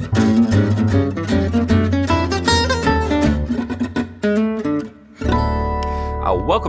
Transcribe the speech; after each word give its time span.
Uh, 0.00 0.08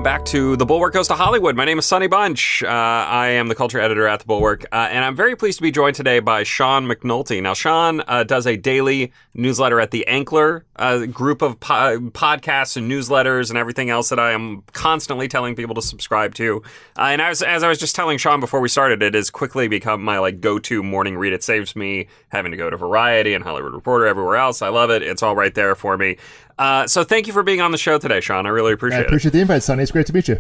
welcome 0.04 0.20
back 0.20 0.26
to 0.26 0.58
The 0.58 0.66
Bulwark 0.66 0.94
Goes 0.94 1.08
to 1.08 1.14
Hollywood. 1.14 1.56
My 1.56 1.64
name 1.64 1.80
is 1.80 1.86
Sonny 1.86 2.08
Bunch. 2.08 2.62
Uh, 2.62 2.68
I 2.68 3.28
am 3.30 3.48
the 3.48 3.56
culture 3.56 3.80
editor 3.80 4.06
at 4.06 4.20
The 4.20 4.26
Bulwark, 4.26 4.66
uh, 4.74 4.90
and 4.92 5.06
I'm 5.06 5.16
very 5.16 5.38
pleased 5.38 5.60
to 5.60 5.62
be 5.62 5.72
joined 5.72 5.96
today 5.96 6.20
by 6.20 6.44
Sean 6.44 6.86
McNulty. 6.88 7.42
Now, 7.42 7.54
Sean 7.54 8.02
uh, 8.06 8.26
does 8.26 8.46
a 8.46 8.58
daily 8.58 9.14
newsletter 9.34 9.80
at 9.80 9.92
The 9.92 10.04
Ankler, 10.10 10.64
a 10.76 11.08
group 11.08 11.42
of 11.42 11.58
po- 11.62 12.00
podcasts 12.10 12.76
and 12.76 12.92
newsletters 12.92 13.48
and 13.48 13.58
everything 13.58 13.90
else 13.90 14.10
that 14.10 14.20
I 14.20 14.32
am 14.32 14.64
constantly 14.74 15.30
telling 15.30 15.56
people 15.56 15.76
to 15.76 15.82
subscribe 15.82 16.36
to. 16.36 16.62
Uh, 16.98 17.04
and 17.04 17.22
as, 17.22 17.42
as 17.42 17.64
I 17.64 17.70
was 17.70 17.78
just 17.78 17.96
telling 17.96 18.18
Sean 18.18 18.42
before 18.42 18.60
we 18.60 18.68
started, 18.68 19.02
it 19.02 19.14
has 19.14 19.30
quickly 19.30 19.70
become 19.70 20.04
my 20.04 20.20
like 20.20 20.42
go-to 20.42 20.84
morning 20.84 21.18
read. 21.18 21.32
It 21.32 21.46
saves 21.46 21.78
me 21.78 22.08
having 22.28 22.52
to 22.52 22.58
go 22.58 22.70
to 22.70 22.76
Variety 22.76 23.36
and 23.36 23.44
Hollywood 23.44 23.74
Reporter 23.74 24.06
everywhere 24.08 24.36
else. 24.36 24.62
I 24.62 24.68
love 24.68 24.90
it. 24.90 25.02
It's 25.02 25.24
all 25.24 25.36
right 25.36 25.56
there 25.56 25.76
for 25.76 25.98
me. 25.98 26.18
Uh, 26.58 26.88
so 26.88 27.04
thank 27.04 27.28
you 27.28 27.34
for 27.34 27.44
being 27.44 27.62
on 27.62 27.72
the 27.72 27.78
show 27.78 27.98
today, 27.98 28.22
Sean. 28.22 28.46
I 28.46 28.50
really 28.50 28.74
appreciate 28.74 29.00
it. 29.00 29.02
I 29.02 29.04
it. 29.04 29.08
appreciate 29.08 29.32
the 29.32 29.42
invite, 29.42 29.64
Sonny. 29.64 29.84
It's 29.84 29.92
great 29.92 30.06
to 30.08 30.14
meet 30.14 30.28
you. 30.28 30.40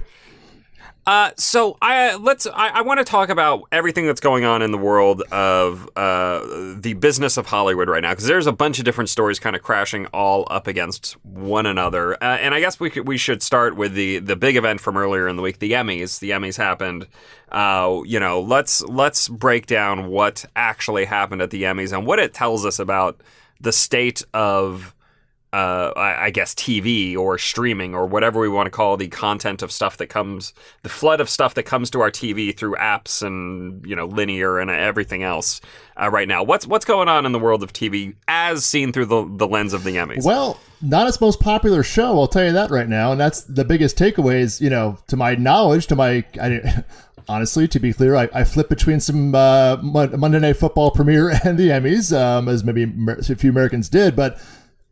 Uh, 1.05 1.31
so 1.36 1.77
I 1.81 2.16
let's 2.16 2.48
I, 2.48 2.70
I 2.70 2.81
want 2.81 2.99
to 2.99 3.03
talk 3.03 3.27
about 3.27 3.63
everything 3.73 4.08
that's 4.08 4.22
going 4.22 4.45
on 4.45 4.62
in 4.62 4.72
the 4.72 4.77
world 4.77 5.22
of 5.34 5.89
uh, 5.98 6.39
the 6.80 6.94
business 6.94 7.36
of 7.36 7.45
Hollywood 7.45 7.89
right 7.89 8.02
now 8.02 8.12
because 8.12 8.26
there's 8.26 8.48
a 8.48 8.53
bunch 8.53 8.80
of 8.80 8.86
different 8.86 9.09
stories 9.09 9.38
kind 9.38 9.53
of 9.53 9.62
crashing 9.62 10.05
all 10.08 10.48
up 10.49 10.66
against 10.66 11.13
one 11.26 11.66
another. 11.66 12.14
Uh, 12.23 12.38
and 12.38 12.55
I 12.55 12.61
guess 12.61 12.80
we 12.80 12.89
could, 12.89 13.05
we 13.05 13.17
should 13.17 13.44
start 13.44 13.75
with 13.75 13.95
the 13.95 14.20
the 14.20 14.38
big 14.38 14.55
event 14.55 14.80
from 14.80 14.95
earlier 14.95 15.27
in 15.27 15.36
the 15.36 15.41
week, 15.41 15.59
the 15.59 15.73
Emmys. 15.73 16.20
The 16.20 16.30
Emmys 16.30 16.55
happened. 16.55 17.05
Uh, 17.52 18.00
you 18.05 18.20
know, 18.20 18.39
let's 18.39 18.81
let's 18.84 19.27
break 19.27 19.66
down 19.66 20.08
what 20.08 20.45
actually 20.55 21.03
happened 21.03 21.41
at 21.41 21.50
the 21.50 21.64
Emmys 21.64 21.91
and 21.91 22.08
what 22.08 22.20
it 22.20 22.34
tells 22.34 22.66
us 22.66 22.80
about 22.80 23.20
the 23.59 23.73
state 23.73 24.23
of 24.34 24.95
uh, 25.53 25.93
I, 25.95 26.31
guess 26.31 26.55
TV 26.55 27.16
or 27.16 27.38
streaming 27.38 27.94
or 27.94 28.08
whatever 28.08 28.39
we 28.39 28.50
want 28.50 28.66
to 28.66 28.72
call 28.72 28.97
the 28.97 29.08
content 29.08 29.61
of 29.61 29.72
stuff 29.72 29.97
that 29.97 30.08
comes, 30.08 30.52
the 30.81 30.89
flood 30.89 31.22
of 31.22 31.30
stuff 31.30 31.53
that 31.53 31.64
comes 31.64 31.91
to 31.91 32.02
our 32.02 32.09
TV 32.09 32.58
through 32.58 32.73
apps 32.75 33.22
and 33.22 33.86
you 33.86 33.95
know 33.95 34.08
linear 34.08 34.58
and 34.58 34.72
everything 34.72 35.22
else 35.22 35.61
uh, 36.02 36.09
right 36.09 36.28
now. 36.28 36.41
What's 36.41 36.66
what's 36.66 36.86
going 36.86 37.08
on 37.08 37.28
in 37.28 37.33
the 37.33 37.39
world 37.39 37.61
of 37.61 37.72
TV 37.72 38.16
as 38.28 38.66
seen 38.66 38.91
through 38.91 39.05
the 39.05 39.30
the 39.30 39.47
lens 39.47 39.73
of 39.73 39.83
the 39.83 39.95
Emmys? 39.95 40.25
Well, 40.25 40.59
not 40.81 41.08
its 41.08 41.22
most 41.22 41.39
popular 41.39 41.83
show, 41.83 42.19
I'll 42.19 42.28
tell 42.28 42.45
you 42.45 42.53
that 42.53 42.72
right 42.72 42.89
now, 42.89 43.11
and 43.11 43.22
that's 43.22 43.41
the 43.41 43.63
biggest 43.63 43.95
takeaways. 43.95 44.59
You 44.59 44.72
know, 44.72 44.97
to 45.06 45.16
my 45.16 45.35
knowledge, 45.35 45.85
to 45.88 45.95
my 45.95 46.25
I, 46.41 46.83
honestly, 47.28 47.67
to 47.67 47.80
be 47.80 47.94
clear, 47.94 48.16
I, 48.16 48.28
I 48.33 48.44
flip 48.44 48.69
between 48.69 49.00
some 49.00 49.35
uh, 49.35 49.78
Monday 49.83 50.39
Night 50.39 50.58
Football 50.58 50.89
premiere 50.89 51.30
and 51.45 51.59
the 51.59 51.69
Emmys, 51.69 52.11
um, 52.11 52.50
as 52.50 52.63
maybe 52.63 52.91
a 53.08 53.35
few 53.35 53.52
Americans 53.52 53.88
did, 53.88 54.16
but 54.16 54.39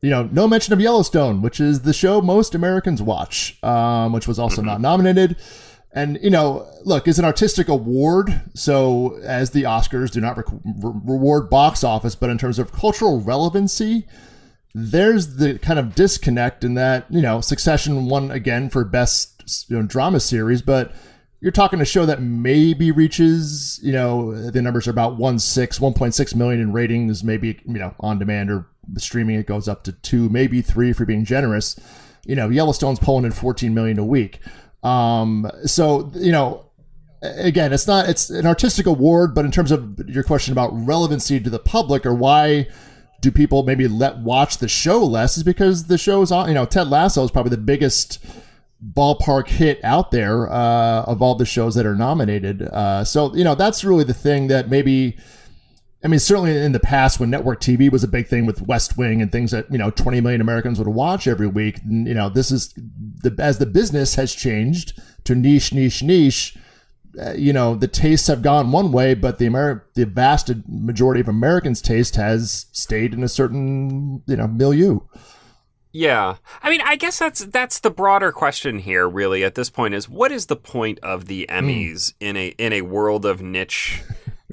you 0.01 0.09
know, 0.09 0.27
no 0.31 0.47
mention 0.47 0.73
of 0.73 0.81
Yellowstone, 0.81 1.41
which 1.41 1.59
is 1.59 1.81
the 1.81 1.93
show 1.93 2.21
most 2.21 2.55
Americans 2.55 3.01
watch, 3.01 3.57
um, 3.63 4.13
which 4.13 4.27
was 4.27 4.39
also 4.39 4.61
not 4.61 4.81
nominated. 4.81 5.37
And 5.93 6.17
you 6.21 6.29
know, 6.29 6.67
look, 6.83 7.07
it's 7.07 7.19
an 7.19 7.25
artistic 7.25 7.67
award, 7.67 8.41
so 8.55 9.19
as 9.23 9.51
the 9.51 9.63
Oscars 9.63 10.11
do 10.11 10.21
not 10.21 10.37
re- 10.37 10.43
reward 10.73 11.49
box 11.49 11.83
office, 11.83 12.15
but 12.15 12.29
in 12.29 12.37
terms 12.37 12.59
of 12.59 12.71
cultural 12.71 13.19
relevancy, 13.19 14.07
there's 14.73 15.35
the 15.35 15.59
kind 15.59 15.77
of 15.77 15.93
disconnect 15.93 16.63
in 16.63 16.75
that 16.75 17.05
you 17.09 17.21
know, 17.21 17.41
Succession 17.41 18.05
won 18.05 18.31
again 18.31 18.69
for 18.69 18.85
best 18.85 19.65
you 19.69 19.77
know, 19.77 19.85
drama 19.85 20.19
series, 20.19 20.61
but 20.61 20.93
you're 21.41 21.51
talking 21.51 21.81
a 21.81 21.85
show 21.85 22.05
that 22.05 22.21
maybe 22.21 22.91
reaches, 22.91 23.79
you 23.83 23.91
know, 23.91 24.49
the 24.49 24.61
numbers 24.61 24.87
are 24.87 24.91
about 24.91 25.17
1 25.17 25.39
6, 25.39 25.79
1.6 25.79 26.35
million 26.35 26.61
in 26.61 26.71
ratings, 26.71 27.23
maybe, 27.23 27.59
you 27.65 27.79
know, 27.79 27.93
on 27.99 28.19
demand 28.19 28.49
or 28.49 28.67
streaming 28.97 29.39
it 29.39 29.47
goes 29.47 29.67
up 29.67 29.83
to 29.83 29.91
two, 29.91 30.29
maybe 30.29 30.61
three 30.61 30.89
if 30.89 30.99
you're 30.99 31.05
being 31.05 31.25
generous. 31.25 31.79
You 32.25 32.35
know, 32.35 32.49
Yellowstone's 32.49 32.99
pulling 32.99 33.25
in 33.25 33.31
14 33.31 33.73
million 33.73 33.97
a 33.99 34.05
week. 34.05 34.39
Um, 34.83 35.49
so, 35.65 36.11
you 36.15 36.31
know, 36.31 36.65
again, 37.21 37.73
it's 37.73 37.87
not, 37.87 38.09
it's 38.09 38.29
an 38.29 38.45
artistic 38.45 38.85
award, 38.85 39.33
but 39.33 39.45
in 39.45 39.51
terms 39.51 39.71
of 39.71 39.99
your 40.07 40.23
question 40.23 40.51
about 40.51 40.69
relevancy 40.73 41.39
to 41.39 41.49
the 41.49 41.59
public 41.59 42.05
or 42.05 42.13
why 42.13 42.67
do 43.21 43.31
people 43.31 43.63
maybe 43.63 43.87
let 43.87 44.17
watch 44.17 44.57
the 44.57 44.67
show 44.67 45.03
less 45.03 45.37
is 45.37 45.43
because 45.43 45.85
the 45.85 45.97
show 45.97 46.21
is 46.21 46.31
on, 46.31 46.47
you 46.47 46.53
know, 46.53 46.65
Ted 46.65 46.87
Lasso 46.87 47.23
is 47.23 47.31
probably 47.31 47.51
the 47.51 47.57
biggest 47.57 48.19
ballpark 48.83 49.47
hit 49.47 49.83
out 49.83 50.11
there 50.11 50.51
uh, 50.51 51.03
of 51.03 51.21
all 51.21 51.35
the 51.35 51.45
shows 51.45 51.75
that 51.75 51.85
are 51.85 51.95
nominated. 51.95 52.63
Uh, 52.63 53.03
so 53.03 53.33
you 53.35 53.43
know 53.43 53.55
that's 53.55 53.83
really 53.83 54.03
the 54.03 54.13
thing 54.13 54.47
that 54.47 54.69
maybe. 54.69 55.17
I 56.03 56.07
mean, 56.07 56.19
certainly 56.19 56.57
in 56.57 56.71
the 56.71 56.79
past, 56.79 57.19
when 57.19 57.29
network 57.29 57.61
TV 57.61 57.91
was 57.91 58.03
a 58.03 58.07
big 58.07 58.27
thing 58.27 58.45
with 58.47 58.61
West 58.63 58.97
Wing 58.97 59.21
and 59.21 59.31
things 59.31 59.51
that 59.51 59.71
you 59.71 59.77
know 59.77 59.91
20 59.91 60.19
million 60.21 60.41
Americans 60.41 60.79
would 60.79 60.87
watch 60.87 61.27
every 61.27 61.47
week, 61.47 61.79
you 61.87 62.13
know, 62.13 62.29
this 62.29 62.51
is 62.51 62.73
the 62.75 63.35
as 63.39 63.59
the 63.59 63.67
business 63.67 64.15
has 64.15 64.33
changed 64.33 64.99
to 65.25 65.35
niche, 65.35 65.73
niche, 65.73 66.01
niche. 66.01 66.57
Uh, 67.21 67.33
you 67.33 67.51
know, 67.51 67.75
the 67.75 67.89
tastes 67.89 68.27
have 68.27 68.41
gone 68.41 68.71
one 68.71 68.91
way, 68.91 69.13
but 69.13 69.37
the 69.37 69.45
Ameri- 69.45 69.81
the 69.95 70.05
vast 70.05 70.49
majority 70.67 71.19
of 71.19 71.27
Americans' 71.27 71.81
taste 71.81 72.15
has 72.15 72.67
stayed 72.71 73.13
in 73.13 73.21
a 73.21 73.27
certain 73.27 74.23
you 74.25 74.37
know 74.37 74.47
milieu. 74.47 75.01
Yeah. 75.93 76.37
I 76.63 76.69
mean, 76.69 76.81
I 76.81 76.95
guess 76.95 77.19
that's 77.19 77.45
that's 77.45 77.79
the 77.79 77.91
broader 77.91 78.31
question 78.31 78.79
here 78.79 79.07
really 79.07 79.43
at 79.43 79.55
this 79.55 79.69
point 79.69 79.93
is 79.93 80.07
what 80.07 80.31
is 80.31 80.45
the 80.45 80.55
point 80.55 80.99
of 81.03 81.25
the 81.25 81.45
Emmys 81.49 81.93
mm. 81.93 82.13
in 82.21 82.37
a 82.37 82.47
in 82.57 82.73
a 82.73 82.81
world 82.81 83.25
of 83.25 83.41
niche 83.41 84.01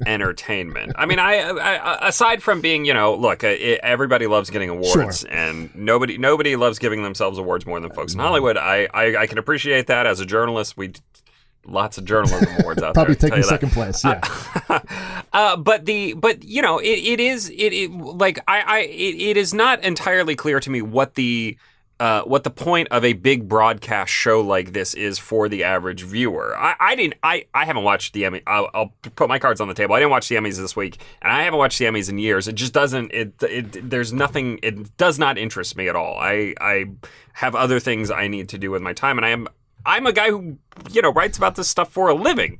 entertainment? 0.05 0.93
I 0.95 1.05
mean, 1.05 1.19
I, 1.19 1.35
I, 1.35 2.07
aside 2.07 2.43
from 2.43 2.61
being, 2.61 2.85
you 2.85 2.93
know, 2.93 3.15
look, 3.15 3.43
it, 3.43 3.79
everybody 3.83 4.27
loves 4.27 4.49
getting 4.49 4.69
awards 4.69 5.21
sure. 5.21 5.29
and 5.29 5.73
nobody 5.75 6.17
nobody 6.17 6.55
loves 6.55 6.79
giving 6.79 7.03
themselves 7.03 7.37
awards 7.37 7.65
more 7.65 7.79
than 7.79 7.91
folks 7.91 8.13
in 8.13 8.19
Hollywood. 8.19 8.57
I, 8.57 8.87
I 8.93 9.21
I 9.21 9.27
can 9.27 9.37
appreciate 9.37 9.87
that 9.87 10.05
as 10.07 10.19
a 10.19 10.25
journalist. 10.25 10.77
We 10.77 10.93
lots 11.65 11.97
of 11.97 12.05
journalism 12.05 12.47
awards 12.59 12.81
out 12.81 12.93
Probably 12.93 13.15
there. 13.15 13.29
Probably 13.29 13.43
taking 13.43 13.49
second 13.49 13.71
place. 13.71 14.03
Yeah. 14.03 14.21
Uh, 14.69 14.79
uh, 15.33 15.57
but 15.57 15.85
the 15.85 16.13
but 16.13 16.43
you 16.43 16.61
know 16.61 16.79
it, 16.79 16.87
it 16.87 17.19
is 17.19 17.49
it, 17.49 17.73
it 17.73 17.91
like 17.91 18.39
I 18.47 18.61
I 18.61 18.79
it, 18.79 19.21
it 19.21 19.37
is 19.37 19.53
not 19.53 19.83
entirely 19.83 20.35
clear 20.35 20.59
to 20.59 20.69
me 20.69 20.81
what 20.81 21.15
the 21.15 21.57
uh, 21.99 22.21
what 22.23 22.43
the 22.43 22.49
point 22.49 22.87
of 22.89 23.03
a 23.03 23.13
big 23.13 23.47
broadcast 23.47 24.11
show 24.11 24.41
like 24.41 24.73
this 24.73 24.93
is 24.93 25.19
for 25.19 25.49
the 25.49 25.63
average 25.63 26.03
viewer. 26.03 26.57
I, 26.57 26.75
I 26.79 26.95
didn't. 26.95 27.15
I, 27.23 27.45
I 27.53 27.65
haven't 27.65 27.83
watched 27.83 28.13
the 28.13 28.25
Emmy. 28.25 28.41
I'll, 28.47 28.69
I'll, 28.73 28.93
put 29.15 29.27
my 29.27 29.39
cards 29.39 29.59
on 29.59 29.67
the 29.67 29.73
table. 29.73 29.95
I 29.95 29.99
didn't 29.99 30.11
watch 30.11 30.29
the 30.29 30.35
Emmys 30.35 30.57
this 30.57 30.75
week, 30.75 30.99
and 31.21 31.31
I 31.31 31.43
haven't 31.43 31.59
watched 31.59 31.77
the 31.77 31.85
Emmys 31.85 32.09
in 32.09 32.17
years. 32.17 32.47
It 32.47 32.55
just 32.55 32.73
doesn't. 32.73 33.11
It, 33.11 33.33
it 33.43 33.89
there's 33.89 34.13
nothing. 34.13 34.59
It 34.63 34.95
does 34.97 35.19
not 35.19 35.37
interest 35.37 35.75
me 35.75 35.89
at 35.89 35.95
all. 35.95 36.17
I 36.19 36.53
I 36.61 36.85
have 37.33 37.55
other 37.55 37.79
things 37.79 38.11
I 38.11 38.27
need 38.27 38.49
to 38.49 38.57
do 38.57 38.71
with 38.71 38.81
my 38.81 38.93
time, 38.93 39.17
and 39.17 39.25
I 39.25 39.29
am 39.29 39.47
I'm 39.85 40.05
a 40.05 40.13
guy 40.13 40.29
who, 40.29 40.57
you 40.91 41.01
know, 41.01 41.11
writes 41.11 41.37
about 41.37 41.55
this 41.55 41.69
stuff 41.69 41.91
for 41.91 42.09
a 42.09 42.13
living. 42.13 42.59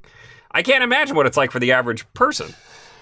I 0.52 0.64
can't 0.64 0.84
imagine 0.84 1.16
what 1.16 1.28
it's 1.28 1.38
like 1.38 1.52
for 1.52 1.60
the 1.60 1.72
average 1.72 2.12
person. 2.14 2.56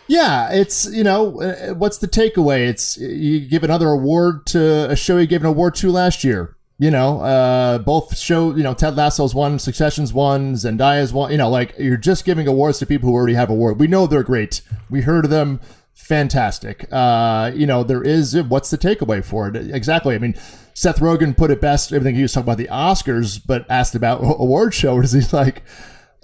Yeah, 0.07 0.51
it's 0.51 0.89
you 0.91 1.03
know, 1.03 1.41
uh, 1.41 1.73
what's 1.73 1.97
the 1.97 2.07
takeaway? 2.07 2.67
It's 2.67 2.97
you 2.97 3.41
give 3.41 3.63
another 3.63 3.89
award 3.89 4.45
to 4.47 4.89
a 4.89 4.95
show 4.95 5.17
you 5.17 5.27
gave 5.27 5.41
an 5.41 5.47
award 5.47 5.75
to 5.75 5.91
last 5.91 6.23
year. 6.23 6.55
You 6.79 6.91
know, 6.91 7.21
uh, 7.21 7.79
both 7.79 8.15
show, 8.15 8.55
you 8.55 8.61
know, 8.61 8.75
Ted 8.75 8.95
Lasso's 8.95 9.33
one, 9.33 9.57
Succession's 9.57 10.13
one, 10.13 10.53
Zendaya's 10.53 11.11
one. 11.11 11.31
You 11.31 11.37
know, 11.37 11.49
like 11.49 11.73
you're 11.79 11.97
just 11.97 12.23
giving 12.23 12.47
awards 12.47 12.79
to 12.79 12.85
people 12.85 13.09
who 13.09 13.15
already 13.15 13.33
have 13.33 13.49
award. 13.49 13.79
We 13.79 13.87
know 13.87 14.05
they're 14.05 14.23
great. 14.23 14.61
We 14.89 15.01
heard 15.01 15.25
of 15.25 15.31
them. 15.31 15.59
Fantastic. 15.95 16.87
Uh, 16.91 17.51
you 17.53 17.65
know, 17.65 17.83
there 17.83 18.03
is 18.03 18.39
what's 18.43 18.69
the 18.69 18.77
takeaway 18.77 19.25
for 19.25 19.47
it? 19.49 19.55
Exactly. 19.55 20.13
I 20.13 20.19
mean, 20.19 20.35
Seth 20.75 20.99
Rogen 20.99 21.35
put 21.35 21.49
it 21.49 21.59
best. 21.59 21.91
Everything 21.91 22.15
he 22.15 22.21
was 22.21 22.31
talking 22.31 22.45
about 22.45 22.59
the 22.59 22.67
Oscars, 22.67 23.41
but 23.43 23.65
asked 23.69 23.95
about 23.95 24.19
award 24.39 24.75
shows, 24.75 25.11
he's 25.11 25.33
like, 25.33 25.63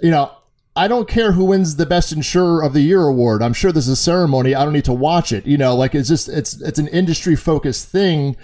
you 0.00 0.12
know, 0.12 0.30
I 0.76 0.88
don't 0.88 1.08
care 1.08 1.32
who 1.32 1.44
wins 1.44 1.76
the 1.76 1.86
best 1.86 2.10
insurer 2.10 2.62
of 2.62 2.72
the 2.72 2.80
year 2.80 3.06
award. 3.06 3.42
I'm 3.42 3.52
sure 3.52 3.70
there's 3.70 3.88
a 3.88 3.94
ceremony. 3.94 4.54
I 4.54 4.64
don't 4.64 4.72
need 4.72 4.84
to 4.86 4.92
watch 4.92 5.32
it. 5.32 5.46
You 5.46 5.56
know, 5.56 5.76
like 5.76 5.94
it's 5.94 6.08
just 6.08 6.28
it's 6.28 6.60
it's 6.60 6.78
an 6.78 6.88
industry 6.88 7.36
focused 7.36 7.88
thing 7.88 8.36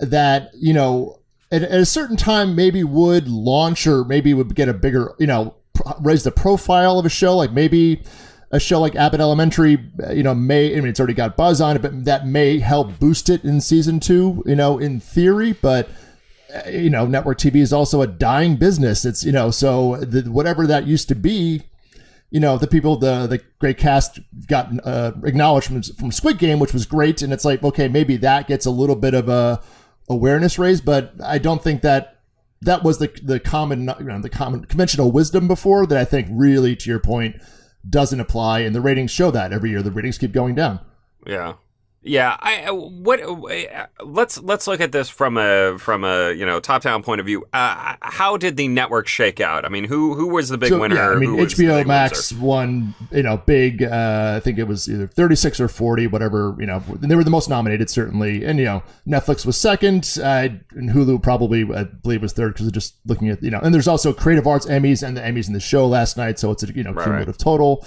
that 0.00 0.50
you 0.54 0.74
know 0.74 1.20
at, 1.52 1.62
at 1.62 1.80
a 1.80 1.86
certain 1.86 2.16
time 2.16 2.56
maybe 2.56 2.82
would 2.82 3.28
launch 3.28 3.86
or 3.86 4.04
maybe 4.04 4.34
would 4.34 4.54
get 4.54 4.68
a 4.68 4.74
bigger 4.74 5.14
you 5.18 5.28
know 5.28 5.54
raise 6.00 6.24
the 6.24 6.32
profile 6.32 6.98
of 6.98 7.06
a 7.06 7.10
show. 7.10 7.36
Like 7.36 7.52
maybe 7.52 8.02
a 8.50 8.58
show 8.58 8.80
like 8.80 8.96
Abbott 8.96 9.20
Elementary, 9.20 9.78
you 10.12 10.22
know, 10.24 10.34
may 10.34 10.76
I 10.76 10.80
mean 10.80 10.88
it's 10.88 10.98
already 10.98 11.14
got 11.14 11.36
buzz 11.36 11.60
on 11.60 11.76
it, 11.76 11.82
but 11.82 12.04
that 12.04 12.26
may 12.26 12.58
help 12.58 12.98
boost 12.98 13.28
it 13.28 13.44
in 13.44 13.60
season 13.60 14.00
two, 14.00 14.42
you 14.44 14.56
know, 14.56 14.78
in 14.78 14.98
theory. 14.98 15.52
But 15.52 15.88
you 16.70 16.90
know, 16.90 17.06
network 17.06 17.38
TV 17.38 17.56
is 17.56 17.72
also 17.72 18.02
a 18.02 18.06
dying 18.06 18.56
business. 18.56 19.04
It's 19.04 19.24
you 19.24 19.32
know, 19.32 19.50
so 19.50 19.96
the, 19.96 20.30
whatever 20.30 20.66
that 20.66 20.86
used 20.86 21.08
to 21.08 21.14
be, 21.14 21.62
you 22.30 22.40
know, 22.40 22.58
the 22.58 22.66
people, 22.66 22.96
the 22.96 23.26
the 23.26 23.40
great 23.58 23.78
cast 23.78 24.20
got 24.46 24.70
uh, 24.86 25.12
from, 25.60 25.82
from 25.82 26.12
Squid 26.12 26.38
Game, 26.38 26.58
which 26.58 26.72
was 26.72 26.86
great, 26.86 27.22
and 27.22 27.32
it's 27.32 27.44
like 27.44 27.62
okay, 27.62 27.88
maybe 27.88 28.16
that 28.18 28.48
gets 28.48 28.66
a 28.66 28.70
little 28.70 28.96
bit 28.96 29.14
of 29.14 29.28
a 29.28 29.62
awareness 30.08 30.58
raise, 30.58 30.80
but 30.80 31.14
I 31.22 31.38
don't 31.38 31.62
think 31.62 31.82
that 31.82 32.20
that 32.62 32.82
was 32.82 32.98
the 32.98 33.08
the 33.22 33.40
common 33.40 33.90
you 33.98 34.06
know, 34.06 34.20
the 34.20 34.30
common 34.30 34.64
conventional 34.64 35.12
wisdom 35.12 35.48
before 35.48 35.86
that 35.86 35.98
I 35.98 36.04
think 36.04 36.28
really 36.30 36.76
to 36.76 36.90
your 36.90 37.00
point 37.00 37.36
doesn't 37.88 38.20
apply, 38.20 38.60
and 38.60 38.74
the 38.74 38.80
ratings 38.80 39.10
show 39.10 39.30
that 39.30 39.52
every 39.52 39.70
year. 39.70 39.82
The 39.82 39.90
ratings 39.90 40.18
keep 40.18 40.32
going 40.32 40.54
down. 40.54 40.80
Yeah. 41.26 41.54
Yeah, 42.06 42.36
I 42.38 42.70
what 42.70 43.20
let's 44.04 44.38
let's 44.42 44.66
look 44.66 44.80
at 44.80 44.92
this 44.92 45.08
from 45.08 45.38
a 45.38 45.78
from 45.78 46.04
a 46.04 46.32
you 46.32 46.44
know 46.44 46.60
top 46.60 46.82
down 46.82 47.02
point 47.02 47.20
of 47.20 47.26
view. 47.26 47.46
Uh, 47.52 47.96
how 48.02 48.36
did 48.36 48.58
the 48.58 48.68
network 48.68 49.08
shake 49.08 49.40
out? 49.40 49.64
I 49.64 49.70
mean, 49.70 49.84
who 49.84 50.14
who 50.14 50.26
was 50.28 50.50
the 50.50 50.58
big 50.58 50.68
So, 50.68 50.80
winner? 50.80 50.96
yeah, 50.96 51.08
I 51.10 51.14
mean, 51.16 51.30
HBO 51.30 51.86
Max 51.86 52.30
loser? 52.30 52.44
won, 52.44 52.94
you 53.10 53.22
know, 53.22 53.38
big. 53.38 53.82
Uh, 53.82 54.34
I 54.36 54.40
think 54.40 54.58
it 54.58 54.64
was 54.64 54.86
either 54.86 55.06
36 55.06 55.60
or 55.60 55.68
40, 55.68 56.08
whatever. 56.08 56.54
You 56.60 56.66
know, 56.66 56.80
they 57.00 57.16
were 57.16 57.24
the 57.24 57.30
most 57.30 57.48
nominated, 57.48 57.88
certainly. 57.88 58.44
And 58.44 58.58
you 58.58 58.66
know, 58.66 58.82
Netflix 59.08 59.46
was 59.46 59.56
second, 59.56 60.18
uh, 60.22 60.48
and 60.72 60.90
Hulu 60.90 61.22
probably, 61.22 61.62
I 61.74 61.84
believe, 61.84 62.20
was 62.20 62.34
third 62.34 62.52
because 62.52 62.70
just 62.70 62.96
looking 63.06 63.30
at 63.30 63.42
you 63.42 63.50
know. 63.50 63.60
And 63.62 63.74
there's 63.74 63.88
also 63.88 64.12
Creative 64.12 64.46
Arts 64.46 64.66
Emmys 64.66 65.02
and 65.06 65.16
the 65.16 65.22
Emmys 65.22 65.46
in 65.46 65.54
the 65.54 65.60
show 65.60 65.86
last 65.86 66.18
night, 66.18 66.38
so 66.38 66.50
it's 66.50 66.62
a 66.62 66.70
you 66.74 66.82
know 66.84 66.92
Right, 66.92 67.04
cumulative 67.04 67.38
total. 67.38 67.86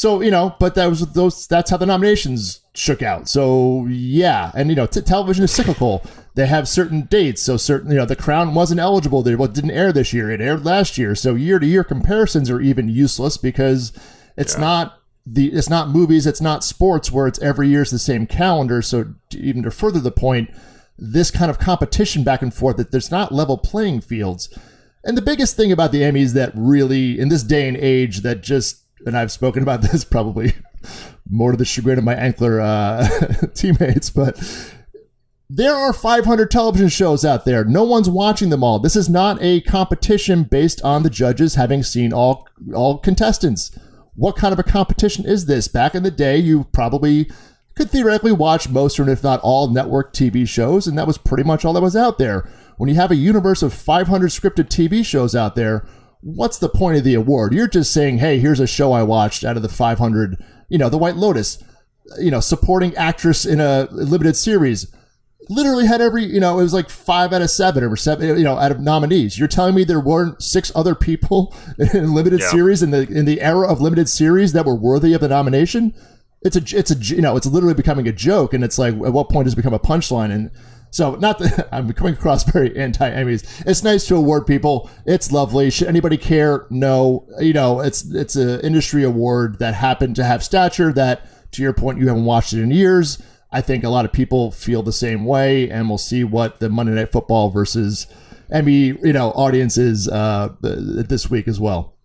So 0.00 0.22
you 0.22 0.30
know, 0.30 0.56
but 0.58 0.76
that 0.76 0.86
was 0.86 1.00
those. 1.12 1.46
That's 1.46 1.70
how 1.70 1.76
the 1.76 1.84
nominations 1.84 2.60
shook 2.72 3.02
out. 3.02 3.28
So 3.28 3.84
yeah, 3.90 4.50
and 4.54 4.70
you 4.70 4.74
know, 4.74 4.86
t- 4.86 5.02
television 5.02 5.44
is 5.44 5.50
cyclical. 5.50 6.02
They 6.36 6.46
have 6.46 6.66
certain 6.66 7.02
dates. 7.02 7.42
So 7.42 7.58
certain, 7.58 7.90
you 7.90 7.98
know, 7.98 8.06
The 8.06 8.16
Crown 8.16 8.54
wasn't 8.54 8.80
eligible. 8.80 9.22
They 9.22 9.34
what 9.34 9.52
didn't 9.52 9.72
air 9.72 9.92
this 9.92 10.14
year. 10.14 10.30
It 10.30 10.40
aired 10.40 10.64
last 10.64 10.96
year. 10.96 11.14
So 11.14 11.34
year 11.34 11.58
to 11.58 11.66
year 11.66 11.84
comparisons 11.84 12.48
are 12.48 12.62
even 12.62 12.88
useless 12.88 13.36
because 13.36 13.92
it's 14.38 14.56
not 14.56 15.02
the 15.26 15.52
it's 15.52 15.68
not 15.68 15.90
movies. 15.90 16.26
It's 16.26 16.40
not 16.40 16.64
sports 16.64 17.12
where 17.12 17.26
it's 17.26 17.42
every 17.42 17.68
year's 17.68 17.90
the 17.90 17.98
same 17.98 18.26
calendar. 18.26 18.80
So 18.80 19.04
even 19.32 19.64
to 19.64 19.70
further 19.70 20.00
the 20.00 20.10
point, 20.10 20.48
this 20.96 21.30
kind 21.30 21.50
of 21.50 21.58
competition 21.58 22.24
back 22.24 22.40
and 22.40 22.54
forth 22.54 22.78
that 22.78 22.90
there's 22.90 23.10
not 23.10 23.32
level 23.32 23.58
playing 23.58 24.00
fields. 24.00 24.48
And 25.04 25.14
the 25.14 25.20
biggest 25.20 25.56
thing 25.56 25.70
about 25.70 25.92
the 25.92 26.00
Emmys 26.00 26.32
that 26.32 26.52
really, 26.54 27.20
in 27.20 27.28
this 27.28 27.42
day 27.42 27.68
and 27.68 27.76
age, 27.76 28.22
that 28.22 28.42
just, 28.42 28.86
and 29.06 29.16
I've 29.16 29.32
spoken 29.32 29.62
about 29.62 29.82
this 29.92 30.04
probably 30.04 30.54
more 31.28 31.52
to 31.52 31.56
the 31.56 31.64
chagrin 31.64 31.98
of 31.98 32.04
my 32.04 32.14
Ankler 32.14 32.60
uh, 32.62 33.46
teammates, 33.54 34.10
but 34.10 34.38
there 35.48 35.74
are 35.74 35.92
500 35.92 36.50
television 36.50 36.88
shows 36.88 37.24
out 37.24 37.44
there. 37.44 37.64
No 37.64 37.82
one's 37.82 38.08
watching 38.08 38.50
them 38.50 38.62
all. 38.62 38.78
This 38.78 38.94
is 38.94 39.08
not 39.08 39.38
a 39.40 39.60
competition 39.62 40.44
based 40.44 40.80
on 40.82 41.02
the 41.02 41.10
judges 41.10 41.56
having 41.56 41.82
seen 41.82 42.12
all 42.12 42.46
all 42.74 42.98
contestants. 42.98 43.76
What 44.14 44.36
kind 44.36 44.52
of 44.52 44.58
a 44.58 44.64
competition 44.64 45.24
is 45.24 45.46
this? 45.46 45.66
Back 45.66 45.94
in 45.94 46.02
the 46.02 46.10
day, 46.10 46.36
you 46.36 46.64
probably 46.72 47.30
could 47.74 47.90
theoretically 47.90 48.32
watch 48.32 48.68
most 48.68 49.00
or 49.00 49.08
if 49.08 49.22
not 49.22 49.40
all 49.40 49.68
network 49.68 50.12
TV 50.12 50.46
shows, 50.46 50.86
and 50.86 50.96
that 50.98 51.06
was 51.06 51.18
pretty 51.18 51.44
much 51.44 51.64
all 51.64 51.72
that 51.72 51.82
was 51.82 51.96
out 51.96 52.18
there. 52.18 52.48
When 52.76 52.88
you 52.88 52.96
have 52.96 53.10
a 53.10 53.16
universe 53.16 53.62
of 53.62 53.74
500 53.74 54.30
scripted 54.30 54.68
TV 54.68 55.04
shows 55.04 55.34
out 55.34 55.56
there, 55.56 55.86
what's 56.22 56.58
the 56.58 56.68
point 56.68 56.96
of 56.98 57.04
the 57.04 57.14
award? 57.14 57.52
You're 57.54 57.68
just 57.68 57.92
saying, 57.92 58.18
hey, 58.18 58.38
here's 58.38 58.60
a 58.60 58.66
show 58.66 58.92
I 58.92 59.02
watched 59.02 59.44
out 59.44 59.56
of 59.56 59.62
the 59.62 59.68
500, 59.68 60.36
you 60.68 60.78
know, 60.78 60.88
The 60.88 60.98
White 60.98 61.16
Lotus, 61.16 61.62
you 62.18 62.30
know, 62.30 62.40
supporting 62.40 62.94
actress 62.96 63.44
in 63.46 63.60
a 63.60 63.88
limited 63.90 64.36
series. 64.36 64.92
Literally 65.48 65.86
had 65.86 66.00
every, 66.00 66.24
you 66.24 66.38
know, 66.38 66.58
it 66.60 66.62
was 66.62 66.74
like 66.74 66.88
five 66.90 67.32
out 67.32 67.42
of 67.42 67.50
seven 67.50 67.82
or 67.82 67.96
seven, 67.96 68.36
you 68.38 68.44
know, 68.44 68.56
out 68.56 68.70
of 68.70 68.78
nominees. 68.80 69.38
You're 69.38 69.48
telling 69.48 69.74
me 69.74 69.82
there 69.82 69.98
weren't 69.98 70.40
six 70.42 70.70
other 70.76 70.94
people 70.94 71.54
in 71.94 72.12
limited 72.14 72.40
Yeah. 72.40 72.50
series 72.50 72.82
in 72.82 72.90
the 72.92 73.08
in 73.08 73.24
the 73.24 73.40
era 73.40 73.66
of 73.66 73.80
limited 73.80 74.08
series 74.08 74.52
that 74.52 74.64
were 74.66 74.76
worthy 74.76 75.12
of 75.14 75.20
the 75.20 75.28
nomination? 75.28 75.92
It's 76.42 76.56
a, 76.56 76.78
it's 76.78 76.90
a, 76.90 76.96
you 77.14 77.20
know, 77.20 77.36
it's 77.36 77.46
literally 77.46 77.74
becoming 77.74 78.06
a 78.08 78.12
joke, 78.12 78.54
and 78.54 78.62
it's 78.64 78.78
like, 78.78 78.94
at 78.94 79.12
what 79.12 79.28
point 79.28 79.44
does 79.44 79.52
it 79.54 79.56
become 79.56 79.74
a 79.74 79.78
punchline? 79.78 80.30
And 80.30 80.50
so, 80.90 81.14
not 81.14 81.38
that 81.38 81.68
I'm 81.72 81.92
coming 81.92 82.14
across 82.14 82.44
very 82.44 82.76
anti 82.76 83.08
Emmys. 83.08 83.64
It's 83.66 83.82
nice 83.82 84.06
to 84.06 84.16
award 84.16 84.46
people. 84.46 84.90
It's 85.06 85.32
lovely. 85.32 85.70
Should 85.70 85.88
anybody 85.88 86.16
care? 86.16 86.66
No. 86.70 87.26
You 87.38 87.52
know, 87.52 87.80
it's 87.80 88.04
it's 88.12 88.36
an 88.36 88.60
industry 88.60 89.04
award 89.04 89.58
that 89.60 89.74
happened 89.74 90.16
to 90.16 90.24
have 90.24 90.42
stature. 90.42 90.92
That, 90.92 91.52
to 91.52 91.62
your 91.62 91.72
point, 91.72 91.98
you 91.98 92.08
haven't 92.08 92.24
watched 92.24 92.52
it 92.52 92.62
in 92.62 92.70
years. 92.70 93.22
I 93.52 93.60
think 93.60 93.82
a 93.82 93.88
lot 93.88 94.04
of 94.04 94.12
people 94.12 94.50
feel 94.52 94.82
the 94.82 94.92
same 94.92 95.24
way, 95.24 95.68
and 95.70 95.88
we'll 95.88 95.98
see 95.98 96.22
what 96.22 96.60
the 96.60 96.68
Monday 96.68 96.92
Night 96.92 97.10
Football 97.10 97.50
versus 97.50 98.06
Emmy, 98.52 98.96
you 99.02 99.12
know, 99.12 99.30
audience 99.32 99.76
is 99.76 100.08
uh, 100.08 100.50
this 100.60 101.30
week 101.30 101.48
as 101.48 101.58
well. 101.58 101.96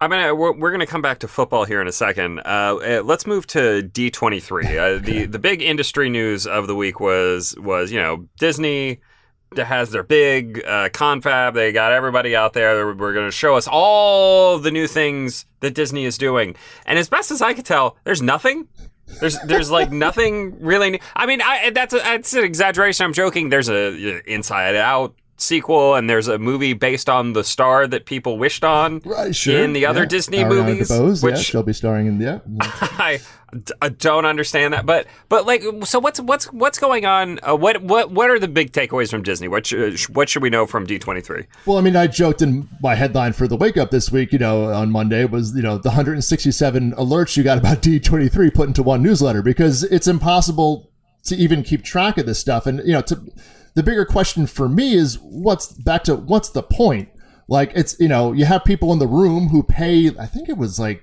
I'm 0.00 0.10
gonna 0.10 0.34
we're, 0.34 0.52
we're 0.52 0.70
gonna 0.70 0.86
come 0.86 1.02
back 1.02 1.18
to 1.20 1.28
football 1.28 1.64
here 1.64 1.80
in 1.80 1.88
a 1.88 1.92
second. 1.92 2.40
Uh, 2.40 2.78
uh, 2.82 3.02
let's 3.04 3.26
move 3.26 3.46
to 3.48 3.82
D23. 3.92 4.98
Uh, 4.98 5.04
the 5.04 5.26
the 5.26 5.38
big 5.38 5.60
industry 5.60 6.08
news 6.08 6.46
of 6.46 6.66
the 6.66 6.74
week 6.74 7.00
was 7.00 7.56
was 7.58 7.90
you 7.90 8.00
know 8.00 8.28
Disney 8.38 9.00
has 9.56 9.90
their 9.90 10.02
big 10.02 10.62
uh, 10.66 10.88
confab. 10.92 11.54
They 11.54 11.72
got 11.72 11.92
everybody 11.92 12.36
out 12.36 12.52
there. 12.52 12.76
They're, 12.76 12.94
we're 12.94 13.14
going 13.14 13.26
to 13.26 13.32
show 13.32 13.56
us 13.56 13.66
all 13.66 14.58
the 14.58 14.70
new 14.70 14.86
things 14.86 15.46
that 15.60 15.74
Disney 15.74 16.04
is 16.04 16.18
doing. 16.18 16.54
And 16.84 16.98
as 16.98 17.08
best 17.08 17.30
as 17.30 17.40
I 17.40 17.54
could 17.54 17.64
tell, 17.64 17.96
there's 18.04 18.20
nothing. 18.20 18.68
There's 19.20 19.40
there's 19.40 19.70
like 19.70 19.90
nothing 20.06 20.60
really. 20.60 20.90
New. 20.90 20.98
I 21.16 21.26
mean, 21.26 21.40
I, 21.42 21.70
that's 21.70 21.94
a, 21.94 21.98
that's 21.98 22.34
an 22.34 22.44
exaggeration. 22.44 23.04
I'm 23.04 23.12
joking. 23.12 23.48
There's 23.48 23.68
a 23.68 24.18
uh, 24.18 24.20
Inside 24.26 24.76
Out 24.76 25.14
sequel, 25.38 25.94
and 25.94 26.10
there's 26.10 26.28
a 26.28 26.38
movie 26.38 26.72
based 26.74 27.08
on 27.08 27.32
the 27.32 27.42
star 27.44 27.86
that 27.86 28.04
people 28.04 28.36
wished 28.38 28.64
on 28.64 29.00
Right, 29.04 29.34
sure. 29.34 29.58
in 29.62 29.72
the 29.72 29.86
other 29.86 30.00
Yeah. 30.00 30.06
Disney 30.06 30.38
Ariana 30.38 30.48
movies, 30.66 30.90
DeBose, 30.90 31.22
yeah, 31.22 31.30
which 31.30 31.38
she'll 31.38 31.62
be 31.62 31.72
starring 31.72 32.06
in. 32.08 32.20
Yeah, 32.20 32.40
I, 32.60 33.20
I 33.80 33.88
don't 33.88 34.26
understand 34.26 34.74
that. 34.74 34.84
But 34.84 35.06
but 35.28 35.46
like, 35.46 35.62
so 35.84 35.98
what's 36.00 36.20
what's 36.20 36.46
what's 36.52 36.78
going 36.78 37.06
on? 37.06 37.38
Uh, 37.48 37.54
what 37.56 37.82
what 37.82 38.10
what 38.10 38.30
are 38.30 38.38
the 38.38 38.48
big 38.48 38.72
takeaways 38.72 39.10
from 39.10 39.22
Disney? 39.22 39.48
What 39.48 39.66
should, 39.66 39.98
what 40.14 40.28
should 40.28 40.42
we 40.42 40.50
know 40.50 40.66
from 40.66 40.86
D23? 40.86 41.46
Well, 41.66 41.78
I 41.78 41.80
mean, 41.80 41.96
I 41.96 42.08
joked 42.08 42.42
in 42.42 42.68
my 42.82 42.94
headline 42.96 43.32
for 43.32 43.46
the 43.48 43.56
wake 43.56 43.76
up 43.76 43.90
this 43.90 44.10
week, 44.12 44.32
you 44.32 44.38
know, 44.38 44.64
on 44.72 44.90
Monday 44.90 45.24
was, 45.24 45.54
you 45.56 45.62
know, 45.62 45.78
the 45.78 45.88
167 45.88 46.92
alerts 46.92 47.36
you 47.36 47.42
got 47.44 47.58
about 47.58 47.80
D23 47.80 48.52
put 48.52 48.66
into 48.68 48.82
one 48.82 49.02
newsletter 49.02 49.42
because 49.42 49.84
it's 49.84 50.08
impossible 50.08 50.90
to 51.24 51.36
even 51.36 51.62
keep 51.62 51.82
track 51.82 52.18
of 52.18 52.26
this 52.26 52.38
stuff. 52.38 52.66
And, 52.66 52.80
you 52.86 52.92
know, 52.92 53.02
to, 53.02 53.20
the 53.74 53.82
bigger 53.82 54.04
question 54.04 54.46
for 54.46 54.68
me 54.68 54.94
is 54.94 55.18
what's 55.20 55.72
back 55.72 56.04
to 56.04 56.16
what's 56.16 56.50
the 56.50 56.62
point? 56.62 57.08
Like, 57.48 57.72
it's, 57.74 57.98
you 57.98 58.08
know, 58.08 58.32
you 58.32 58.44
have 58.44 58.64
people 58.64 58.92
in 58.92 58.98
the 58.98 59.06
room 59.06 59.48
who 59.48 59.62
pay, 59.62 60.10
I 60.18 60.26
think 60.26 60.48
it 60.48 60.56
was 60.58 60.78
like, 60.78 61.02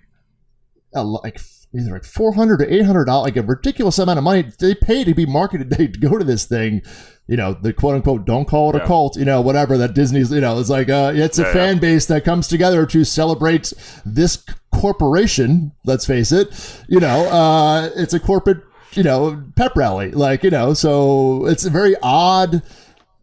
a, 0.93 1.03
like, 1.03 1.39
either 1.77 1.91
like 1.91 2.05
400 2.05 2.61
or 2.61 2.65
800 2.69 3.03
dollars 3.05 3.25
like 3.25 3.35
a 3.35 3.45
ridiculous 3.45 3.99
amount 3.99 4.17
of 4.17 4.23
money 4.23 4.49
they 4.59 4.73
pay 4.73 5.03
to 5.03 5.13
be 5.13 5.25
marketed 5.25 5.69
they 5.71 5.87
to 5.87 5.99
go 5.99 6.17
to 6.17 6.23
this 6.23 6.45
thing 6.45 6.81
you 7.27 7.35
know 7.35 7.53
the 7.53 7.73
quote 7.73 7.95
unquote 7.95 8.25
don't 8.25 8.47
call 8.47 8.69
it 8.69 8.81
a 8.81 8.85
cult 8.85 9.17
you 9.17 9.25
know 9.25 9.41
whatever 9.41 9.77
that 9.77 9.93
disney's 9.93 10.31
you 10.31 10.39
know 10.39 10.57
it's 10.57 10.69
like 10.69 10.87
uh 10.89 11.11
it's 11.13 11.37
a 11.37 11.41
Yeah, 11.41 11.51
fan 11.51 11.79
base 11.79 12.05
that 12.05 12.23
comes 12.23 12.47
together 12.47 12.85
to 12.85 13.03
celebrate 13.03 13.73
this 14.05 14.41
corporation 14.73 15.73
let's 15.83 16.05
face 16.05 16.31
it 16.31 16.47
you 16.87 16.99
know 17.01 17.27
uh 17.27 17.89
it's 17.95 18.13
a 18.13 18.19
corporate 18.21 18.63
you 18.95 19.03
know 19.03 19.43
pep 19.55 19.75
rally 19.75 20.11
like 20.11 20.43
you 20.43 20.49
know 20.49 20.73
so 20.73 21.45
it's 21.45 21.65
a 21.65 21.69
very 21.69 21.95
odd 22.01 22.61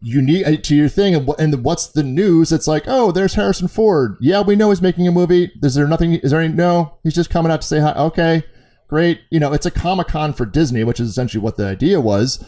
unique 0.03 0.45
uh, 0.45 0.57
to 0.57 0.75
your 0.75 0.89
thing 0.89 1.15
and, 1.15 1.63
what's 1.63 1.87
the 1.87 2.03
news? 2.03 2.51
It's 2.51 2.67
like 2.67 2.83
oh 2.87 3.11
there's 3.11 3.33
harrison 3.33 3.69
ford. 3.69 4.17
Yeah 4.19 4.41
we 4.41 4.55
know 4.55 4.69
he's 4.69 4.81
making 4.81 5.07
a 5.07 5.11
movie. 5.11 5.51
Is 5.63 5.75
there 5.75 5.87
nothing 5.87 6.13
is 6.15 6.31
there 6.31 6.41
any 6.41 6.53
no 6.53 6.97
he's 7.03 7.15
just 7.15 7.29
coming 7.29 7.51
out 7.51 7.61
to 7.61 7.67
say 7.67 7.79
hi. 7.79 7.93
Okay 7.93 8.43
great. 8.87 9.21
You 9.31 9.39
know 9.39 9.53
it's 9.53 9.65
a 9.65 9.71
comic-con 9.71 10.33
for 10.33 10.45
disney 10.45 10.83
which 10.83 10.99
is 10.99 11.09
essentially 11.09 11.41
what 11.41 11.55
the 11.57 11.65
idea 11.65 12.01
was. 12.01 12.45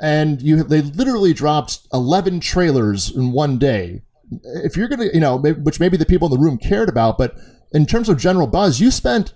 And 0.00 0.42
you 0.42 0.62
they 0.64 0.82
literally 0.82 1.32
dropped 1.32 1.80
11 1.92 2.40
trailers 2.40 3.14
in 3.14 3.32
one 3.32 3.58
day. 3.58 4.02
If 4.42 4.76
you're 4.76 4.88
gonna 4.88 5.06
you 5.14 5.20
know 5.20 5.38
which 5.38 5.78
maybe 5.80 5.96
the 5.96 6.06
people 6.06 6.26
in 6.26 6.34
the 6.34 6.44
room 6.44 6.58
cared 6.58 6.88
about 6.88 7.18
but 7.18 7.36
in 7.72 7.86
terms 7.86 8.08
of 8.08 8.18
general 8.18 8.48
buzz 8.48 8.80
you 8.80 8.90
spent 8.90 9.34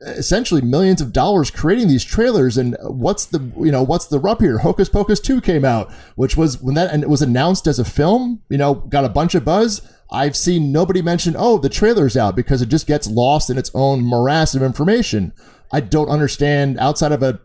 essentially 0.00 0.60
millions 0.60 1.00
of 1.00 1.12
dollars 1.12 1.50
creating 1.50 1.88
these 1.88 2.04
trailers 2.04 2.58
and 2.58 2.76
what's 2.82 3.24
the 3.26 3.38
you 3.58 3.72
know 3.72 3.82
what's 3.82 4.06
the 4.06 4.18
rub 4.18 4.40
here? 4.40 4.58
Hocus 4.58 4.88
pocus 4.88 5.20
2 5.20 5.40
came 5.40 5.64
out 5.64 5.90
which 6.16 6.36
was 6.36 6.60
when 6.60 6.74
that 6.74 6.92
and 6.92 7.02
it 7.02 7.08
was 7.08 7.22
announced 7.22 7.66
as 7.66 7.78
a 7.78 7.84
film 7.84 8.42
you 8.48 8.58
know 8.58 8.74
got 8.74 9.04
a 9.04 9.10
bunch 9.10 9.34
of 9.34 9.44
buzz. 9.44 9.82
I've 10.10 10.36
seen 10.36 10.70
nobody 10.70 11.02
mention 11.02 11.34
oh 11.36 11.58
the 11.58 11.68
trailer's 11.68 12.16
out 12.16 12.36
because 12.36 12.62
it 12.62 12.68
just 12.68 12.86
gets 12.86 13.08
lost 13.08 13.50
in 13.50 13.58
its 13.58 13.70
own 13.74 14.02
morass 14.02 14.54
of 14.54 14.62
information. 14.62 15.32
I 15.72 15.80
don't 15.80 16.08
understand 16.08 16.78
outside 16.78 17.12
of 17.12 17.22
a 17.22 17.40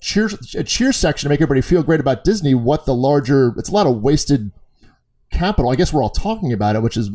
cheer 0.00 0.28
a 0.54 0.64
cheer 0.64 0.92
section 0.92 1.28
to 1.28 1.30
make 1.30 1.40
everybody 1.40 1.62
feel 1.62 1.82
great 1.82 2.00
about 2.00 2.24
disney 2.24 2.54
what 2.54 2.84
the 2.84 2.94
larger 2.94 3.54
it's 3.56 3.70
a 3.70 3.72
lot 3.72 3.86
of 3.86 4.02
wasted 4.02 4.50
capital. 5.34 5.70
I 5.70 5.76
guess 5.76 5.92
we're 5.92 6.02
all 6.02 6.10
talking 6.10 6.52
about 6.52 6.76
it, 6.76 6.82
which 6.82 6.96
is 6.96 7.10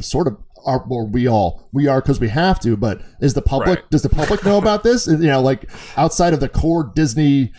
sort 0.00 0.26
of 0.26 0.38
are 0.64 0.84
or 0.88 1.06
we 1.06 1.26
all 1.26 1.68
we 1.72 1.86
are 1.86 2.00
because 2.00 2.20
we 2.20 2.28
have 2.28 2.58
to. 2.60 2.76
But 2.76 3.00
is 3.20 3.34
the 3.34 3.42
public 3.42 3.68
Right. 3.80 3.90
does 3.90 4.02
the 4.02 4.08
public 4.08 4.44
know 4.44 4.58
about 4.58 4.82
this? 4.82 5.06
You 5.06 5.16
know, 5.18 5.40
like 5.40 5.70
outside 5.96 6.32
of 6.34 6.40
the 6.40 6.48
core 6.48 6.90
Disney, 6.94 7.52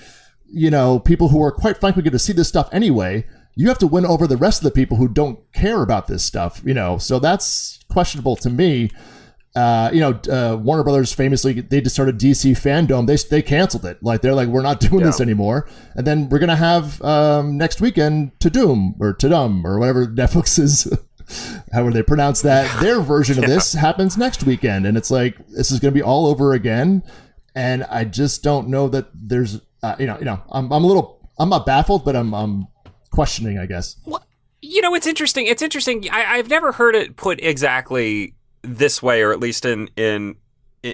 you 0.51 0.70
know, 0.70 1.00
people 1.00 1.29
who 1.29 1.44
are 1.44 1.51
quite 1.51 1.79
frankly 1.79 2.01
going 2.03 2.12
to 2.13 2.20
see 2.20 2.34
this 2.34 2.48
stuff 2.48 2.70
anyway. 2.72 3.25
You 3.56 3.68
have 3.68 3.79
to 3.79 3.88
win 3.88 4.06
over 4.06 4.25
the 4.25 4.38
rest 4.38 4.62
of 4.62 4.63
the 4.63 4.72
people 4.72 4.96
who 4.98 5.08
don't 5.10 5.39
care 5.53 5.82
about 5.82 6.08
this 6.08 6.24
stuff. 6.24 6.62
You 6.65 6.74
know, 6.74 6.98
so 6.98 7.20
that's 7.20 7.79
questionable 7.89 8.36
to 8.38 8.50
me. 8.50 8.89
Uh, 9.56 9.89
you 9.91 10.00
know, 10.00 10.12
uh, 10.32 10.56
Warner 10.56 10.84
Brothers 10.84 11.12
famously 11.12 11.53
they 11.60 11.82
just 11.82 11.96
started 11.96 12.20
DC 12.20 12.51
Fandom. 12.51 13.08
They 13.08 13.15
they 13.18 13.41
canceled 13.41 13.84
it. 13.84 14.01
Like 14.01 14.22
they're 14.22 14.36
like, 14.36 14.48
we're 14.48 14.62
not 14.62 14.79
doing 14.79 15.03
this 15.03 15.20
anymore. 15.20 15.68
And 15.96 16.06
then 16.08 16.29
we're 16.29 16.39
gonna 16.39 16.56
have 16.56 17.01
um, 17.01 17.58
next 17.58 17.82
weekend 17.82 18.39
To 18.41 18.50
Doom 18.51 18.96
or 19.00 19.13
To 19.13 19.27
Dum 19.27 19.65
or 19.65 19.79
whatever 19.79 20.06
Netflix 20.22 20.60
is. 20.60 20.88
However 21.72 21.92
they 21.92 22.04
pronounce 22.04 22.42
that, 22.42 22.80
their 22.82 23.00
version 23.00 23.38
of 23.38 23.50
this 23.50 23.74
happens 23.74 24.18
next 24.18 24.44
weekend, 24.44 24.86
and 24.86 24.98
it's 24.98 25.12
like 25.12 25.38
this 25.48 25.72
is 25.72 25.80
gonna 25.80 25.92
be 25.92 26.02
all 26.02 26.28
over 26.28 26.54
again. 26.54 27.04
And 27.56 27.84
I 27.86 28.06
just 28.06 28.44
don't 28.44 28.70
know 28.70 28.88
that 28.90 29.08
there's 29.14 29.60
uh, 29.84 29.96
you 30.00 30.06
know, 30.06 30.18
you 30.20 30.26
know, 30.26 30.42
I'm, 30.52 30.72
I'm 30.72 30.84
a 30.84 30.88
little, 30.88 31.20
I'm 31.38 31.50
not 31.50 31.66
baffled, 31.66 32.04
but 32.06 32.16
I'm, 32.16 32.34
I'm 32.34 32.68
questioning, 33.12 33.58
I 33.58 33.66
guess. 33.66 33.96
Well, 34.06 34.26
you 34.62 34.82
know, 34.82 34.94
it's 34.94 35.08
interesting. 35.08 35.46
It's 35.46 35.62
interesting. 35.62 36.06
I, 36.12 36.36
I've 36.36 36.50
never 36.50 36.74
heard 36.74 36.96
it 36.96 37.16
put 37.16 37.42
exactly 37.42 38.36
this 38.62 39.02
way, 39.02 39.22
or 39.22 39.32
at 39.32 39.40
least 39.40 39.66
in 39.66 39.90
in 39.96 40.36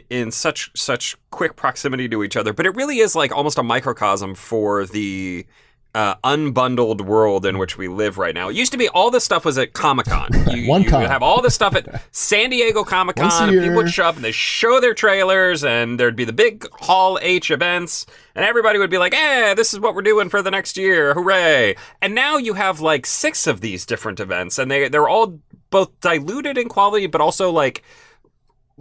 in 0.10 0.32
such 0.32 0.70
such 0.76 1.16
quick 1.32 1.56
proximity 1.56 2.08
to 2.10 2.24
each 2.24 2.36
other. 2.36 2.54
But 2.54 2.68
it 2.68 2.76
really 2.76 3.00
is 3.00 3.16
like 3.16 3.32
almost 3.32 3.58
a 3.58 3.64
microcosm 3.64 4.36
for 4.36 4.86
the 4.86 5.48
uh, 5.96 6.16
unbundled 6.26 7.00
world 7.00 7.46
in 7.46 7.58
which 7.58 7.78
we 7.78 7.88
live 7.88 8.18
right 8.18 8.36
now. 8.36 8.50
It 8.50 8.56
used 8.58 8.74
to 8.74 8.78
be 8.78 8.90
all 8.90 9.10
this 9.10 9.24
stuff 9.24 9.46
was 9.46 9.58
at 9.58 9.72
Comic 9.72 10.08
Con. 10.08 10.30
You, 10.56 10.70
One 10.70 10.84
you 10.84 10.90
have 10.90 11.24
all 11.24 11.42
this 11.42 11.56
stuff 11.56 11.76
at 11.76 12.04
San 12.12 12.50
Diego 12.50 12.84
Comic 12.84 13.16
Con. 13.16 13.50
People 13.50 13.76
would 13.76 13.90
show 13.90 14.06
up 14.06 14.16
and 14.16 14.24
they 14.24 14.32
show 14.32 14.80
their 14.80 14.94
trailers, 14.94 15.64
and 15.64 16.00
there'd 16.00 16.16
be 16.16 16.26
the 16.26 16.34
big 16.34 16.68
Hall 16.74 17.18
H 17.22 17.50
events, 17.50 18.06
and 18.36 18.46
everybody 18.46 18.78
would 18.78 18.90
be 18.90 18.98
like, 18.98 19.14
"Eh, 19.14 19.54
this 19.54 19.74
is 19.74 19.80
what 19.80 19.96
we're 19.96 20.02
doing 20.02 20.30
for 20.30 20.42
the 20.42 20.52
next 20.52 20.78
year, 20.78 21.14
hooray!" 21.14 21.76
And 22.02 22.14
now 22.14 22.38
you 22.38 22.54
have 22.54 22.82
like 22.82 23.06
six 23.06 23.48
of 23.48 23.62
these 23.62 23.86
different 23.86 24.20
events, 24.20 24.60
and 24.60 24.70
they 24.70 24.90
they're 24.90 25.10
all 25.10 25.40
both 25.70 25.98
diluted 26.02 26.58
in 26.58 26.68
quality, 26.68 27.08
but 27.08 27.22
also 27.22 27.50
like 27.52 27.82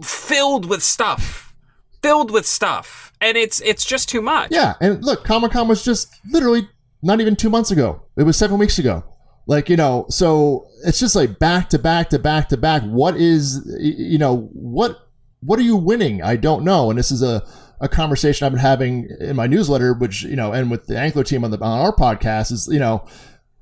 filled 0.01 0.65
with 0.65 0.83
stuff, 0.83 1.53
filled 2.01 2.29
with 2.31 2.45
stuff, 2.45 3.13
and 3.21 3.37
it's 3.37 3.61
it's 3.61 3.85
just 3.85 4.09
too 4.09 4.21
much. 4.21 4.51
Yeah, 4.51 4.75
and 4.81 5.03
look, 5.03 5.23
Comic 5.23 5.51
Con 5.53 5.67
was 5.67 5.83
just 5.83 6.09
literally 6.29 6.67
not 7.05 7.21
even 7.21 7.35
two 7.35 7.51
months 7.51 7.69
ago. 7.69 8.01
It 8.17 8.23
was 8.23 8.35
seven 8.35 8.57
weeks 8.57 8.79
ago. 8.79 9.03
Like 9.47 9.69
you 9.69 9.77
know, 9.77 10.07
so 10.09 10.67
it's 10.83 10.99
just 10.99 11.15
like 11.15 11.37
back 11.37 11.69
to 11.69 11.79
back 11.79 12.09
to 12.09 12.19
back 12.19 12.49
to 12.49 12.57
back. 12.57 12.81
What 12.81 13.15
is 13.15 13.61
you 13.79 14.17
know 14.17 14.49
what 14.53 15.07
what 15.41 15.59
are 15.59 15.63
you 15.63 15.75
winning? 15.75 16.23
I 16.23 16.35
don't 16.35 16.63
know. 16.63 16.89
And 16.89 16.97
this 16.97 17.11
is 17.11 17.21
a 17.21 17.45
a 17.79 17.87
conversation 17.87 18.45
I've 18.45 18.53
been 18.53 18.59
having 18.59 19.07
in 19.19 19.35
my 19.35 19.45
newsletter, 19.45 19.93
which 19.93 20.23
you 20.23 20.35
know, 20.35 20.51
and 20.51 20.71
with 20.71 20.87
the 20.87 20.95
Ankler 20.95 21.25
team 21.25 21.43
on 21.43 21.51
the 21.51 21.59
on 21.61 21.79
our 21.79 21.95
podcast 21.95 22.51
is 22.51 22.67
you 22.71 22.79
know 22.79 23.05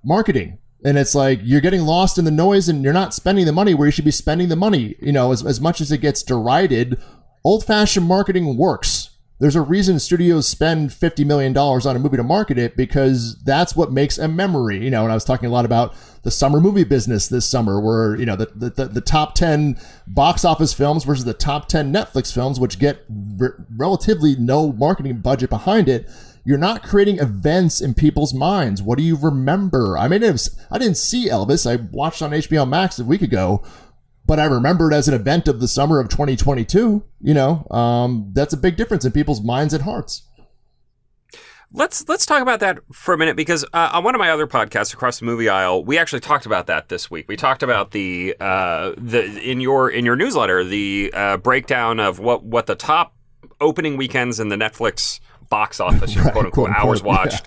marketing. 0.06 0.60
And 0.86 0.98
it's 0.98 1.16
like 1.16 1.40
you're 1.44 1.62
getting 1.62 1.82
lost 1.82 2.18
in 2.18 2.26
the 2.26 2.32
noise 2.32 2.70
and 2.70 2.84
you're 2.84 2.94
not 2.94 3.14
spending 3.14 3.46
the 3.46 3.54
money 3.54 3.74
where 3.74 3.88
you 3.88 3.92
should 3.92 4.06
be 4.06 4.12
spending 4.12 4.48
the 4.48 4.56
money. 4.56 4.96
You 5.02 5.12
know, 5.12 5.34
as, 5.34 5.46
as 5.46 5.60
much 5.60 5.82
as 5.82 5.92
it 5.92 6.00
gets 6.00 6.24
derided, 6.24 7.02
old 7.44 7.66
fashioned 7.66 8.08
marketing 8.08 8.58
works. 8.58 9.03
There's 9.40 9.56
a 9.56 9.62
reason 9.62 10.00
studios 10.00 10.48
spend 10.48 10.92
$50 10.92 11.26
million 11.26 11.58
on 11.58 11.96
a 11.96 12.00
movie 12.00 12.18
to 12.18 12.24
market 12.24 12.58
it 12.58 12.78
because 12.78 13.36
that's 13.44 13.76
what 13.76 13.92
makes 13.92 14.18
a 14.18 14.28
memory. 14.28 14.84
You 14.84 14.92
know, 14.92 15.04
and 15.04 15.12
I 15.12 15.16
was 15.16 15.26
talking 15.26 15.50
a 15.50 15.52
lot 15.52 15.66
about 15.66 15.96
the 16.22 16.32
summer 16.32 16.62
movie 16.62 16.84
business 16.84 17.28
this 17.28 17.46
summer 17.46 17.80
where, 17.80 18.16
you 18.16 18.26
know, 18.26 18.36
the, 18.36 18.46
the, 18.56 18.86
the, 18.86 19.02
top 19.02 19.36
10 19.36 19.78
box 20.08 20.46
office 20.46 20.74
films 20.74 21.04
versus 21.04 21.26
the 21.26 21.34
top 21.34 21.68
10 21.68 21.92
Netflix 21.92 22.34
films, 22.34 22.60
which 22.60 22.80
get 22.80 23.04
re- 23.10 23.50
relatively 23.76 24.36
no 24.38 24.72
marketing 24.72 25.20
budget 25.20 25.50
behind 25.50 25.90
it. 25.90 26.10
You're 26.46 26.58
not 26.58 26.84
creating 26.84 27.20
events 27.20 27.82
in 27.82 27.94
people's 27.94 28.34
minds. 28.34 28.82
What 28.82 28.98
do 28.98 29.04
you 29.04 29.16
remember? 29.16 29.98
I 29.98 30.08
mean, 30.08 30.22
was, 30.22 30.58
I 30.70 30.78
didn't 30.78 30.98
see 30.98 31.30
Elvis. 31.30 31.70
I 31.70 31.82
watched 31.92 32.22
on 32.22 32.32
HBO 32.32 32.68
Max 32.68 33.00
a 33.00 33.06
week 33.06 33.22
ago, 33.22 33.64
but 34.26 34.40
I 34.40 34.46
remember 34.46 34.92
it 34.92 34.96
as 34.96 35.08
an 35.08 35.14
event 35.14 35.48
of 35.48 35.60
the 35.60 35.68
summer 35.68 36.00
of 36.00 36.10
2022. 36.10 37.04
You 37.22 37.34
know, 37.34 37.68
um, 37.72 38.32
that's 38.34 38.54
a 38.54 38.58
big 38.58 38.76
difference 38.78 39.06
in 39.06 39.12
people's 39.12 39.42
minds 39.42 39.74
and 39.74 39.84
hearts. 39.84 40.24
Let's 41.76 42.08
let's 42.08 42.26
talk 42.26 42.44
about 42.44 42.60
that 42.60 42.80
for 42.92 43.16
a 43.16 43.18
minute 43.18 43.36
because 43.36 43.66
uh, 43.74 43.90
on 43.94 44.04
one 44.04 44.14
of 44.14 44.20
my 44.20 44.30
other 44.30 44.46
podcasts 44.46 44.94
across 44.94 45.20
the 45.20 45.26
movie 45.26 45.50
aisle, 45.50 45.84
we 45.84 45.98
actually 45.98 46.20
talked 46.20 46.46
about 46.46 46.68
that 46.68 46.90
this 46.90 47.10
week. 47.10 47.28
We 47.28 47.36
talked 47.36 47.64
about 47.64 47.92
the 47.92 48.36
uh, 48.40 48.94
the 48.96 49.42
in 49.42 49.60
your 49.60 49.90
in 49.90 50.06
your 50.06 50.16
newsletter 50.16 50.64
the 50.64 51.12
uh, 51.16 51.38
breakdown 51.38 52.00
of 52.00 52.20
what 52.20 52.44
what 52.44 52.68
the 52.68 52.76
top 52.76 53.16
opening 53.60 53.98
weekends 53.98 54.40
in 54.40 54.50
the 54.50 54.56
Netflix 54.56 55.20
box 55.50 55.80
office, 55.80 56.14
you 56.14 56.22
Right, 56.24 56.32
quote 56.32 56.46
unquote, 56.46 56.70
quote, 56.70 56.78
hours 56.78 57.02
unquote, 57.02 57.32
yeah. 57.34 57.40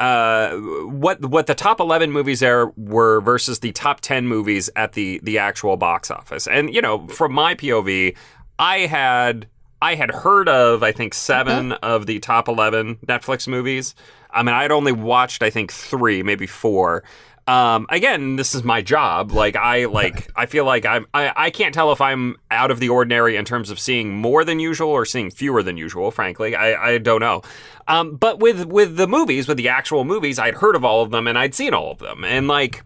Uh, 0.00 0.56
what 0.86 1.20
what 1.26 1.46
the 1.46 1.54
top 1.54 1.78
eleven 1.78 2.10
movies 2.10 2.40
there 2.40 2.68
were 2.76 3.20
versus 3.20 3.58
the 3.58 3.70
top 3.72 4.00
ten 4.00 4.26
movies 4.26 4.70
at 4.74 4.94
the 4.94 5.20
the 5.22 5.36
actual 5.36 5.76
box 5.76 6.10
office, 6.10 6.46
and 6.46 6.74
you 6.74 6.80
know, 6.80 7.06
from 7.08 7.34
my 7.34 7.54
POV, 7.54 8.16
I 8.58 8.78
had 8.78 9.46
I 9.82 9.94
had 9.94 10.10
heard 10.10 10.48
of 10.48 10.82
I 10.82 10.92
think 10.92 11.14
7 11.14 11.72
of 11.72 12.06
the 12.06 12.18
top 12.18 12.48
eleven 12.48 12.96
Netflix 13.06 13.46
movies. 13.46 13.94
I 14.30 14.42
mean, 14.42 14.54
I 14.54 14.62
had 14.62 14.72
only 14.72 14.92
watched 14.92 15.42
I 15.42 15.50
think 15.50 15.70
three, 15.70 16.22
maybe 16.22 16.46
four. 16.46 17.04
Um, 17.50 17.86
again, 17.88 18.36
this 18.36 18.54
is 18.54 18.62
my 18.62 18.80
job. 18.80 19.32
Like 19.32 19.56
I 19.56 19.86
like 19.86 20.30
I 20.36 20.46
feel 20.46 20.64
like 20.64 20.86
I'm 20.86 21.06
I, 21.12 21.32
I 21.34 21.50
can't 21.50 21.74
tell 21.74 21.90
if 21.90 22.00
I'm 22.00 22.36
out 22.48 22.70
of 22.70 22.78
the 22.78 22.90
ordinary 22.90 23.34
in 23.34 23.44
terms 23.44 23.70
of 23.70 23.80
seeing 23.80 24.14
more 24.14 24.44
than 24.44 24.60
usual 24.60 24.90
or 24.90 25.04
seeing 25.04 25.32
fewer 25.32 25.60
than 25.60 25.76
usual, 25.76 26.12
frankly. 26.12 26.54
I, 26.54 26.92
I 26.92 26.98
don't 26.98 27.18
know. 27.18 27.42
Um, 27.88 28.14
but 28.14 28.38
with 28.38 28.66
with 28.66 28.96
the 28.96 29.08
movies, 29.08 29.48
with 29.48 29.56
the 29.56 29.68
actual 29.68 30.04
movies, 30.04 30.38
I'd 30.38 30.54
heard 30.54 30.76
of 30.76 30.84
all 30.84 31.02
of 31.02 31.10
them 31.10 31.26
and 31.26 31.36
I'd 31.36 31.56
seen 31.56 31.74
all 31.74 31.90
of 31.90 31.98
them. 31.98 32.22
And 32.22 32.46
like 32.46 32.84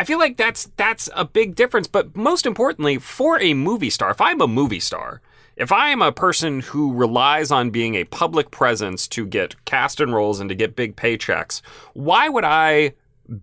I 0.00 0.04
feel 0.04 0.18
like 0.18 0.38
that's 0.38 0.70
that's 0.78 1.10
a 1.14 1.26
big 1.26 1.54
difference. 1.54 1.86
But 1.86 2.16
most 2.16 2.46
importantly, 2.46 2.96
for 2.96 3.38
a 3.38 3.52
movie 3.52 3.90
star, 3.90 4.12
if 4.12 4.20
I'm 4.22 4.40
a 4.40 4.48
movie 4.48 4.80
star, 4.80 5.20
if 5.56 5.70
I 5.70 5.90
am 5.90 6.00
a 6.00 6.10
person 6.10 6.60
who 6.60 6.94
relies 6.94 7.50
on 7.50 7.68
being 7.68 7.96
a 7.96 8.04
public 8.04 8.50
presence 8.50 9.06
to 9.08 9.26
get 9.26 9.62
cast 9.66 10.00
and 10.00 10.14
roles 10.14 10.40
and 10.40 10.48
to 10.48 10.54
get 10.54 10.74
big 10.74 10.96
paychecks, 10.96 11.60
why 11.92 12.30
would 12.30 12.44
I 12.44 12.94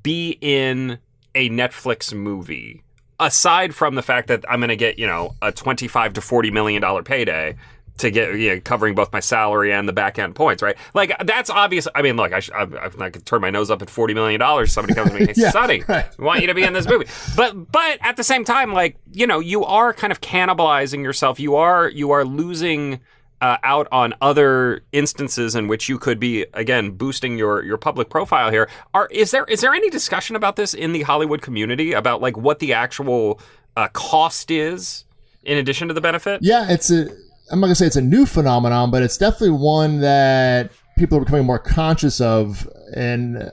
be 0.02 0.38
in 0.42 1.00
a 1.36 1.50
Netflix 1.50 2.14
movie 2.14 2.84
aside 3.20 3.74
from 3.74 3.96
the 3.96 4.02
fact 4.02 4.28
that 4.28 4.44
I'm 4.50 4.60
going 4.60 4.70
to 4.70 4.76
get, 4.76 5.00
you 5.00 5.08
know, 5.08 5.36
a 5.42 5.52
25 5.52 6.14
to 6.14 6.22
40 6.22 6.52
million 6.52 6.82
dollar 6.82 7.04
payday 7.04 7.56
to 8.00 8.10
get 8.10 8.34
you 8.40 8.56
know, 8.56 8.62
covering 8.62 8.96
both 8.96 9.14
my 9.14 9.20
salary 9.20 9.72
and 9.72 9.88
the 9.88 9.94
back 9.94 10.18
end 10.18 10.34
points, 10.36 10.64
right? 10.64 10.76
Like 10.96 11.16
that's 11.26 11.50
obvious. 11.50 11.88
I 11.94 12.02
mean, 12.02 12.16
look, 12.18 12.34
I, 12.34 12.40
sh- 12.40 12.50
I, 12.54 12.68
I 13.00 13.10
could 13.12 13.26
turn 13.26 13.42
my 13.42 13.52
nose 13.52 13.70
up 13.70 13.82
at 13.84 13.90
forty 13.90 14.14
million 14.16 14.40
dollars. 14.40 14.74
Somebody 14.74 14.96
comes 14.96 15.12
to 15.12 15.20
me, 15.20 15.26
hey, 15.28 15.34
Yeah, 15.38 15.52
Sonny, 15.52 15.84
right. 15.88 16.06
we 16.18 16.26
want 16.26 16.42
you 16.42 16.48
to 16.48 16.56
be 16.56 16.64
in 16.64 16.74
this 16.74 16.88
movie. 16.88 17.06
But 17.38 17.72
but 17.72 18.00
at 18.02 18.18
the 18.18 18.24
same 18.24 18.46
time, 18.46 18.74
like 18.74 18.98
you 19.12 19.28
know, 19.28 19.40
you 19.40 19.64
are 19.64 19.94
kind 19.94 20.12
of 20.12 20.22
cannibalizing 20.22 21.04
yourself. 21.04 21.40
You 21.40 21.56
are 21.56 21.88
you 21.90 22.12
are 22.12 22.26
losing. 22.26 23.00
Uh, 23.44 23.58
out 23.64 23.90
on 23.92 24.14
other 24.22 24.86
instances 24.94 25.54
in 25.54 25.68
which 25.68 25.90
you 25.90 26.00
could 26.00 26.18
be 26.18 26.46
again 26.54 26.92
boosting 26.92 27.38
your 27.38 27.62
your 27.62 27.78
public 27.78 28.10
profile 28.10 28.50
here 28.50 28.70
are 28.94 29.08
is 29.12 29.32
there 29.32 29.44
is 29.50 29.60
there 29.60 29.74
any 29.74 29.90
discussion 29.90 30.38
about 30.38 30.56
this 30.56 30.74
in 30.74 30.94
the 30.94 31.02
Hollywood 31.02 31.42
community 31.42 31.92
about 31.92 32.22
like 32.22 32.38
what 32.38 32.60
the 32.60 32.72
actual 32.72 33.42
uh, 33.76 33.90
cost 33.90 34.50
is 34.50 35.04
in 35.44 35.58
addition 35.58 35.90
to 35.90 35.94
the 35.94 36.00
benefit 36.00 36.40
Yeah, 36.42 36.70
it's 36.70 36.90
a. 36.90 37.10
I'm 37.52 37.60
not 37.60 37.68
gonna 37.68 37.76
say 37.76 37.86
it's 37.86 37.98
a 37.98 38.02
new 38.02 38.26
phenomenon, 38.26 38.92
but 38.92 39.04
it's 39.04 39.18
definitely 39.18 39.58
one 39.58 40.00
that 40.00 40.72
people 40.98 41.18
are 41.18 41.22
becoming 41.22 41.46
more 41.46 41.60
conscious 41.60 42.22
of, 42.22 42.66
and 42.96 43.38
uh, 43.38 43.52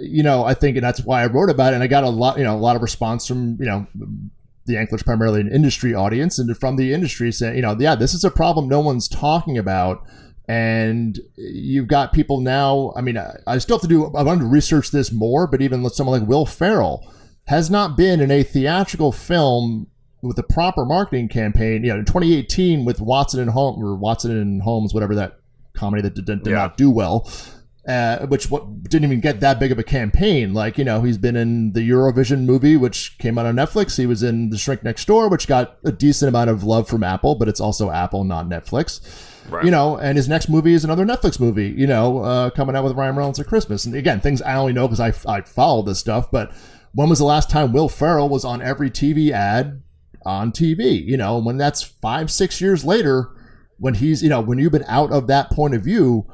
you 0.00 0.22
know, 0.22 0.44
I 0.44 0.54
think 0.54 0.80
that's 0.80 1.04
why 1.04 1.22
I 1.22 1.26
wrote 1.26 1.50
about 1.50 1.72
it. 1.72 1.74
And 1.74 1.82
I 1.82 1.86
got 1.86 2.04
a 2.04 2.08
lot, 2.08 2.38
you 2.38 2.44
know, 2.44 2.56
a 2.56 2.58
lot 2.58 2.76
of 2.76 2.82
response 2.82 3.26
from 3.26 3.58
you 3.60 3.66
know 3.66 3.86
the 4.66 4.74
anklers 4.74 5.04
primarily 5.04 5.40
an 5.40 5.50
industry 5.52 5.94
audience 5.94 6.38
and 6.38 6.56
from 6.56 6.76
the 6.76 6.92
industry 6.92 7.32
saying, 7.32 7.56
you 7.56 7.62
know, 7.62 7.76
yeah, 7.78 7.94
this 7.94 8.14
is 8.14 8.24
a 8.24 8.30
problem 8.30 8.68
no 8.68 8.80
one's 8.80 9.08
talking 9.08 9.58
about. 9.58 10.04
And 10.48 11.18
you've 11.36 11.88
got 11.88 12.12
people 12.12 12.40
now. 12.40 12.92
I 12.96 13.00
mean, 13.00 13.16
I, 13.16 13.36
I 13.46 13.58
still 13.58 13.76
have 13.76 13.82
to 13.82 13.88
do. 13.88 14.06
I 14.14 14.22
wanted 14.22 14.40
to 14.40 14.46
research 14.46 14.90
this 14.90 15.12
more, 15.12 15.46
but 15.46 15.62
even 15.62 15.88
someone 15.90 16.20
like 16.20 16.28
Will 16.28 16.46
Ferrell 16.46 17.06
has 17.46 17.70
not 17.70 17.96
been 17.96 18.20
in 18.20 18.30
a 18.30 18.42
theatrical 18.42 19.12
film 19.12 19.86
with 20.20 20.36
the 20.36 20.42
proper 20.42 20.84
marketing 20.84 21.28
campaign. 21.28 21.84
You 21.84 21.92
know, 21.92 21.98
in 22.00 22.04
2018 22.04 22.84
with 22.84 23.00
Watson 23.00 23.40
and 23.40 23.50
Holmes 23.50 23.78
or 23.82 23.94
Watson 23.96 24.32
and 24.36 24.62
Holmes, 24.62 24.92
whatever 24.92 25.14
that 25.14 25.38
comedy 25.74 26.02
that 26.02 26.14
did, 26.14 26.26
did 26.26 26.46
Yeah. 26.46 26.52
not 26.54 26.76
do 26.76 26.90
well 26.90 27.28
uh, 27.86 28.26
which 28.26 28.48
what 28.48 28.84
didn't 28.84 29.04
even 29.04 29.20
get 29.20 29.40
that 29.40 29.58
big 29.58 29.72
of 29.72 29.78
a 29.78 29.82
campaign. 29.82 30.54
Like 30.54 30.78
you 30.78 30.84
know, 30.84 31.02
he's 31.02 31.18
been 31.18 31.36
in 31.36 31.72
the 31.72 31.88
Eurovision 31.88 32.44
movie, 32.44 32.76
which 32.76 33.18
came 33.18 33.38
out 33.38 33.46
on 33.46 33.56
Netflix. 33.56 33.96
He 33.96 34.06
was 34.06 34.22
in 34.22 34.50
The 34.50 34.58
Shrink 34.58 34.84
Next 34.84 35.04
Door, 35.06 35.30
which 35.30 35.48
got 35.48 35.78
a 35.84 35.90
decent 35.90 36.28
amount 36.28 36.50
of 36.50 36.62
love 36.62 36.88
from 36.88 37.02
Apple, 37.02 37.34
but 37.34 37.48
it's 37.48 37.60
also 37.60 37.90
Apple, 37.90 38.24
not 38.24 38.48
Netflix. 38.48 39.00
Right. 39.48 39.64
You 39.64 39.72
know, 39.72 39.96
and 39.96 40.16
his 40.16 40.28
next 40.28 40.48
movie 40.48 40.74
is 40.74 40.84
another 40.84 41.04
Netflix 41.04 41.40
movie. 41.40 41.74
You 41.76 41.88
know, 41.88 42.18
uh, 42.18 42.50
coming 42.50 42.76
out 42.76 42.84
with 42.84 42.96
Ryan 42.96 43.16
Reynolds 43.16 43.40
at 43.40 43.46
Christmas. 43.46 43.84
And 43.84 43.94
again, 43.96 44.20
things 44.20 44.40
I 44.40 44.54
only 44.54 44.72
know 44.72 44.86
because 44.86 45.00
I 45.00 45.12
I 45.30 45.40
follow 45.40 45.82
this 45.82 45.98
stuff. 45.98 46.30
But 46.30 46.52
when 46.94 47.08
was 47.08 47.18
the 47.18 47.24
last 47.24 47.50
time 47.50 47.72
Will 47.72 47.88
Ferrell 47.88 48.28
was 48.28 48.44
on 48.44 48.62
every 48.62 48.90
TV 48.90 49.30
ad 49.30 49.82
on 50.24 50.52
TV? 50.52 51.04
You 51.04 51.16
know, 51.16 51.38
when 51.38 51.56
that's 51.56 51.82
five 51.82 52.30
six 52.30 52.60
years 52.60 52.84
later, 52.84 53.30
when 53.78 53.94
he's 53.94 54.22
you 54.22 54.28
know 54.28 54.40
when 54.40 54.58
you've 54.58 54.70
been 54.70 54.84
out 54.86 55.10
of 55.10 55.26
that 55.26 55.50
point 55.50 55.74
of 55.74 55.82
view 55.82 56.30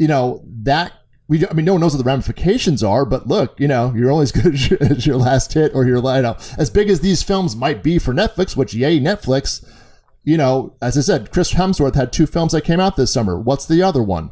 you 0.00 0.08
know 0.08 0.42
that 0.62 0.92
we 1.28 1.46
I 1.46 1.52
mean 1.52 1.64
no 1.66 1.74
one 1.74 1.80
knows 1.82 1.92
what 1.94 1.98
the 2.02 2.10
ramifications 2.10 2.82
are 2.82 3.04
but 3.04 3.28
look 3.28 3.60
you 3.60 3.68
know 3.68 3.92
you're 3.94 4.10
only 4.10 4.24
as 4.24 4.32
good 4.32 4.46
as 4.54 4.70
your, 4.70 4.82
as 4.82 5.06
your 5.06 5.16
last 5.16 5.52
hit 5.52 5.72
or 5.74 5.84
your 5.84 5.98
you 5.98 6.22
know 6.22 6.36
as 6.58 6.70
big 6.70 6.88
as 6.90 7.00
these 7.00 7.22
films 7.22 7.54
might 7.54 7.82
be 7.82 7.98
for 7.98 8.12
Netflix 8.14 8.56
which 8.56 8.74
yay 8.74 8.98
Netflix 8.98 9.64
you 10.24 10.36
know 10.36 10.74
as 10.82 10.96
I 10.98 11.02
said 11.02 11.30
Chris 11.30 11.52
Hemsworth 11.52 11.94
had 11.94 12.12
two 12.12 12.26
films 12.26 12.52
that 12.52 12.62
came 12.62 12.80
out 12.80 12.96
this 12.96 13.12
summer. 13.12 13.38
What's 13.38 13.66
the 13.66 13.82
other 13.82 14.02
one? 14.02 14.30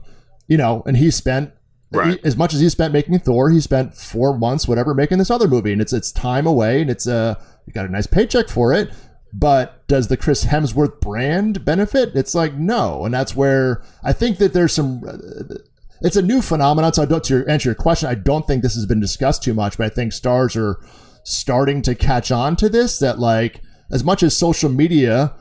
You 0.48 0.56
know 0.56 0.82
and 0.86 0.96
he 0.96 1.10
spent 1.10 1.52
Right. 1.90 2.14
he- 2.18 2.24
as 2.24 2.36
much 2.36 2.52
as 2.52 2.60
he 2.60 2.68
spent 2.68 2.92
making 2.92 3.18
Thor 3.20 3.50
he 3.50 3.60
spent 3.60 3.94
four 3.94 4.36
months 4.36 4.66
whatever 4.66 4.94
making 4.94 5.18
this 5.18 5.30
other 5.30 5.48
movie 5.48 5.72
and 5.72 5.80
it's 5.80 5.92
it's 5.92 6.12
time 6.12 6.46
away 6.46 6.82
and 6.82 6.90
it's 6.90 7.06
uh, 7.06 7.34
a 7.38 7.42
you 7.66 7.72
got 7.72 7.86
a 7.86 7.92
nice 7.92 8.06
paycheck 8.06 8.48
for 8.48 8.72
it 8.74 8.90
but 9.32 9.86
does 9.88 10.08
the 10.08 10.16
Chris 10.16 10.44
Hemsworth 10.44 11.00
brand 11.00 11.64
benefit? 11.64 12.12
It's 12.14 12.34
like 12.34 12.54
no, 12.54 13.04
and 13.04 13.12
that's 13.12 13.36
where 13.36 13.82
I 14.02 14.12
think 14.12 14.38
that 14.38 14.52
there's 14.52 14.72
some. 14.72 15.02
Uh, 15.06 15.54
it's 16.00 16.16
a 16.16 16.22
new 16.22 16.40
phenomenon. 16.40 16.92
So 16.92 17.02
I 17.02 17.06
don't 17.06 17.24
to 17.24 17.38
your, 17.38 17.50
answer 17.50 17.70
your 17.70 17.74
question. 17.74 18.08
I 18.08 18.14
don't 18.14 18.46
think 18.46 18.62
this 18.62 18.74
has 18.74 18.86
been 18.86 19.00
discussed 19.00 19.42
too 19.42 19.54
much, 19.54 19.76
but 19.76 19.86
I 19.86 19.88
think 19.88 20.12
stars 20.12 20.56
are 20.56 20.80
starting 21.24 21.82
to 21.82 21.94
catch 21.94 22.30
on 22.30 22.56
to 22.56 22.68
this. 22.68 22.98
That 22.98 23.18
like 23.18 23.60
as 23.90 24.04
much 24.04 24.22
as 24.22 24.36
social 24.36 24.70
media 24.70 25.34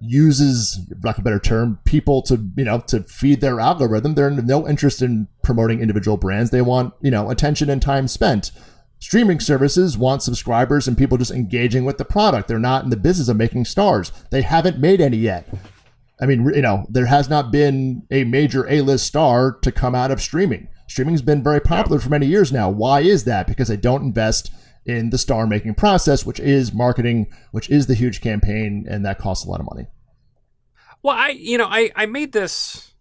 uses, 0.00 0.78
lack 1.02 1.16
of 1.16 1.22
a 1.22 1.24
better 1.24 1.38
term, 1.38 1.78
people 1.84 2.22
to 2.22 2.48
you 2.56 2.64
know 2.64 2.80
to 2.88 3.02
feed 3.04 3.40
their 3.40 3.60
algorithm, 3.60 4.14
they're 4.14 4.30
no 4.30 4.68
interest 4.68 5.02
in 5.02 5.28
promoting 5.42 5.80
individual 5.80 6.16
brands. 6.16 6.50
They 6.50 6.62
want 6.62 6.94
you 7.00 7.10
know 7.10 7.30
attention 7.30 7.70
and 7.70 7.80
time 7.80 8.08
spent. 8.08 8.50
Streaming 9.06 9.38
services 9.38 9.96
want 9.96 10.20
subscribers 10.20 10.88
and 10.88 10.98
people 10.98 11.16
just 11.16 11.30
engaging 11.30 11.84
with 11.84 11.96
the 11.96 12.04
product. 12.04 12.48
They're 12.48 12.58
not 12.58 12.82
in 12.82 12.90
the 12.90 12.96
business 12.96 13.28
of 13.28 13.36
making 13.36 13.64
stars. 13.64 14.10
They 14.32 14.42
haven't 14.42 14.80
made 14.80 15.00
any 15.00 15.16
yet. 15.16 15.48
I 16.20 16.26
mean, 16.26 16.44
you 16.46 16.60
know, 16.60 16.84
there 16.88 17.06
has 17.06 17.28
not 17.28 17.52
been 17.52 18.02
a 18.10 18.24
major 18.24 18.68
A-list 18.68 19.06
star 19.06 19.52
to 19.62 19.70
come 19.70 19.94
out 19.94 20.10
of 20.10 20.20
streaming. 20.20 20.66
Streaming's 20.88 21.22
been 21.22 21.40
very 21.40 21.60
popular 21.60 22.00
for 22.00 22.08
many 22.08 22.26
years 22.26 22.50
now. 22.50 22.68
Why 22.68 22.98
is 22.98 23.22
that? 23.26 23.46
Because 23.46 23.68
they 23.68 23.76
don't 23.76 24.02
invest 24.02 24.50
in 24.86 25.10
the 25.10 25.18
star 25.18 25.46
making 25.46 25.76
process, 25.76 26.26
which 26.26 26.40
is 26.40 26.74
marketing, 26.74 27.28
which 27.52 27.70
is 27.70 27.86
the 27.86 27.94
huge 27.94 28.20
campaign, 28.20 28.86
and 28.90 29.06
that 29.06 29.20
costs 29.20 29.46
a 29.46 29.48
lot 29.48 29.60
of 29.60 29.66
money. 29.66 29.86
Well, 31.04 31.14
I, 31.16 31.28
you 31.28 31.58
know, 31.58 31.68
I, 31.70 31.92
I 31.94 32.06
made 32.06 32.32
this 32.32 32.92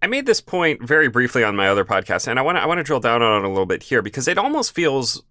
I 0.00 0.06
made 0.06 0.24
this 0.24 0.40
point 0.40 0.82
very 0.82 1.08
briefly 1.08 1.44
on 1.44 1.54
my 1.54 1.68
other 1.68 1.84
podcast, 1.84 2.28
and 2.28 2.38
I 2.38 2.42
want 2.42 2.56
to 2.56 2.62
I 2.62 2.66
want 2.66 2.78
to 2.78 2.84
drill 2.84 3.00
down 3.00 3.20
on 3.20 3.44
it 3.44 3.46
a 3.46 3.50
little 3.50 3.66
bit 3.66 3.82
here 3.82 4.00
because 4.00 4.26
it 4.26 4.38
almost 4.38 4.74
feels 4.74 5.22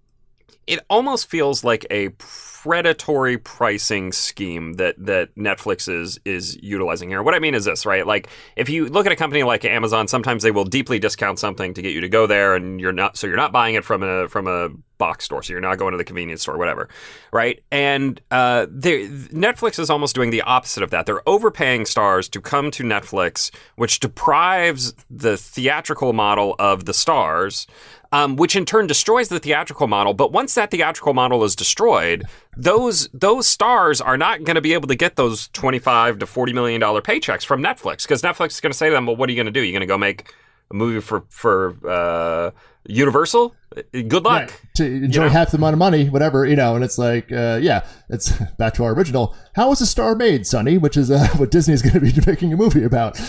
it 0.67 0.79
almost 0.89 1.29
feels 1.29 1.63
like 1.63 1.85
a 1.89 2.09
predatory 2.09 3.37
pricing 3.37 4.11
scheme 4.11 4.73
that 4.73 4.95
that 4.97 5.35
Netflix 5.35 5.87
is 5.87 6.19
is 6.25 6.57
utilizing 6.61 7.09
here. 7.09 7.23
What 7.23 7.33
I 7.33 7.39
mean 7.39 7.55
is 7.55 7.65
this, 7.65 7.85
right? 7.85 8.05
Like 8.05 8.27
if 8.55 8.69
you 8.69 8.87
look 8.87 9.05
at 9.05 9.11
a 9.11 9.15
company 9.15 9.43
like 9.43 9.63
Amazon, 9.65 10.07
sometimes 10.07 10.43
they 10.43 10.51
will 10.51 10.65
deeply 10.65 10.99
discount 10.99 11.39
something 11.39 11.73
to 11.73 11.81
get 11.81 11.93
you 11.93 12.01
to 12.01 12.09
go 12.09 12.27
there, 12.27 12.55
and 12.55 12.79
you're 12.79 12.91
not 12.91 13.17
so 13.17 13.27
you're 13.27 13.37
not 13.37 13.51
buying 13.51 13.75
it 13.75 13.85
from 13.85 14.03
a 14.03 14.27
from 14.27 14.47
a 14.47 14.69
box 14.99 15.25
store, 15.25 15.41
so 15.41 15.51
you're 15.51 15.61
not 15.61 15.79
going 15.79 15.93
to 15.93 15.97
the 15.97 16.03
convenience 16.03 16.43
store, 16.43 16.57
whatever, 16.57 16.87
right? 17.33 17.63
And 17.71 18.21
uh, 18.29 18.67
Netflix 18.67 19.79
is 19.79 19.89
almost 19.89 20.13
doing 20.13 20.29
the 20.29 20.43
opposite 20.43 20.83
of 20.83 20.91
that. 20.91 21.07
They're 21.07 21.27
overpaying 21.27 21.87
stars 21.87 22.29
to 22.29 22.39
come 22.39 22.69
to 22.71 22.83
Netflix, 22.83 23.49
which 23.75 23.99
deprives 23.99 24.93
the 25.09 25.37
theatrical 25.37 26.13
model 26.13 26.55
of 26.59 26.85
the 26.85 26.93
stars 26.93 27.65
um, 28.11 28.35
which 28.35 28.55
in 28.55 28.65
turn 28.65 28.87
destroys 28.87 29.29
the 29.29 29.39
theatrical 29.39 29.87
model. 29.87 30.13
But 30.13 30.31
once 30.31 30.55
that 30.55 30.71
theatrical 30.71 31.13
model 31.13 31.43
is 31.43 31.55
destroyed, 31.55 32.25
those 32.55 33.07
those 33.13 33.47
stars 33.47 34.01
are 34.01 34.17
not 34.17 34.43
going 34.43 34.55
to 34.55 34.61
be 34.61 34.73
able 34.73 34.87
to 34.87 34.95
get 34.95 35.15
those 35.15 35.47
twenty 35.49 35.79
five 35.79 36.19
to 36.19 36.25
forty 36.25 36.53
million 36.53 36.81
dollar 36.81 37.01
paychecks 37.01 37.45
from 37.45 37.61
Netflix 37.61 38.03
because 38.03 38.21
Netflix 38.21 38.51
is 38.51 38.61
going 38.61 38.71
to 38.71 38.77
say 38.77 38.89
to 38.89 38.95
them, 38.95 39.05
"Well, 39.05 39.15
what 39.15 39.29
are 39.29 39.31
you 39.31 39.37
going 39.37 39.45
to 39.45 39.51
do? 39.51 39.61
You're 39.61 39.73
going 39.73 39.81
to 39.81 39.87
go 39.87 39.97
make 39.97 40.33
a 40.71 40.73
movie 40.73 41.01
for 41.01 41.23
for 41.29 41.75
uh, 41.87 42.51
Universal. 42.89 43.55
Good 43.91 44.23
luck 44.23 44.25
right. 44.25 44.61
to 44.75 44.85
enjoy 44.85 45.23
you 45.23 45.27
know? 45.27 45.33
half 45.33 45.51
the 45.51 45.57
amount 45.57 45.73
of 45.73 45.79
money, 45.79 46.09
whatever 46.09 46.45
you 46.45 46.55
know. 46.55 46.75
And 46.75 46.83
it's 46.83 46.97
like, 46.97 47.31
uh, 47.31 47.59
yeah, 47.61 47.85
it's 48.09 48.31
back 48.57 48.73
to 48.75 48.83
our 48.83 48.93
original. 48.93 49.35
How 49.55 49.69
was 49.69 49.79
a 49.81 49.85
star 49.85 50.15
made, 50.15 50.47
Sonny? 50.47 50.77
Which 50.77 50.97
is 50.97 51.11
uh, 51.11 51.27
what 51.37 51.51
Disney 51.51 51.73
is 51.75 51.81
going 51.81 51.93
to 51.93 51.99
be 51.99 52.13
making 52.29 52.51
a 52.51 52.57
movie 52.57 52.83
about. 52.83 53.19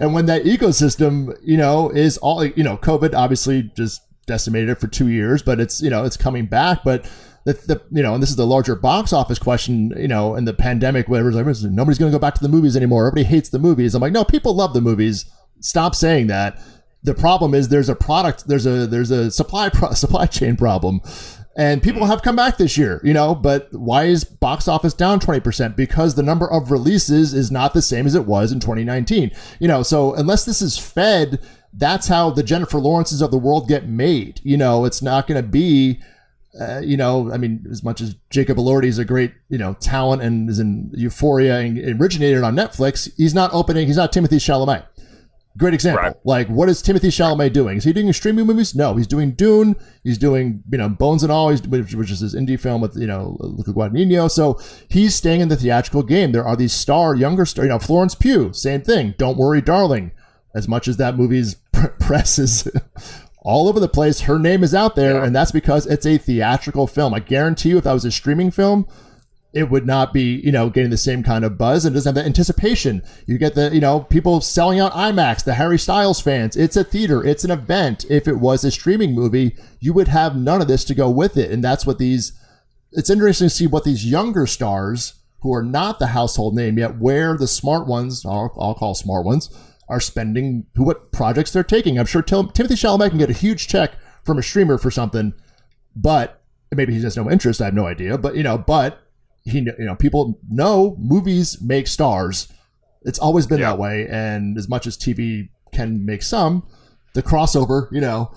and 0.00 0.12
when 0.12 0.26
that 0.26 0.42
ecosystem, 0.44 1.36
you 1.42 1.56
know, 1.56 1.90
is 1.90 2.18
all 2.18 2.44
you 2.44 2.64
know, 2.64 2.76
COVID 2.76 3.14
obviously 3.14 3.70
just 3.76 4.02
decimated 4.26 4.68
it 4.68 4.80
for 4.80 4.88
two 4.88 5.08
years, 5.08 5.42
but 5.42 5.60
it's 5.60 5.80
you 5.80 5.90
know 5.90 6.04
it's 6.04 6.16
coming 6.16 6.46
back, 6.46 6.80
but. 6.84 7.10
The, 7.46 7.54
the, 7.54 7.82
you 7.90 8.02
know, 8.02 8.12
and 8.12 8.22
this 8.22 8.28
is 8.28 8.36
the 8.36 8.46
larger 8.46 8.76
box 8.76 9.14
office 9.14 9.38
question, 9.38 9.94
you 9.96 10.06
know, 10.06 10.34
in 10.34 10.44
the 10.44 10.52
pandemic, 10.52 11.08
whatever, 11.08 11.30
nobody's 11.30 11.98
going 11.98 12.12
to 12.12 12.14
go 12.14 12.18
back 12.18 12.34
to 12.34 12.42
the 12.42 12.50
movies 12.50 12.76
anymore. 12.76 13.06
Everybody 13.06 13.24
hates 13.24 13.48
the 13.48 13.58
movies. 13.58 13.94
I'm 13.94 14.02
like, 14.02 14.12
no, 14.12 14.24
people 14.24 14.54
love 14.54 14.74
the 14.74 14.82
movies 14.82 15.24
stop 15.60 15.94
saying 15.94 16.26
that. 16.28 16.60
The 17.02 17.14
problem 17.14 17.54
is 17.54 17.68
there's 17.68 17.88
a 17.88 17.94
product, 17.94 18.46
there's 18.46 18.66
a 18.66 18.86
there's 18.86 19.10
a 19.10 19.30
supply 19.30 19.70
pro- 19.70 19.92
supply 19.94 20.26
chain 20.26 20.56
problem, 20.56 21.00
and 21.56 21.82
people 21.82 22.06
have 22.06 22.22
come 22.22 22.36
back 22.36 22.58
this 22.58 22.76
year, 22.76 23.00
you 23.02 23.14
know. 23.14 23.34
But 23.34 23.68
why 23.72 24.04
is 24.04 24.24
box 24.24 24.68
office 24.68 24.94
down 24.94 25.18
twenty 25.18 25.40
percent? 25.40 25.76
Because 25.76 26.14
the 26.14 26.22
number 26.22 26.50
of 26.50 26.70
releases 26.70 27.34
is 27.34 27.50
not 27.50 27.74
the 27.74 27.82
same 27.82 28.06
as 28.06 28.14
it 28.14 28.26
was 28.26 28.52
in 28.52 28.60
2019. 28.60 29.30
You 29.58 29.68
know, 29.68 29.82
so 29.82 30.14
unless 30.14 30.44
this 30.44 30.60
is 30.60 30.78
fed, 30.78 31.40
that's 31.72 32.08
how 32.08 32.30
the 32.30 32.42
Jennifer 32.42 32.78
Lawrences 32.78 33.22
of 33.22 33.30
the 33.30 33.38
world 33.38 33.68
get 33.68 33.88
made. 33.88 34.40
You 34.44 34.56
know, 34.56 34.84
it's 34.84 35.02
not 35.02 35.26
going 35.26 35.42
to 35.42 35.48
be. 35.48 36.00
Uh, 36.60 36.80
you 36.80 36.96
know, 36.96 37.32
I 37.32 37.36
mean, 37.36 37.64
as 37.70 37.84
much 37.84 38.00
as 38.00 38.16
Jacob 38.28 38.56
Elordi 38.58 38.86
is 38.86 38.98
a 38.98 39.04
great, 39.04 39.32
you 39.50 39.56
know, 39.56 39.74
talent 39.74 40.20
and 40.20 40.50
is 40.50 40.58
in 40.58 40.90
Euphoria 40.94 41.60
and 41.60 42.00
originated 42.00 42.42
on 42.42 42.56
Netflix, 42.56 43.08
he's 43.16 43.34
not 43.34 43.54
opening. 43.54 43.86
He's 43.86 43.96
not 43.96 44.12
Timothée 44.12 44.40
Chalamet. 44.40 44.84
Great 45.58 45.74
example. 45.74 46.02
Right. 46.02 46.14
Like, 46.24 46.48
what 46.48 46.68
is 46.68 46.80
Timothée 46.80 47.10
Chalamet 47.10 47.52
doing? 47.52 47.78
Is 47.78 47.84
he 47.84 47.92
doing 47.92 48.12
streaming 48.12 48.46
movies? 48.46 48.74
No, 48.74 48.94
he's 48.94 49.08
doing 49.08 49.32
Dune. 49.32 49.74
He's 50.04 50.16
doing, 50.16 50.62
you 50.70 50.78
know, 50.78 50.88
Bones 50.88 51.24
and 51.24 51.32
All, 51.32 51.52
which, 51.52 51.94
which 51.94 52.10
is 52.10 52.20
his 52.20 52.36
indie 52.36 52.58
film 52.58 52.80
with, 52.80 52.96
you 52.96 53.06
know, 53.08 53.36
Luca 53.40 53.72
Guadagnino. 53.72 54.30
So 54.30 54.60
he's 54.88 55.14
staying 55.14 55.40
in 55.40 55.48
the 55.48 55.56
theatrical 55.56 56.04
game. 56.04 56.30
There 56.30 56.46
are 56.46 56.54
these 56.54 56.72
star, 56.72 57.16
younger 57.16 57.44
star, 57.44 57.64
you 57.64 57.70
know, 57.70 57.80
Florence 57.80 58.14
Pugh, 58.14 58.52
same 58.52 58.82
thing. 58.82 59.14
Don't 59.18 59.36
worry, 59.36 59.60
darling. 59.60 60.12
As 60.54 60.68
much 60.68 60.86
as 60.86 60.98
that 60.98 61.16
movie's 61.16 61.54
press 61.98 62.38
is 62.38 62.68
all 63.42 63.68
over 63.68 63.80
the 63.80 63.88
place, 63.88 64.20
her 64.20 64.38
name 64.38 64.62
is 64.62 64.74
out 64.74 64.94
there, 64.94 65.14
yeah. 65.14 65.24
and 65.24 65.34
that's 65.34 65.52
because 65.52 65.84
it's 65.86 66.06
a 66.06 66.16
theatrical 66.16 66.86
film. 66.86 67.12
I 67.12 67.20
guarantee 67.20 67.70
you, 67.70 67.78
if 67.78 67.84
that 67.84 67.92
was 67.92 68.04
a 68.04 68.12
streaming 68.12 68.52
film, 68.52 68.86
it 69.52 69.68
would 69.68 69.84
not 69.84 70.12
be, 70.12 70.40
you 70.44 70.52
know, 70.52 70.70
getting 70.70 70.90
the 70.90 70.96
same 70.96 71.22
kind 71.22 71.44
of 71.44 71.58
buzz 71.58 71.84
and 71.84 71.94
doesn't 71.94 72.14
have 72.14 72.22
the 72.22 72.26
anticipation. 72.26 73.02
You 73.26 73.36
get 73.36 73.56
the, 73.56 73.70
you 73.72 73.80
know, 73.80 74.00
people 74.00 74.40
selling 74.40 74.78
out 74.78 74.92
IMAX, 74.92 75.44
the 75.44 75.54
Harry 75.54 75.78
Styles 75.78 76.20
fans. 76.20 76.56
It's 76.56 76.76
a 76.76 76.84
theater, 76.84 77.24
it's 77.24 77.42
an 77.42 77.50
event. 77.50 78.04
If 78.08 78.28
it 78.28 78.36
was 78.38 78.62
a 78.62 78.70
streaming 78.70 79.12
movie, 79.12 79.56
you 79.80 79.92
would 79.92 80.08
have 80.08 80.36
none 80.36 80.62
of 80.62 80.68
this 80.68 80.84
to 80.84 80.94
go 80.94 81.10
with 81.10 81.36
it. 81.36 81.50
And 81.50 81.64
that's 81.64 81.84
what 81.84 81.98
these, 81.98 82.32
it's 82.92 83.10
interesting 83.10 83.46
to 83.46 83.54
see 83.54 83.66
what 83.66 83.84
these 83.84 84.06
younger 84.06 84.46
stars 84.46 85.14
who 85.40 85.52
are 85.52 85.64
not 85.64 85.98
the 85.98 86.08
household 86.08 86.54
name 86.54 86.78
yet, 86.78 86.98
where 86.98 87.36
the 87.36 87.48
smart 87.48 87.88
ones, 87.88 88.24
I'll, 88.24 88.54
I'll 88.60 88.74
call 88.74 88.94
smart 88.94 89.24
ones, 89.24 89.50
are 89.88 90.00
spending, 90.00 90.66
what 90.76 91.10
projects 91.10 91.52
they're 91.52 91.64
taking. 91.64 91.98
I'm 91.98 92.06
sure 92.06 92.22
Tim, 92.22 92.48
Timothée 92.48 92.72
Chalamet 92.72 93.08
can 93.08 93.18
get 93.18 93.30
a 93.30 93.32
huge 93.32 93.66
check 93.66 93.94
from 94.22 94.38
a 94.38 94.42
streamer 94.42 94.78
for 94.78 94.90
something, 94.90 95.34
but 95.96 96.42
maybe 96.70 96.94
he 96.94 97.02
has 97.02 97.16
no 97.16 97.28
interest. 97.28 97.60
I 97.60 97.64
have 97.64 97.74
no 97.74 97.86
idea. 97.86 98.16
But, 98.16 98.36
you 98.36 98.44
know, 98.44 98.58
but 98.58 99.00
he 99.44 99.58
you 99.60 99.74
know 99.78 99.94
people 99.94 100.38
know 100.50 100.96
movies 100.98 101.60
make 101.62 101.86
stars. 101.86 102.48
It's 103.02 103.18
always 103.18 103.46
been 103.46 103.60
yeah. 103.60 103.70
that 103.70 103.78
way, 103.78 104.06
and 104.10 104.58
as 104.58 104.68
much 104.68 104.86
as 104.86 104.96
TV 104.96 105.48
can 105.72 106.04
make 106.04 106.22
some, 106.22 106.66
the 107.14 107.22
crossover, 107.22 107.90
you 107.92 108.00
know, 108.00 108.32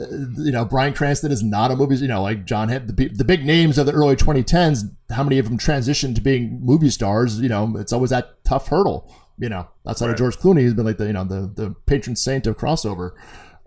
uh, 0.00 0.06
you 0.36 0.52
know, 0.52 0.64
Bryan 0.64 0.94
Cranston 0.94 1.32
is 1.32 1.42
not 1.42 1.70
a 1.70 1.76
movie, 1.76 1.96
you 1.96 2.08
know, 2.08 2.22
like 2.22 2.44
John 2.44 2.68
Hamm, 2.68 2.86
the, 2.86 3.08
the 3.08 3.24
big 3.24 3.44
names 3.44 3.78
of 3.78 3.86
the 3.86 3.92
early 3.92 4.16
2010s, 4.16 4.84
how 5.10 5.24
many 5.24 5.38
of 5.38 5.46
them 5.46 5.58
transitioned 5.58 6.14
to 6.14 6.20
being 6.20 6.60
movie 6.62 6.90
stars? 6.90 7.40
You 7.40 7.48
know, 7.48 7.74
it's 7.76 7.92
always 7.92 8.10
that 8.10 8.44
tough 8.44 8.68
hurdle, 8.68 9.12
you 9.38 9.48
know, 9.48 9.68
outside 9.86 10.06
right. 10.06 10.12
of 10.12 10.18
George 10.18 10.38
Clooney, 10.38 10.60
he's 10.60 10.74
been 10.74 10.86
like 10.86 10.98
the, 10.98 11.06
you 11.06 11.12
know, 11.12 11.24
the, 11.24 11.52
the 11.54 11.74
patron 11.86 12.16
saint 12.16 12.46
of 12.46 12.56
crossover. 12.56 13.12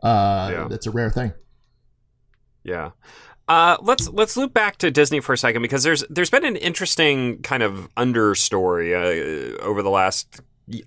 Uh, 0.02 0.50
yeah. 0.52 0.67
It's 0.72 0.88
a 0.88 0.91
rare 0.91 1.10
thing. 1.10 1.34
Yeah. 2.63 2.91
Uh, 3.51 3.75
let's 3.81 4.07
let's 4.07 4.37
loop 4.37 4.53
back 4.53 4.77
to 4.77 4.89
Disney 4.89 5.19
for 5.19 5.33
a 5.33 5.37
second 5.37 5.61
because 5.61 5.83
there's 5.83 6.05
there's 6.09 6.29
been 6.29 6.45
an 6.45 6.55
interesting 6.55 7.41
kind 7.41 7.61
of 7.61 7.93
understory 7.97 8.93
uh, 8.93 9.61
over 9.61 9.81
the 9.81 9.89
last 9.89 10.39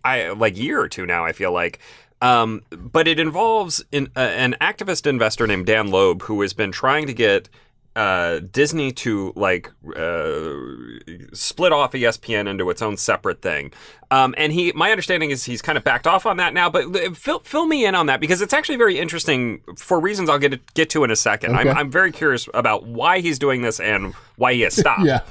I, 0.02 0.30
like 0.30 0.56
year 0.56 0.80
or 0.80 0.88
two 0.88 1.04
now. 1.04 1.26
I 1.26 1.32
feel 1.32 1.52
like, 1.52 1.78
um, 2.22 2.62
but 2.70 3.06
it 3.06 3.20
involves 3.20 3.84
in, 3.92 4.08
uh, 4.16 4.20
an 4.20 4.56
activist 4.62 5.06
investor 5.06 5.46
named 5.46 5.66
Dan 5.66 5.90
Loeb 5.90 6.22
who 6.22 6.40
has 6.40 6.54
been 6.54 6.72
trying 6.72 7.06
to 7.06 7.12
get 7.12 7.50
uh, 7.96 8.40
Disney 8.50 8.92
to 8.92 9.34
like 9.36 9.70
uh, 9.94 10.54
split 11.34 11.70
off 11.70 11.92
ESPN 11.92 12.48
into 12.48 12.70
its 12.70 12.80
own 12.80 12.96
separate 12.96 13.42
thing. 13.42 13.74
Um, 14.14 14.32
and 14.38 14.52
he, 14.52 14.70
my 14.72 14.92
understanding 14.92 15.30
is 15.30 15.44
he's 15.44 15.60
kind 15.60 15.76
of 15.76 15.82
backed 15.82 16.06
off 16.06 16.24
on 16.24 16.36
that 16.36 16.54
now. 16.54 16.70
But 16.70 16.94
uh, 16.94 17.14
fill, 17.14 17.40
fill 17.40 17.66
me 17.66 17.84
in 17.84 17.96
on 17.96 18.06
that 18.06 18.20
because 18.20 18.42
it's 18.42 18.52
actually 18.52 18.76
very 18.76 18.96
interesting 18.96 19.60
for 19.76 19.98
reasons 19.98 20.30
I'll 20.30 20.38
get 20.38 20.72
get 20.74 20.90
to 20.90 21.02
in 21.02 21.10
a 21.10 21.16
second. 21.16 21.56
Okay. 21.56 21.68
I'm, 21.68 21.76
I'm 21.76 21.90
very 21.90 22.12
curious 22.12 22.48
about 22.54 22.86
why 22.86 23.18
he's 23.18 23.40
doing 23.40 23.62
this 23.62 23.80
and 23.80 24.14
why 24.36 24.54
he 24.54 24.60
has 24.60 24.76
stopped. 24.76 25.02
yeah. 25.04 25.22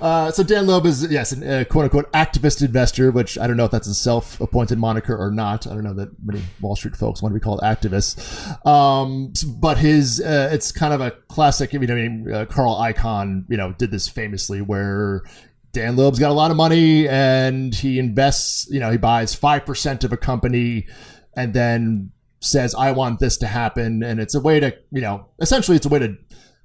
Uh, 0.00 0.30
so 0.30 0.42
Dan 0.42 0.66
Loeb 0.66 0.86
is 0.86 1.06
yes, 1.10 1.32
a 1.32 1.66
quote 1.66 1.84
unquote 1.84 2.10
activist 2.12 2.64
investor, 2.64 3.10
which 3.10 3.36
I 3.38 3.46
don't 3.46 3.58
know 3.58 3.66
if 3.66 3.70
that's 3.70 3.88
a 3.88 3.94
self-appointed 3.94 4.78
moniker 4.78 5.14
or 5.14 5.30
not. 5.30 5.66
I 5.66 5.74
don't 5.74 5.84
know 5.84 5.94
that 5.94 6.08
many 6.24 6.42
Wall 6.62 6.74
Street 6.74 6.96
folks 6.96 7.20
want 7.20 7.34
to 7.34 7.38
be 7.38 7.44
called 7.44 7.60
activists. 7.60 8.66
Um, 8.66 9.34
but 9.60 9.76
his 9.76 10.22
uh, 10.22 10.48
it's 10.52 10.72
kind 10.72 10.94
of 10.94 11.02
a 11.02 11.10
classic. 11.28 11.74
I 11.74 11.78
mean, 11.78 11.90
I 11.90 11.94
mean, 11.94 12.32
uh, 12.32 12.46
Carl 12.46 12.76
Icahn, 12.76 13.44
you 13.50 13.58
know, 13.58 13.72
did 13.72 13.90
this 13.90 14.08
famously 14.08 14.62
where 14.62 15.22
Dan 15.76 15.94
Loeb's 15.94 16.18
got 16.18 16.30
a 16.30 16.34
lot 16.34 16.50
of 16.50 16.56
money 16.56 17.06
and 17.06 17.74
he 17.74 17.98
invests. 17.98 18.66
You 18.70 18.80
know, 18.80 18.90
he 18.90 18.96
buys 18.96 19.34
five 19.34 19.66
percent 19.66 20.04
of 20.04 20.12
a 20.12 20.16
company 20.16 20.86
and 21.36 21.52
then 21.52 22.12
says, 22.40 22.74
"I 22.74 22.92
want 22.92 23.20
this 23.20 23.36
to 23.38 23.46
happen," 23.46 24.02
and 24.02 24.18
it's 24.18 24.34
a 24.34 24.40
way 24.40 24.58
to, 24.58 24.74
you 24.90 25.02
know, 25.02 25.26
essentially, 25.38 25.76
it's 25.76 25.84
a 25.84 25.90
way 25.90 25.98
to 25.98 26.16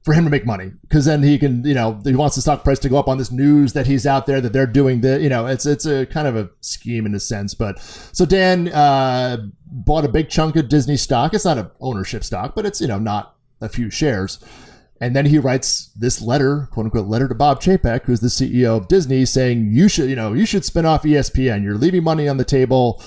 for 0.03 0.13
him 0.13 0.23
to 0.23 0.29
make 0.29 0.45
money 0.45 0.71
because 0.83 1.03
then 1.03 1.21
he 1.23 1.37
can, 1.37 1.65
you 1.65 1.73
know, 1.73 1.99
he 2.05 2.15
wants 2.15 2.37
the 2.37 2.41
stock 2.41 2.63
price 2.63 2.79
to 2.79 2.89
go 2.89 2.97
up 2.97 3.09
on 3.09 3.17
this 3.17 3.33
news 3.33 3.73
that 3.73 3.85
he's 3.85 4.07
out 4.07 4.27
there 4.27 4.39
that 4.39 4.53
they're 4.53 4.65
doing 4.65 5.01
the, 5.01 5.21
you 5.21 5.27
know, 5.27 5.45
it's 5.45 5.65
it's 5.65 5.85
a 5.85 6.05
kind 6.05 6.25
of 6.25 6.37
a 6.37 6.49
scheme 6.61 7.05
in 7.05 7.13
a 7.13 7.19
sense. 7.19 7.53
But 7.53 7.79
so 8.13 8.25
Dan 8.25 8.69
uh, 8.69 9.45
bought 9.65 10.05
a 10.05 10.09
big 10.09 10.29
chunk 10.29 10.55
of 10.55 10.69
Disney 10.69 10.95
stock. 10.95 11.33
It's 11.33 11.43
not 11.43 11.57
an 11.57 11.69
ownership 11.81 12.23
stock, 12.23 12.55
but 12.55 12.65
it's 12.65 12.79
you 12.79 12.87
know 12.87 12.97
not 12.97 13.35
a 13.59 13.67
few 13.67 13.89
shares. 13.89 14.39
And 15.01 15.15
then 15.15 15.25
he 15.25 15.39
writes 15.39 15.89
this 15.95 16.21
letter, 16.21 16.69
quote 16.71 16.85
unquote, 16.85 17.07
letter 17.07 17.27
to 17.27 17.33
Bob 17.33 17.59
Chapek, 17.59 18.03
who's 18.03 18.19
the 18.19 18.27
CEO 18.27 18.77
of 18.77 18.87
Disney, 18.87 19.25
saying 19.25 19.71
you 19.71 19.89
should, 19.89 20.07
you 20.07 20.15
know, 20.15 20.33
you 20.33 20.45
should 20.45 20.63
spin 20.63 20.85
off 20.85 21.01
ESPN. 21.01 21.63
You're 21.63 21.73
leaving 21.73 22.03
money 22.03 22.29
on 22.29 22.37
the 22.37 22.45
table. 22.45 23.03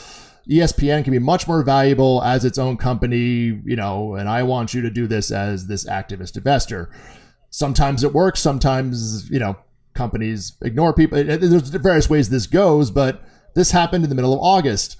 ESPN 0.51 1.05
can 1.05 1.13
be 1.13 1.21
much 1.21 1.47
more 1.47 1.63
valuable 1.63 2.21
as 2.25 2.45
its 2.45 2.59
own 2.59 2.77
company, 2.77 3.61
you 3.65 3.77
know, 3.77 4.17
and 4.17 4.29
I 4.29 4.43
want 4.43 4.75
you 4.75 4.83
to 4.83 4.91
do 4.91 5.07
this 5.07 5.31
as 5.31 5.69
this 5.69 5.87
activist 5.89 6.37
investor. 6.37 6.91
Sometimes 7.51 8.03
it 8.03 8.13
works, 8.13 8.41
sometimes, 8.41 9.31
you 9.31 9.39
know, 9.39 9.57
companies 9.95 10.55
ignore 10.63 10.93
people. 10.93 11.23
There's 11.23 11.69
various 11.71 12.11
ways 12.11 12.29
this 12.29 12.49
goes, 12.49 12.91
but 12.91 13.23
this 13.55 13.71
happened 13.71 14.03
in 14.03 14.11
the 14.11 14.17
middle 14.17 14.35
of 14.35 14.41
August. 14.41 14.99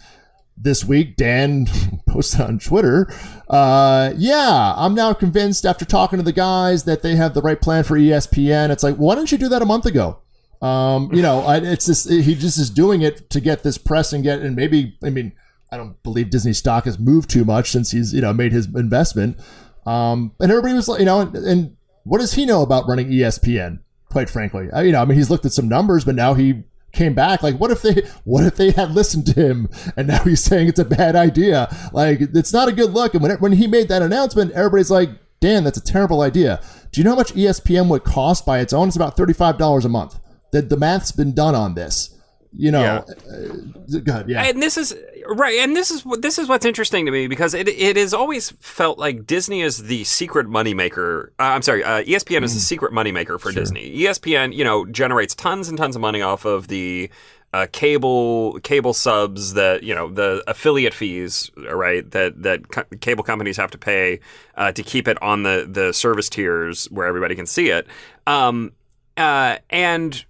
This 0.57 0.85
week, 0.85 1.17
Dan 1.17 1.67
posted 2.09 2.41
on 2.41 2.59
Twitter, 2.59 3.13
uh, 3.49 4.13
yeah, 4.17 4.73
I'm 4.77 4.95
now 4.95 5.13
convinced 5.13 5.67
after 5.67 5.85
talking 5.85 6.19
to 6.19 6.23
the 6.23 6.33
guys 6.33 6.85
that 6.85 7.03
they 7.03 7.17
have 7.17 7.35
the 7.35 7.43
right 7.43 7.61
plan 7.61 7.85
for 7.85 7.99
ESPN. 7.99 8.71
It's 8.71 8.83
like, 8.83 8.97
why 8.97 9.17
didn't 9.17 9.33
you 9.33 9.39
do 9.39 9.49
that 9.49 9.63
a 9.63 9.67
month 9.67 9.87
ago? 9.87 10.21
Um, 10.63 11.11
you 11.13 11.21
know, 11.21 11.41
I, 11.41 11.59
it's 11.59 11.87
just 11.87 12.09
he 12.09 12.35
just 12.35 12.59
is 12.59 12.71
doing 12.71 13.03
it 13.03 13.29
to 13.31 13.41
get 13.41 13.63
this 13.63 13.77
press 13.77 14.15
and 14.15 14.25
get 14.25 14.41
and 14.41 14.57
maybe 14.57 14.97
I 15.05 15.11
mean 15.11 15.33
I 15.71 15.77
don't 15.77 16.03
believe 16.03 16.31
Disney 16.31 16.55
stock 16.55 16.85
has 16.87 16.99
moved 16.99 17.29
too 17.29 17.45
much 17.45 17.71
since 17.71 17.91
he's 17.91 18.15
you 18.15 18.23
know 18.23 18.33
made 18.33 18.53
his 18.53 18.67
investment. 18.75 19.39
Um, 19.85 20.33
and 20.41 20.51
everybody 20.51 20.73
was 20.73 20.89
like, 20.89 21.01
you 21.01 21.05
know, 21.05 21.21
and, 21.21 21.37
and 21.37 21.77
what 22.05 22.21
does 22.21 22.33
he 22.33 22.47
know 22.47 22.63
about 22.63 22.89
running 22.89 23.09
ESPN? 23.09 23.81
Quite 24.09 24.31
frankly, 24.31 24.69
I, 24.73 24.83
you 24.83 24.93
know, 24.93 25.03
I 25.03 25.05
mean, 25.05 25.19
he's 25.19 25.29
looked 25.29 25.45
at 25.45 25.53
some 25.53 25.69
numbers, 25.69 26.05
but 26.05 26.15
now 26.15 26.33
he 26.33 26.63
came 26.95 27.15
back. 27.15 27.43
Like, 27.43 27.57
what 27.57 27.71
if 27.71 27.83
they, 27.83 28.03
what 28.25 28.45
if 28.45 28.57
they 28.57 28.71
had 28.71 28.93
listened 28.93 29.27
to 29.27 29.35
him, 29.35 29.69
and 29.97 30.09
now 30.09 30.23
he's 30.25 30.43
saying 30.43 30.69
it's 30.69 30.79
a 30.79 30.85
bad 30.85 31.17
idea? 31.17 31.69
Like, 31.93 32.21
it's 32.21 32.53
not 32.53 32.69
a 32.69 32.73
good 32.73 32.93
look. 32.93 33.15
And 33.15 33.23
when 33.23 33.33
when 33.39 33.53
he 33.53 33.67
made 33.67 33.89
that 33.89 34.03
announcement, 34.03 34.53
everybody's 34.53 34.91
like, 34.91 35.11
Dan, 35.41 35.65
that's 35.65 35.79
a 35.79 35.85
terrible 35.85 36.23
idea. 36.23 36.61
Do 36.93 37.01
you 37.01 37.05
know 37.05 37.11
how 37.11 37.17
much 37.17 37.35
ESPN 37.35 37.89
would 37.89 38.05
cost 38.05 38.47
by 38.47 38.61
its 38.61 38.73
own? 38.73 38.89
It's 38.89 38.97
about 38.97 39.17
thirty 39.17 39.33
five 39.33 39.59
dollars 39.59 39.85
a 39.85 39.89
month. 39.89 40.19
The 40.53 40.63
the 40.63 40.77
math's 40.77 41.13
been 41.13 41.35
done 41.35 41.55
on 41.55 41.75
this. 41.75 42.14
You 42.57 42.71
know, 42.71 42.81
Yeah. 42.83 42.99
uh, 43.33 43.99
go 44.05 44.25
yeah. 44.29 44.45
And 44.45 44.63
this 44.63 44.77
is 44.77 44.97
right, 45.27 45.59
and 45.59 45.75
this 45.75 45.91
is 45.91 46.05
what 46.05 46.23
this 46.23 46.39
is 46.39 46.49
what's 46.49 46.65
interesting 46.65 47.05
to 47.07 47.11
me 47.13 47.27
because 47.27 47.53
it 47.55 47.69
it 47.69 47.97
has 47.97 48.15
always 48.15 48.53
felt 48.61 48.99
like 48.99 49.27
Disney 49.27 49.63
is 49.63 49.85
the 49.85 50.05
secret 50.05 50.47
moneymaker. 50.47 51.29
Uh, 51.41 51.43
I'm 51.43 51.63
sorry, 51.63 51.83
uh, 51.83 52.03
ESPN 52.05 52.43
is 52.45 52.55
the 52.55 52.61
secret 52.61 52.93
moneymaker 52.93 53.41
for 53.41 53.51
Disney. 53.51 53.87
E 53.87 54.05
ESPN, 54.05 54.55
you 54.55 54.63
know, 54.65 54.87
generates 54.87 55.35
tons 55.35 55.69
and 55.69 55.77
tons 55.77 55.97
of 55.97 56.03
money 56.03 56.23
off 56.23 56.45
of 56.45 56.69
the 56.69 57.11
uh, 57.53 57.67
cable 57.73 58.59
cable 58.63 58.93
subs 58.95 59.55
that 59.55 59.83
you 59.83 59.95
know 59.95 60.09
the 60.11 60.43
affiliate 60.47 60.95
fees, 60.95 61.51
right? 61.73 62.09
That 62.13 62.43
that 62.43 62.69
co- 62.69 62.85
cable 63.01 63.25
companies 63.25 63.57
have 63.57 63.71
to 63.73 63.79
pay 63.79 64.21
uh, 64.57 64.71
to 64.73 64.83
keep 64.83 65.09
it 65.09 65.21
on 65.23 65.43
the 65.43 65.69
the 65.69 65.93
service 65.93 66.29
tiers 66.29 66.87
where 66.87 67.07
everybody 67.07 67.35
can 67.35 67.47
see 67.47 67.71
it. 67.71 67.87
Um, 68.27 68.73
uh, 69.17 69.59
and 69.71 70.25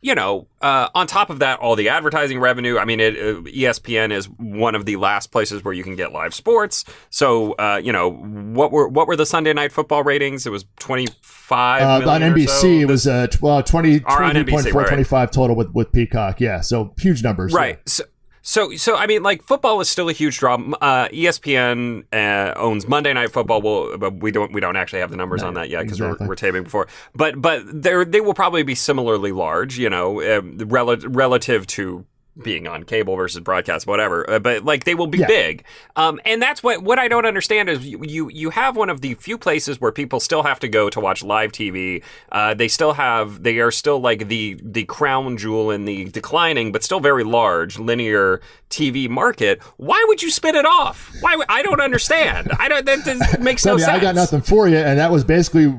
you 0.00 0.14
know, 0.14 0.46
uh, 0.62 0.88
on 0.94 1.06
top 1.06 1.28
of 1.28 1.40
that, 1.40 1.58
all 1.58 1.74
the 1.74 1.88
advertising 1.88 2.38
revenue. 2.38 2.78
I 2.78 2.84
mean, 2.84 3.00
it, 3.00 3.16
uh, 3.16 3.40
ESPN 3.42 4.12
is 4.12 4.28
one 4.28 4.74
of 4.74 4.84
the 4.84 4.96
last 4.96 5.32
places 5.32 5.64
where 5.64 5.74
you 5.74 5.82
can 5.82 5.96
get 5.96 6.12
live 6.12 6.34
sports. 6.34 6.84
So, 7.10 7.52
uh, 7.54 7.80
you 7.82 7.92
know, 7.92 8.10
what 8.10 8.70
were 8.70 8.88
what 8.88 9.08
were 9.08 9.16
the 9.16 9.26
Sunday 9.26 9.52
night 9.52 9.72
football 9.72 10.04
ratings? 10.04 10.46
It 10.46 10.50
was 10.50 10.66
twenty 10.78 11.08
five 11.22 11.82
Uh, 12.06 12.10
on 12.10 12.20
NBC, 12.20 12.80
it 12.80 12.86
was 12.86 13.06
uh, 13.06 13.26
tw- 13.26 13.42
well, 13.42 13.62
20, 13.62 14.02
Or 14.04 14.22
on 14.22 14.34
NBC, 14.34 14.70
23.4, 14.70 14.74
right. 14.74 14.88
25 14.88 15.30
total 15.30 15.56
with, 15.56 15.72
with 15.72 15.90
Peacock. 15.92 16.40
Yeah, 16.40 16.60
so 16.60 16.94
huge 17.00 17.22
numbers. 17.22 17.54
right. 17.54 17.80
So, 17.88 18.04
so, 18.48 18.74
so 18.76 18.96
I 18.96 19.06
mean, 19.06 19.22
like 19.22 19.42
football 19.42 19.78
is 19.82 19.90
still 19.90 20.08
a 20.08 20.12
huge 20.14 20.38
draw. 20.38 20.54
Uh, 20.54 21.08
ESPN 21.08 22.04
uh, 22.14 22.54
owns 22.58 22.88
Monday 22.88 23.12
Night 23.12 23.30
Football. 23.30 23.60
Well, 23.60 23.98
but 23.98 24.22
we 24.22 24.30
don't 24.30 24.54
we 24.54 24.62
don't 24.62 24.74
actually 24.74 25.00
have 25.00 25.10
the 25.10 25.18
numbers 25.18 25.42
on 25.42 25.52
that 25.52 25.68
yet 25.68 25.82
because 25.82 26.00
exactly. 26.00 26.24
we're, 26.24 26.30
we're 26.30 26.34
taping 26.34 26.62
before. 26.62 26.88
But 27.14 27.42
but 27.42 27.60
they 27.66 28.04
they 28.04 28.22
will 28.22 28.32
probably 28.32 28.62
be 28.62 28.74
similarly 28.74 29.32
large, 29.32 29.76
you 29.76 29.90
know, 29.90 30.22
uh, 30.22 30.40
rel- 30.64 30.96
relative 30.96 31.66
to 31.66 32.06
being 32.42 32.66
on 32.66 32.84
cable 32.84 33.16
versus 33.16 33.40
broadcast, 33.40 33.86
whatever. 33.86 34.28
Uh, 34.30 34.38
but 34.38 34.64
like 34.64 34.84
they 34.84 34.94
will 34.94 35.06
be 35.06 35.18
Yeah. 35.18 35.26
big, 35.26 35.64
um, 35.96 36.20
and 36.24 36.40
that's 36.40 36.62
what 36.62 36.82
what 36.82 36.98
I 36.98 37.08
don't 37.08 37.26
understand 37.26 37.68
is 37.68 37.86
you, 37.86 38.02
you 38.04 38.30
you 38.30 38.50
have 38.50 38.76
one 38.76 38.90
of 38.90 39.00
the 39.00 39.14
few 39.14 39.36
places 39.38 39.80
where 39.80 39.92
people 39.92 40.20
still 40.20 40.42
have 40.42 40.60
to 40.60 40.68
go 40.68 40.88
to 40.90 41.00
watch 41.00 41.22
live 41.24 41.52
TV. 41.52 42.02
Uh, 42.30 42.54
they 42.54 42.68
still 42.68 42.92
have 42.94 43.42
they 43.42 43.58
are 43.58 43.70
still 43.70 44.00
like 44.00 44.28
the 44.28 44.58
the 44.62 44.84
crown 44.84 45.36
jewel 45.36 45.70
in 45.70 45.84
the 45.84 46.04
declining 46.04 46.72
but 46.72 46.82
still 46.82 47.00
very 47.00 47.24
large 47.24 47.78
linear 47.78 48.40
TV 48.70 49.08
market. 49.08 49.60
Why 49.76 50.04
would 50.08 50.22
you 50.22 50.30
spin 50.30 50.54
it 50.54 50.66
off? 50.66 51.12
Why 51.20 51.36
would, 51.36 51.46
I 51.48 51.62
don't 51.62 51.80
understand. 51.80 52.50
I 52.58 52.68
don't 52.68 52.84
that, 52.86 53.04
that 53.04 53.40
makes 53.40 53.64
no 53.64 53.72
Sonny, 53.78 53.82
sense. 53.84 53.98
I 53.98 54.00
got 54.00 54.14
nothing 54.14 54.40
for 54.42 54.68
you, 54.68 54.76
and 54.76 54.98
that 54.98 55.10
was 55.10 55.24
basically 55.24 55.74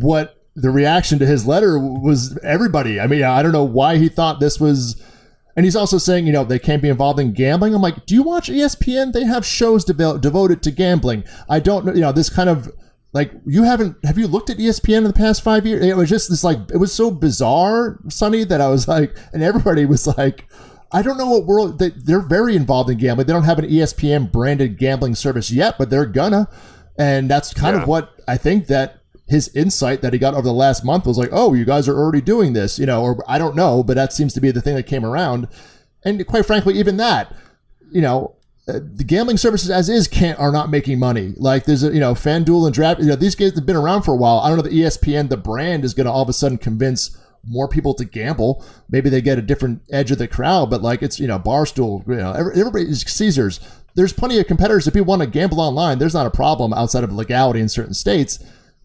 what 0.00 0.36
the 0.56 0.70
reaction 0.70 1.18
to 1.20 1.26
his 1.26 1.46
letter 1.46 1.78
was. 1.78 2.38
Everybody, 2.42 2.98
I 3.00 3.06
mean, 3.06 3.22
I 3.22 3.42
don't 3.42 3.52
know 3.52 3.64
why 3.64 3.96
he 3.98 4.08
thought 4.08 4.40
this 4.40 4.58
was. 4.58 5.00
And 5.58 5.64
he's 5.64 5.74
also 5.74 5.98
saying, 5.98 6.24
you 6.24 6.32
know, 6.32 6.44
they 6.44 6.60
can't 6.60 6.80
be 6.80 6.88
involved 6.88 7.18
in 7.18 7.32
gambling. 7.32 7.74
I'm 7.74 7.82
like, 7.82 8.06
do 8.06 8.14
you 8.14 8.22
watch 8.22 8.48
ESPN? 8.48 9.12
They 9.12 9.24
have 9.24 9.44
shows 9.44 9.84
devo- 9.84 10.20
devoted 10.20 10.62
to 10.62 10.70
gambling. 10.70 11.24
I 11.48 11.58
don't 11.58 11.84
know, 11.84 11.92
you 11.92 12.00
know, 12.00 12.12
this 12.12 12.30
kind 12.30 12.48
of 12.48 12.70
like 13.12 13.32
you 13.44 13.64
haven't 13.64 13.96
have 14.04 14.18
you 14.18 14.28
looked 14.28 14.50
at 14.50 14.58
ESPN 14.58 14.98
in 14.98 15.02
the 15.04 15.12
past 15.12 15.42
five 15.42 15.66
years? 15.66 15.84
It 15.84 15.96
was 15.96 16.08
just 16.08 16.30
this 16.30 16.44
like 16.44 16.58
it 16.72 16.76
was 16.76 16.92
so 16.92 17.10
bizarre, 17.10 17.98
Sonny, 18.08 18.44
that 18.44 18.60
I 18.60 18.68
was 18.68 18.86
like, 18.86 19.16
and 19.32 19.42
everybody 19.42 19.84
was 19.84 20.06
like, 20.06 20.48
I 20.92 21.02
don't 21.02 21.18
know 21.18 21.28
what 21.28 21.46
world 21.46 21.80
they, 21.80 21.88
they're 21.90 22.20
very 22.20 22.54
involved 22.54 22.88
in 22.90 22.98
gambling. 22.98 23.26
They 23.26 23.32
don't 23.32 23.42
have 23.42 23.58
an 23.58 23.68
ESPN 23.68 24.30
branded 24.30 24.78
gambling 24.78 25.16
service 25.16 25.50
yet, 25.50 25.74
but 25.76 25.90
they're 25.90 26.06
gonna. 26.06 26.46
And 26.96 27.28
that's 27.28 27.52
kind 27.52 27.74
Yeah. 27.74 27.82
of 27.82 27.88
what 27.88 28.12
I 28.28 28.36
think 28.36 28.68
that 28.68 28.97
his 29.28 29.48
insight 29.54 30.00
that 30.02 30.12
he 30.12 30.18
got 30.18 30.34
over 30.34 30.42
the 30.42 30.52
last 30.52 30.84
month 30.84 31.06
was 31.06 31.18
like, 31.18 31.28
oh, 31.32 31.52
you 31.54 31.64
guys 31.64 31.86
are 31.88 31.96
already 31.96 32.20
doing 32.22 32.54
this, 32.54 32.78
you 32.78 32.86
know, 32.86 33.02
or 33.02 33.22
I 33.28 33.38
don't 33.38 33.54
know, 33.54 33.82
but 33.82 33.94
that 33.94 34.12
seems 34.12 34.32
to 34.34 34.40
be 34.40 34.50
the 34.50 34.62
thing 34.62 34.74
that 34.76 34.86
came 34.86 35.04
around. 35.04 35.48
And 36.04 36.26
quite 36.26 36.46
frankly, 36.46 36.74
even 36.78 36.96
that, 36.96 37.34
you 37.92 38.00
know, 38.00 38.34
uh, 38.68 38.80
the 38.82 39.04
gambling 39.04 39.38
services 39.38 39.70
as 39.70 39.88
is 39.88 40.06
can't 40.06 40.38
are 40.38 40.52
not 40.52 40.70
making 40.70 40.98
money. 40.98 41.32
Like 41.36 41.64
there's 41.64 41.82
a 41.82 41.92
you 41.92 42.00
know 42.00 42.12
FanDuel 42.12 42.66
and 42.66 42.74
Draft. 42.74 43.00
You 43.00 43.06
know 43.06 43.16
these 43.16 43.34
guys 43.34 43.54
have 43.54 43.64
been 43.64 43.76
around 43.76 44.02
for 44.02 44.12
a 44.12 44.16
while. 44.16 44.40
I 44.40 44.48
don't 44.48 44.58
know 44.58 44.62
that 44.62 44.72
E 44.72 44.80
ESPN 44.80 45.30
the 45.30 45.38
brand 45.38 45.84
is 45.84 45.94
going 45.94 46.04
to 46.06 46.12
all 46.12 46.22
of 46.22 46.28
a 46.28 46.34
sudden 46.34 46.58
convince 46.58 47.16
more 47.46 47.66
people 47.66 47.94
to 47.94 48.04
gamble. 48.04 48.62
Maybe 48.90 49.08
they 49.08 49.22
get 49.22 49.38
a 49.38 49.42
different 49.42 49.80
edge 49.90 50.10
of 50.10 50.18
the 50.18 50.28
crowd, 50.28 50.68
but 50.68 50.82
like 50.82 51.02
it's 51.02 51.18
you 51.18 51.26
know 51.26 51.38
Barstool. 51.38 52.06
You 52.06 52.16
know 52.16 52.32
every- 52.32 52.60
everybody 52.60 52.84
is 52.84 53.00
Caesars. 53.00 53.58
There's 53.94 54.12
plenty 54.12 54.38
of 54.38 54.46
competitors. 54.46 54.86
If 54.86 54.92
people 54.92 55.06
want 55.06 55.22
to 55.22 55.28
gamble 55.28 55.60
online, 55.60 55.98
there's 55.98 56.14
not 56.14 56.26
a 56.26 56.30
problem 56.30 56.74
outside 56.74 57.04
of 57.04 57.12
legality 57.12 57.60
in 57.60 57.70
certain 57.70 57.94
states. 57.94 58.38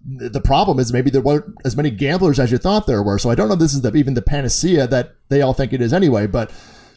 The 0.05 0.41
problem 0.41 0.79
is 0.79 0.91
maybe 0.91 1.09
there 1.09 1.21
weren't 1.21 1.55
as 1.63 1.77
many 1.77 1.89
gamblers 1.89 2.39
as 2.39 2.51
you 2.51 2.57
thought 2.57 2.87
there 2.87 3.01
were. 3.01 3.17
So 3.17 3.29
I 3.29 3.35
don't 3.35 3.47
know 3.47 3.53
if 3.53 3.59
this 3.59 3.73
is 3.73 3.81
the, 3.81 3.95
even 3.95 4.15
the 4.15 4.21
panacea 4.21 4.85
that 4.87 5.15
they 5.29 5.41
all 5.41 5.53
think 5.53 5.71
it 5.71 5.81
is 5.81 5.93
anyway. 5.93 6.27
But 6.27 6.51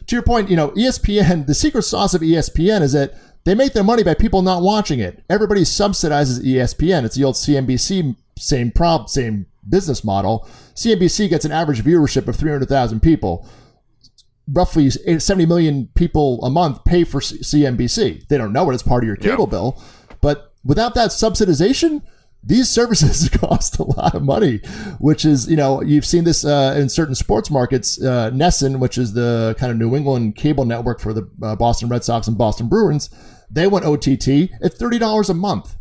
to 0.07 0.15
your 0.15 0.23
point, 0.23 0.49
you 0.49 0.55
know, 0.55 0.71
ESPN, 0.71 1.47
the 1.47 1.55
secret 1.55 1.83
sauce 1.83 2.13
of 2.13 2.21
ESPN 2.21 2.81
is 2.81 2.93
that 2.93 3.13
they 3.45 3.55
make 3.55 3.71
their 3.71 3.83
money 3.83 4.03
by 4.03 4.13
people 4.13 4.41
not 4.41 4.61
watching 4.61 4.99
it. 4.99 5.23
Everybody 5.29 5.61
subsidizes 5.61 6.43
ESPN. 6.43 7.05
It's 7.05 7.15
the 7.15 7.23
old 7.23 7.35
CNBC 7.35 8.15
same 8.37 8.71
prob 8.71 9.09
same 9.09 9.45
business 9.67 10.03
model. 10.03 10.47
CNBC 10.75 11.29
gets 11.29 11.45
an 11.45 11.51
average 11.51 11.83
viewership 11.83 12.27
of 12.27 12.35
300,000 12.35 12.99
people. 13.01 13.47
Roughly 14.49 14.89
70 14.89 15.45
million 15.45 15.89
people 15.95 16.43
a 16.43 16.49
month 16.49 16.83
pay 16.85 17.03
for 17.03 17.19
CNBC. 17.19 18.27
They 18.27 18.37
don't 18.37 18.53
know 18.53 18.69
it 18.69 18.73
as 18.73 18.83
part 18.83 19.03
of 19.03 19.07
your 19.07 19.17
cable 19.17 19.47
bill, 19.47 19.81
but 20.21 20.53
without 20.63 20.93
that 20.95 21.09
subsidization, 21.09 22.01
these 22.47 22.69
services 22.69 23.27
cost 23.39 23.77
a 23.77 23.83
lot 23.83 24.15
of 24.15 24.23
money, 24.23 24.57
which 24.99 25.25
is, 25.25 25.49
you 25.49 25.57
know, 25.57 25.81
you've 25.81 26.05
seen 26.05 26.23
this 26.23 26.45
uh, 26.45 26.75
in 26.77 26.87
certain 26.87 27.13
sports 27.13 27.51
markets. 27.51 28.01
Uh, 28.01 28.31
NESN, 28.31 28.79
which 28.79 28.97
is 28.97 29.13
the 29.13 29.55
kind 29.59 29.71
of 29.71 29.77
New 29.77 29.95
England 29.95 30.35
cable 30.35 30.65
network 30.65 30.99
for 30.99 31.13
the 31.13 31.29
uh, 31.43 31.55
Boston 31.55 31.89
Red 31.89 32.03
Sox 32.03 32.27
and 32.27 32.37
Boston 32.37 32.69
Bruins, 32.69 33.09
they 33.51 33.67
went 33.67 33.85
OTT 33.85 34.49
at 34.63 34.73
thirty 34.73 34.97
dollars 34.97 35.29
a 35.29 35.33
month 35.33 35.75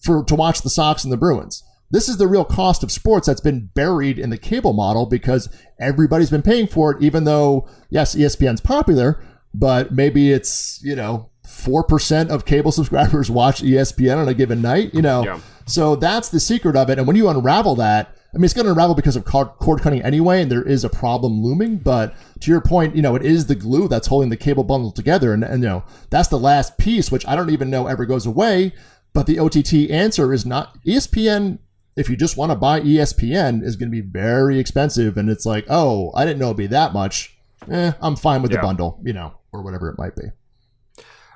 for 0.00 0.24
to 0.24 0.34
watch 0.34 0.62
the 0.62 0.70
Sox 0.70 1.04
and 1.04 1.12
the 1.12 1.16
Bruins. 1.16 1.62
This 1.90 2.08
is 2.08 2.16
the 2.16 2.26
real 2.26 2.44
cost 2.44 2.82
of 2.82 2.90
sports 2.90 3.26
that's 3.26 3.40
been 3.40 3.70
buried 3.74 4.18
in 4.18 4.30
the 4.30 4.38
cable 4.38 4.72
model 4.72 5.06
because 5.06 5.48
everybody's 5.78 6.30
been 6.30 6.42
paying 6.42 6.66
for 6.66 6.92
it, 6.92 7.02
even 7.02 7.24
though 7.24 7.68
yes, 7.90 8.16
ESPN's 8.16 8.62
popular, 8.62 9.22
but 9.54 9.92
maybe 9.92 10.32
it's 10.32 10.80
you 10.82 10.96
know 10.96 11.30
four 11.46 11.84
percent 11.84 12.30
of 12.30 12.44
cable 12.44 12.72
subscribers 12.80 13.30
watch 13.30 13.62
ESPN 13.62 14.16
on 14.16 14.28
a 14.28 14.34
given 14.34 14.60
night. 14.60 14.92
You 14.92 15.02
know, 15.02 15.22
Yeah. 15.24 15.40
So 15.66 15.96
that's 15.96 16.28
the 16.28 16.40
secret 16.40 16.76
of 16.76 16.90
it. 16.90 16.98
And 16.98 17.06
when 17.06 17.16
you 17.16 17.28
unravel 17.28 17.76
that, 17.76 18.16
I 18.34 18.38
mean, 18.38 18.44
it's 18.44 18.54
going 18.54 18.64
to 18.64 18.72
unravel 18.72 18.94
because 18.94 19.16
of 19.16 19.24
cord 19.24 19.48
cord 19.58 19.82
cutting 19.82 20.02
anyway, 20.02 20.42
and 20.42 20.50
there 20.50 20.62
is 20.62 20.84
a 20.84 20.90
problem 20.90 21.42
looming. 21.42 21.76
But 21.78 22.14
to 22.40 22.50
your 22.50 22.60
point, 22.60 22.96
you 22.96 23.02
know, 23.02 23.14
it 23.14 23.22
is 23.22 23.46
the 23.46 23.54
glue 23.54 23.88
that's 23.88 24.06
holding 24.06 24.30
the 24.30 24.36
cable 24.36 24.64
bundle 24.64 24.90
together, 24.90 25.34
and, 25.34 25.44
and 25.44 25.62
you 25.62 25.68
know 25.68 25.84
that's 26.10 26.28
the 26.28 26.38
last 26.38 26.78
piece, 26.78 27.12
which 27.12 27.26
I 27.26 27.36
don't 27.36 27.50
even 27.50 27.70
know 27.70 27.86
ever 27.86 28.06
goes 28.06 28.26
away. 28.26 28.72
But 29.12 29.26
the 29.26 29.38
OTT 29.38 29.90
answer 29.90 30.32
is 30.32 30.46
not 30.46 30.82
ESPN 30.86 31.58
if 31.96 32.08
you 32.08 32.16
just 32.16 32.36
want 32.36 32.50
to 32.50 32.56
buy 32.56 32.80
ESPN, 32.80 33.62
is 33.62 33.76
going 33.76 33.90
to 33.90 33.92
be 33.92 34.00
very 34.00 34.58
expensive. 34.58 35.16
And 35.16 35.28
it's 35.28 35.44
like, 35.44 35.66
oh, 35.68 36.10
I 36.14 36.24
didn't 36.24 36.38
know 36.38 36.46
it'd 36.46 36.56
be 36.56 36.66
that 36.68 36.92
much. 36.92 37.36
Eh, 37.70 37.92
I'm 38.00 38.16
fine 38.16 38.42
with 38.42 38.50
the 38.50 38.58
bundle, 38.58 39.00
you 39.04 39.12
know, 39.12 39.34
or 39.52 39.62
whatever 39.62 39.88
it 39.90 39.98
might 39.98 40.16
be. 40.16 40.24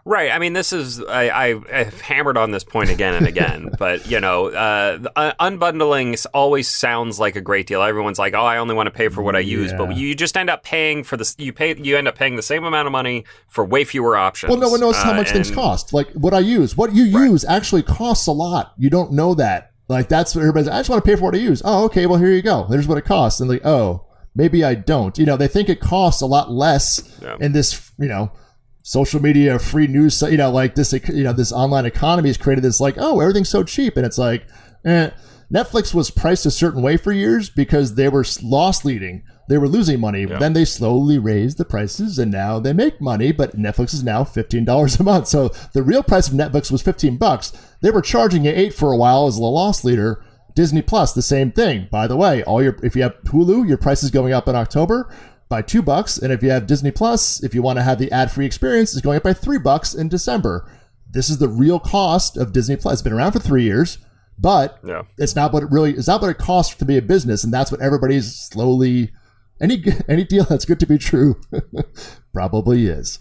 Right. 0.09 0.31
I 0.31 0.39
mean, 0.39 0.53
this 0.53 0.73
is 0.73 1.03
I, 1.03 1.29
I, 1.31 1.61
I've 1.81 2.01
hammered 2.01 2.37
on 2.37 2.53
this 2.53 2.63
point 2.63 2.91
again 2.91 3.15
and 3.15 3.27
again, 3.27 3.71
but 3.79 4.09
you 4.09 4.21
know, 4.21 4.47
uh, 4.51 4.99
uh, 5.17 5.33
unbundling 5.41 6.25
always 6.33 6.71
sounds 6.71 7.19
like 7.19 7.35
a 7.35 7.41
great 7.41 7.67
deal. 7.67 7.83
Everyone's 7.83 8.19
like, 8.19 8.33
"Oh, 8.33 8.45
I 8.45 8.59
only 8.59 8.77
want 8.77 8.87
to 8.87 8.93
pay 8.93 9.09
for 9.09 9.21
what 9.23 9.35
I 9.35 9.41
use," 9.41 9.73
Yeah. 9.73 9.79
but 9.79 9.97
you 9.97 10.15
just 10.15 10.37
end 10.37 10.49
up 10.49 10.63
paying 10.63 11.03
for 11.03 11.17
this. 11.17 11.35
You 11.39 11.53
pay. 11.53 11.77
You 11.77 11.97
end 11.97 12.07
up 12.07 12.15
paying 12.17 12.37
the 12.37 12.43
same 12.43 12.63
amount 12.65 12.87
of 12.87 12.93
money 12.93 13.25
for 13.49 13.65
way 13.65 13.83
fewer 13.85 14.17
options. 14.17 14.51
Well, 14.51 14.61
no 14.61 14.69
one 14.69 14.79
knows 14.79 14.97
how 14.97 15.11
Uh, 15.11 15.17
much 15.17 15.31
things 15.33 15.51
cost. 15.51 15.93
Like 15.93 16.09
what 16.13 16.33
I 16.33 16.39
use, 16.39 16.77
what 16.77 16.95
you 16.95 17.03
use 17.03 17.45
actually 17.45 17.83
costs 17.83 18.29
a 18.29 18.33
lot. 18.33 18.75
You 18.79 18.91
don't 18.91 19.11
know 19.13 19.35
that. 19.35 19.73
Like 19.89 20.09
that's 20.09 20.37
what 20.37 20.43
everybody's. 20.43 20.69
I 20.69 20.79
just 20.79 20.89
want 20.89 21.05
to 21.05 21.11
pay 21.11 21.17
for 21.17 21.25
what 21.25 21.35
I 21.35 21.39
use. 21.39 21.63
Oh, 21.65 21.85
okay. 21.87 22.07
Well, 22.07 22.21
here 22.21 22.31
you 22.31 22.43
go. 22.43 22.65
There's 22.71 22.87
what 22.87 22.97
it 22.99 23.05
costs. 23.07 23.41
And 23.41 23.51
like, 23.51 23.67
oh, 23.67 24.07
maybe 24.37 24.63
I 24.63 24.75
don't. 24.77 25.19
You 25.19 25.27
know, 25.27 25.37
they 25.37 25.49
think 25.49 25.69
it 25.69 25.81
costs 25.81 26.23
a 26.23 26.27
lot 26.27 26.51
less 26.51 27.19
Yeah. 27.21 27.37
in 27.41 27.51
this. 27.53 27.91
You 27.99 28.07
know, 28.09 28.31
social 28.87 29.21
media 29.21 29.59
free 29.59 29.89
news. 29.89 30.23
You 30.23 30.37
know, 30.37 30.51
like 30.51 30.75
this. 30.75 30.93
You 30.93 31.25
know, 31.25 31.33
this 31.33 31.53
online 31.53 31.85
economy 31.85 32.29
has 32.29 32.39
created 32.39 32.65
this. 32.65 32.81
Like, 32.81 32.95
oh, 32.99 33.21
everything's 33.21 33.49
so 33.49 33.65
cheap, 33.65 33.97
and 33.97 34.07
it's 34.07 34.19
like, 34.19 34.47
eh. 34.85 35.11
Netflix 35.53 35.95
was 35.95 36.11
priced 36.11 36.45
a 36.45 36.51
certain 36.51 36.83
way 36.83 36.97
for 36.97 37.13
years 37.13 37.49
because 37.49 37.95
they 37.95 38.09
were 38.09 38.25
loss 38.43 38.85
leading. 38.85 39.23
They 39.49 39.59
were 39.59 39.69
losing 39.69 40.01
money. 40.01 40.25
Then 40.25 40.55
they 40.55 40.65
slowly 40.65 41.19
raised 41.19 41.57
the 41.57 41.65
prices 41.65 42.19
and 42.19 42.33
now 42.33 42.59
they 42.59 42.73
make 42.73 43.01
money, 43.01 43.31
but 43.31 43.57
Netflix 43.57 43.95
is 43.95 44.03
now 44.03 44.25
$15 44.25 44.99
a 44.99 45.03
month. 45.05 45.29
So 45.29 45.51
the 45.73 45.85
real 45.85 46.03
price 46.03 46.27
of 46.27 46.35
Netflix 46.35 46.73
was 46.73 46.83
15 46.83 47.17
bucks. 47.17 47.53
They 47.81 47.93
were 47.93 48.03
charging 48.03 48.45
you 48.45 48.51
8 48.51 48.75
for 48.75 48.93
a 48.93 48.97
while 48.97 49.29
as 49.29 49.37
the 49.37 49.43
loss 49.43 49.85
leader. 49.85 50.21
Disney 50.57 50.83
Plus, 50.83 51.13
the 51.13 51.23
same 51.23 51.53
thing. 51.53 51.87
By 51.93 52.09
the 52.09 52.17
way, 52.17 52.43
all 52.43 52.61
your 52.61 52.77
if 52.83 52.97
you 52.97 53.03
have 53.03 53.15
Hulu, 53.27 53.69
your 53.69 53.79
price 53.79 54.03
is 54.03 54.11
going 54.11 54.33
up 54.33 54.49
in 54.49 54.57
October 54.57 55.09
by 55.49 55.63
2 55.63 55.81
bucks, 55.83 56.19
and 56.19 56.33
if 56.33 56.43
you 56.43 56.51
have 56.51 56.67
Disney 56.67 56.91
Plus, 56.91 57.43
if 57.43 57.55
you 57.55 57.63
want 57.63 57.79
to 57.79 57.83
have 57.83 57.99
the 57.99 58.11
ad-free 58.11 58.47
experience, 58.47 58.93
it's 58.93 59.01
going 59.03 59.17
up 59.17 59.23
by 59.23 59.33
3 59.33 59.59
bucks 59.59 59.95
in 59.95 60.09
December. 60.09 60.69
This 61.11 61.31
is 61.31 61.39
the 61.39 61.49
real 61.49 61.79
cost 61.79 62.37
of 62.37 62.53
Disney 62.53 62.77
Plus. 62.77 62.95
It's 62.95 63.03
been 63.03 63.13
around 63.13 63.33
for 63.33 63.39
3 63.39 63.63
years, 63.63 63.99
but 64.39 64.79
Yeah. 64.85 65.03
it's 65.19 65.37
not 65.37 65.53
what 65.53 65.63
it 65.63 65.71
really 65.71 65.93
it's 65.95 66.09
not 66.09 66.21
what 66.21 66.31
it 66.31 66.39
costs 66.39 66.75
to 66.75 66.85
be 66.85 66.99
a 66.99 67.03
business 67.03 67.43
and 67.43 67.55
that's 67.55 67.73
what 67.73 67.81
everybody's 67.81 68.35
slowly 68.35 69.11
any 69.63 69.83
any 70.09 70.25
deal 70.25 70.45
that's 70.45 70.67
good 70.67 70.79
to 70.81 70.87
be 70.87 70.99
true 70.99 71.37
probably 72.35 72.87
is 72.87 73.19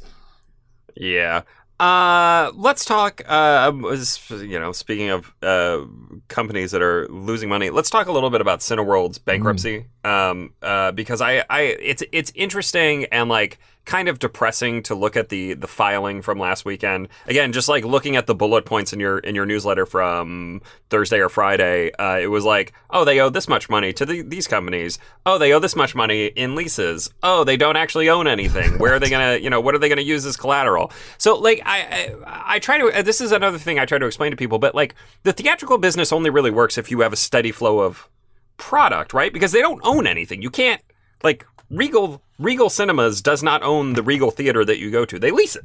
Yeah. 0.98 1.44
Uh, 1.80 2.52
let's 2.56 2.86
talk. 2.86 3.22
Uh, 3.28 3.72
was- 3.76 4.20
you 4.32 4.60
know, 4.60 4.72
speaking 4.72 5.10
of 5.10 5.34
uh, 5.42 5.82
companies 6.30 6.72
that 6.72 6.82
are 6.82 7.08
losing 7.10 7.50
money, 7.50 7.70
let's 7.70 7.90
talk 7.90 8.08
a 8.08 8.12
little 8.12 8.30
bit 8.30 8.42
about 8.42 8.60
Cineworld's 8.60 9.18
bankruptcy. 9.18 9.86
Um, 10.04 10.54
uh, 10.62 10.92
because 10.94 11.22
I, 11.22 11.44
I, 11.50 11.62
it's 11.62 12.04
it's 12.12 12.32
interesting 12.36 13.06
and 13.06 13.30
like 13.30 13.60
kind 13.86 14.10
of 14.10 14.20
depressing 14.20 14.84
to 14.84 14.96
look 14.96 15.16
at 15.16 15.30
the 15.30 15.54
the 15.54 15.68
filing 15.68 16.22
from 16.22 16.40
last 16.40 16.66
weekend. 16.66 17.08
Again, 17.28 17.54
just 17.54 17.70
like 17.70 17.86
looking 17.86 18.16
at 18.16 18.28
the 18.28 18.36
bullet 18.36 18.66
points 18.66 18.94
in 18.94 19.00
your 19.00 19.20
in 19.20 19.36
your 19.36 19.46
newsletter 19.46 19.86
from 19.86 20.62
Thursday 20.90 21.20
or 21.20 21.30
Friday, 21.30 21.92
uh, 21.94 22.18
it 22.20 22.28
was 22.28 22.44
like, 22.44 22.74
oh, 22.90 23.06
they 23.06 23.20
owe 23.20 23.30
this 23.30 23.48
much 23.48 23.70
money 23.70 23.94
to 23.94 24.06
the, 24.06 24.22
these 24.22 24.48
companies. 24.48 25.00
Oh, 25.26 25.38
they 25.38 25.54
owe 25.54 25.60
this 25.60 25.76
much 25.76 25.96
money 25.96 26.26
in 26.28 26.56
leases. 26.56 27.10
Oh, 27.24 27.44
they 27.44 27.58
don't 27.58 27.78
actually 27.78 28.10
own 28.10 28.28
anything. 28.28 28.72
Where 28.80 28.94
are 28.96 29.00
they 29.00 29.10
gonna, 29.10 29.38
you 29.38 29.50
know, 29.50 29.62
what 29.62 29.76
are 29.76 29.80
they 29.80 29.90
gonna 29.90 30.02
use 30.02 30.26
as 30.26 30.38
collateral? 30.38 30.92
So, 31.18 31.36
like, 31.36 31.62
I, 31.66 32.16
I, 32.26 32.54
I 32.56 32.60
try 32.60 32.78
to. 32.78 33.04
This 33.04 33.22
is 33.22 33.32
another 33.32 33.58
thing 33.58 33.80
I 33.80 33.86
try 33.86 33.98
to 33.98 34.06
explain 34.06 34.32
to 34.32 34.38
people, 34.38 34.60
but 34.60 34.76
like, 34.76 34.96
the 35.24 35.34
theatrical 35.34 35.78
business 35.78 36.12
only 36.12 36.30
really 36.30 36.52
works 36.52 36.78
if 36.78 36.92
you 36.92 37.02
have 37.02 37.14
a 37.14 37.18
steady 37.18 37.52
flow 37.52 37.80
of 37.80 38.10
product, 38.58 39.14
right? 39.14 39.32
Because 39.32 39.52
they 39.52 39.62
don't 39.62 39.82
own 39.84 40.08
anything. 40.08 40.42
You 40.42 40.50
can't 40.50 40.82
like 41.24 41.46
Regal. 41.70 42.22
Regal 42.38 42.70
Cinemas 42.70 43.22
does 43.22 43.42
not 43.42 43.64
own 43.64 43.94
the 43.94 44.04
Regal 44.04 44.32
Theater 44.32 44.66
that 44.66 44.78
you 44.80 44.92
go 44.92 45.06
to. 45.06 45.18
They 45.18 45.32
lease 45.32 45.56
it. 45.56 45.64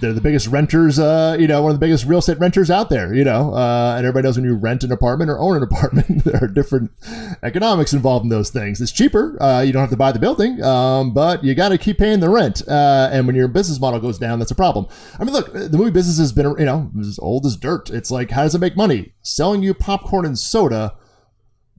they're 0.00 0.12
the 0.12 0.20
biggest 0.20 0.48
renters 0.48 0.98
uh 0.98 1.36
you 1.38 1.46
know 1.46 1.62
one 1.62 1.70
of 1.70 1.76
the 1.78 1.84
biggest 1.86 2.04
real 2.06 2.18
estate 2.18 2.36
renters 2.40 2.72
out 2.72 2.88
there 2.90 3.14
you 3.14 3.22
know 3.22 3.54
uh 3.54 3.94
and 3.96 4.04
everybody 4.04 4.26
knows 4.26 4.36
when 4.36 4.44
you 4.44 4.54
rent 4.56 4.82
an 4.82 4.90
apartment 4.90 5.30
or 5.30 5.38
own 5.38 5.56
an 5.56 5.62
apartment 5.70 6.24
there 6.24 6.42
are 6.42 6.48
different 6.48 6.90
economics 7.44 7.92
involved 7.92 8.24
in 8.24 8.28
those 8.28 8.50
things 8.50 8.80
it's 8.80 8.90
cheaper 8.90 9.40
uh 9.40 9.60
you 9.60 9.72
don't 9.72 9.78
have 9.80 9.90
to 9.90 9.96
buy 9.96 10.10
the 10.10 10.18
building 10.18 10.60
um 10.64 11.14
but 11.14 11.44
you 11.44 11.54
got 11.54 11.68
to 11.68 11.78
keep 11.78 11.98
paying 11.98 12.18
the 12.18 12.28
rent 12.28 12.62
uh 12.66 13.10
and 13.12 13.28
when 13.28 13.36
your 13.36 13.46
business 13.46 13.78
model 13.78 14.00
goes 14.00 14.18
down 14.18 14.40
that's 14.40 14.50
a 14.50 14.56
problem 14.56 14.86
i 15.20 15.24
mean 15.24 15.32
look 15.32 15.52
the 15.52 15.78
movie 15.78 15.92
business 15.92 16.18
has 16.18 16.32
been 16.32 16.52
you 16.58 16.64
know 16.64 16.90
as 16.98 17.16
old 17.20 17.46
as 17.46 17.56
dirt 17.56 17.88
it's 17.90 18.10
like 18.10 18.30
how 18.32 18.42
does 18.42 18.56
it 18.56 18.60
make 18.60 18.76
money 18.76 19.12
selling 19.22 19.62
you 19.62 19.72
popcorn 19.72 20.26
and 20.26 20.36
soda 20.36 20.94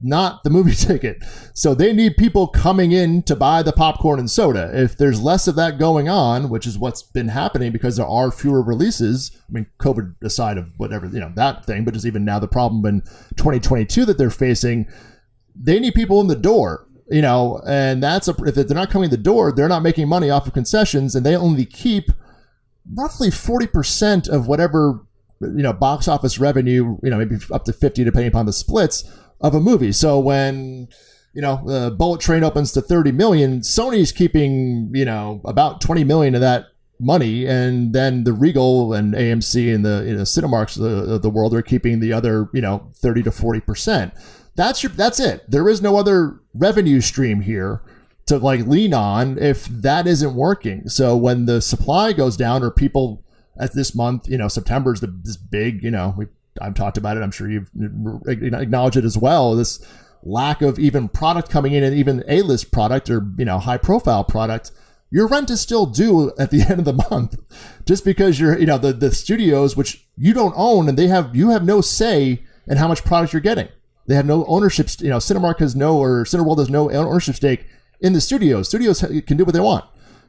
not 0.04 0.44
the 0.44 0.50
movie 0.50 0.74
ticket. 0.74 1.24
So 1.54 1.74
they 1.74 1.92
need 1.92 2.16
people 2.16 2.46
coming 2.46 2.92
in 2.92 3.22
to 3.24 3.34
buy 3.34 3.62
the 3.62 3.72
popcorn 3.72 4.18
and 4.20 4.30
soda. 4.30 4.70
If 4.72 4.96
there's 4.96 5.20
less 5.20 5.48
of 5.48 5.56
that 5.56 5.78
going 5.78 6.08
on, 6.08 6.50
which 6.50 6.66
is 6.66 6.78
what's 6.78 7.02
been 7.02 7.28
happening 7.28 7.72
because 7.72 7.96
there 7.96 8.06
are 8.06 8.30
fewer 8.30 8.62
releases, 8.62 9.32
I 9.48 9.52
mean, 9.52 9.66
COVID 9.78 10.22
aside 10.22 10.58
of 10.58 10.68
whatever, 10.76 11.06
you 11.06 11.20
know, 11.20 11.32
that 11.36 11.64
thing, 11.64 11.84
but 11.84 11.94
just 11.94 12.06
even 12.06 12.24
now 12.24 12.38
the 12.38 12.46
problem 12.46 12.84
in 12.86 13.00
2022 13.36 14.04
that 14.04 14.18
they're 14.18 14.30
facing, 14.30 14.86
they 15.56 15.80
need 15.80 15.94
people 15.94 16.20
in 16.20 16.28
the 16.28 16.36
door. 16.36 16.86
You 17.10 17.20
know, 17.20 17.60
and 17.66 18.02
that's 18.02 18.28
a, 18.28 18.34
if 18.46 18.54
they're 18.54 18.64
not 18.74 18.88
coming 18.88 19.06
in 19.06 19.10
the 19.10 19.18
door, 19.18 19.52
they're 19.52 19.68
not 19.68 19.82
making 19.82 20.08
money 20.08 20.30
off 20.30 20.46
of 20.46 20.54
concessions, 20.54 21.14
and 21.14 21.24
they 21.24 21.36
only 21.36 21.66
keep 21.66 22.10
roughly 22.96 23.28
40% 23.28 24.26
of 24.26 24.46
whatever 24.46 25.06
you 25.40 25.62
know 25.62 25.72
box 25.72 26.08
office 26.08 26.38
revenue 26.38 26.96
you 27.02 27.10
know 27.10 27.18
maybe 27.18 27.36
up 27.52 27.64
to 27.64 27.72
50 27.72 28.04
depending 28.04 28.28
upon 28.28 28.46
the 28.46 28.52
splits 28.52 29.04
of 29.40 29.54
a 29.54 29.60
movie. 29.60 29.92
So 29.92 30.18
when 30.18 30.88
you 31.32 31.42
know 31.42 31.62
the 31.66 31.90
bullet 31.90 32.20
train 32.20 32.44
opens 32.44 32.72
to 32.72 32.80
30 32.80 33.12
million 33.12 33.60
sony's 33.60 34.12
keeping 34.12 34.90
you 34.94 35.04
know 35.04 35.40
about 35.44 35.80
20 35.80 36.04
million 36.04 36.36
of 36.36 36.40
that 36.40 36.66
money 37.00 37.44
and 37.44 37.92
then 37.92 38.22
the 38.22 38.32
regal 38.32 38.94
and 38.94 39.14
amc 39.14 39.74
and 39.74 39.84
the 39.84 40.04
you 40.06 40.14
know 40.14 40.22
cinemarks 40.22 40.76
of 40.76 40.82
the, 40.84 41.14
of 41.14 41.22
the 41.22 41.28
world 41.28 41.52
are 41.52 41.60
keeping 41.60 41.98
the 41.98 42.12
other 42.12 42.48
you 42.54 42.60
know 42.60 42.88
30 42.96 43.24
to 43.24 43.32
40 43.32 43.60
percent. 43.60 44.14
That's 44.56 44.82
your 44.82 44.92
that's 44.92 45.18
it. 45.18 45.50
There 45.50 45.68
is 45.68 45.82
no 45.82 45.96
other 45.96 46.40
revenue 46.54 47.00
stream 47.00 47.40
here 47.40 47.82
to 48.26 48.38
like 48.38 48.66
lean 48.66 48.94
on 48.94 49.38
if 49.38 49.66
that 49.66 50.06
isn't 50.06 50.34
working. 50.34 50.88
So 50.88 51.16
when 51.16 51.46
the 51.46 51.60
supply 51.60 52.12
goes 52.12 52.36
down 52.36 52.62
or 52.62 52.70
people 52.70 53.24
at 53.58 53.74
this 53.74 53.94
month, 53.94 54.28
you 54.28 54.38
know, 54.38 54.48
September 54.48 54.92
is 54.92 55.00
the 55.00 55.08
this 55.08 55.36
big, 55.36 55.82
you 55.82 55.90
know, 55.90 56.14
we 56.16 56.26
I've 56.60 56.74
talked 56.74 56.98
about 56.98 57.16
it. 57.16 57.22
I'm 57.22 57.30
sure 57.30 57.50
you've 57.50 57.70
acknowledged 58.26 58.96
it 58.96 59.04
as 59.04 59.18
well. 59.18 59.54
This 59.54 59.84
lack 60.22 60.62
of 60.62 60.78
even 60.78 61.08
product 61.08 61.50
coming 61.50 61.72
in 61.72 61.84
and 61.84 61.94
even 61.94 62.24
a 62.26 62.42
list 62.42 62.70
product 62.72 63.10
or 63.10 63.26
you 63.36 63.44
know 63.44 63.58
high 63.58 63.76
profile 63.76 64.24
product. 64.24 64.70
Your 65.10 65.28
rent 65.28 65.50
is 65.50 65.60
still 65.60 65.86
due 65.86 66.32
at 66.38 66.50
the 66.50 66.62
end 66.68 66.80
of 66.80 66.84
the 66.84 67.06
month, 67.10 67.36
just 67.84 68.04
because 68.04 68.40
you're 68.40 68.58
you 68.58 68.66
know 68.66 68.78
the 68.78 68.92
the 68.92 69.12
studios 69.12 69.76
which 69.76 70.06
you 70.16 70.32
don't 70.32 70.54
own 70.56 70.88
and 70.88 70.98
they 70.98 71.08
have 71.08 71.34
you 71.36 71.50
have 71.50 71.64
no 71.64 71.80
say 71.80 72.44
in 72.66 72.76
how 72.78 72.88
much 72.88 73.04
product 73.04 73.32
you're 73.32 73.42
getting. 73.42 73.68
They 74.06 74.14
have 74.14 74.26
no 74.26 74.44
ownership. 74.46 74.88
You 75.00 75.10
know, 75.10 75.18
Cinemark 75.18 75.58
has 75.60 75.74
no 75.74 75.96
or 75.96 76.24
Cineworld 76.24 76.58
has 76.58 76.70
no 76.70 76.90
ownership 76.90 77.36
stake 77.36 77.66
in 78.00 78.12
the 78.12 78.20
studios. 78.20 78.68
Studios 78.68 79.00
can 79.00 79.36
do 79.36 79.44
what 79.44 79.54
they 79.54 79.60
want. 79.60 79.84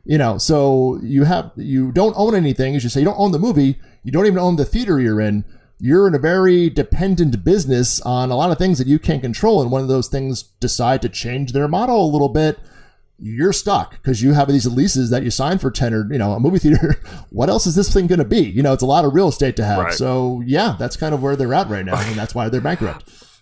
You 0.06 0.18
know, 0.20 0.38
so 0.38 1.00
you 1.02 1.24
have 1.24 1.52
you 1.56 1.92
don't 1.92 2.14
own 2.16 2.36
anything. 2.36 2.76
As 2.76 2.84
you 2.84 2.90
say, 2.90 3.00
you 3.02 3.06
don't 3.06 3.20
own 3.20 3.32
the 3.32 3.40
movie. 3.40 3.80
You 4.04 4.12
don't 4.12 4.28
even 4.28 4.40
own 4.40 4.56
the 4.56 4.66
theater 4.66 5.00
you're 5.00 5.20
in. 5.20 5.44
You're 5.80 6.08
in 6.08 6.16
a 6.16 6.20
very 6.20 6.70
dependent 6.70 7.44
business 7.44 8.00
on 8.02 8.32
a 8.32 8.36
lot 8.36 8.52
of 8.52 8.58
things 8.58 8.78
that 8.78 8.88
you 8.88 9.00
can't 9.00 9.22
control. 9.22 9.62
And 9.62 9.72
one 9.72 9.82
of 9.82 9.88
those 9.88 10.08
things 10.08 10.44
decide 10.44 11.02
to 11.02 11.10
change 11.10 11.52
their 11.52 11.68
model 11.68 12.06
a 12.06 12.12
little 12.12 12.30
bit. 12.30 12.60
You're 13.18 13.54
stuck 13.54 13.92
because 13.92 14.22
you 14.22 14.34
have 14.34 14.50
these 14.50 14.66
leases 14.66 15.10
that 15.10 15.24
you 15.24 15.32
sign 15.32 15.58
for 15.58 15.72
ten 15.72 15.94
or 15.94 16.12
you 16.12 16.18
know 16.18 16.34
a 16.34 16.40
movie 16.40 16.60
theater. 16.60 16.96
what 17.30 17.50
else 17.50 17.66
is 17.66 17.76
this 17.76 17.94
thing 17.94 18.08
going 18.08 18.20
to 18.20 18.26
be? 18.26 18.42
You 18.42 18.62
know, 18.62 18.74
it's 18.74 18.84
a 18.84 18.88
lot 18.88 19.06
of 19.06 19.14
real 19.14 19.30
estate 19.30 19.56
to 19.58 19.66
have. 19.66 19.80
Right. 19.80 19.94
So 19.94 20.44
yeah, 20.46 20.76
that's 20.78 20.98
kind 20.98 21.14
of 21.14 21.24
where 21.24 21.38
they're 21.38 21.54
at 21.54 21.70
right 21.70 21.86
now, 21.86 21.96
and 21.96 22.18
that's 22.18 22.36
why 22.36 22.50
they're 22.50 22.62
bankrupt. 22.62 23.10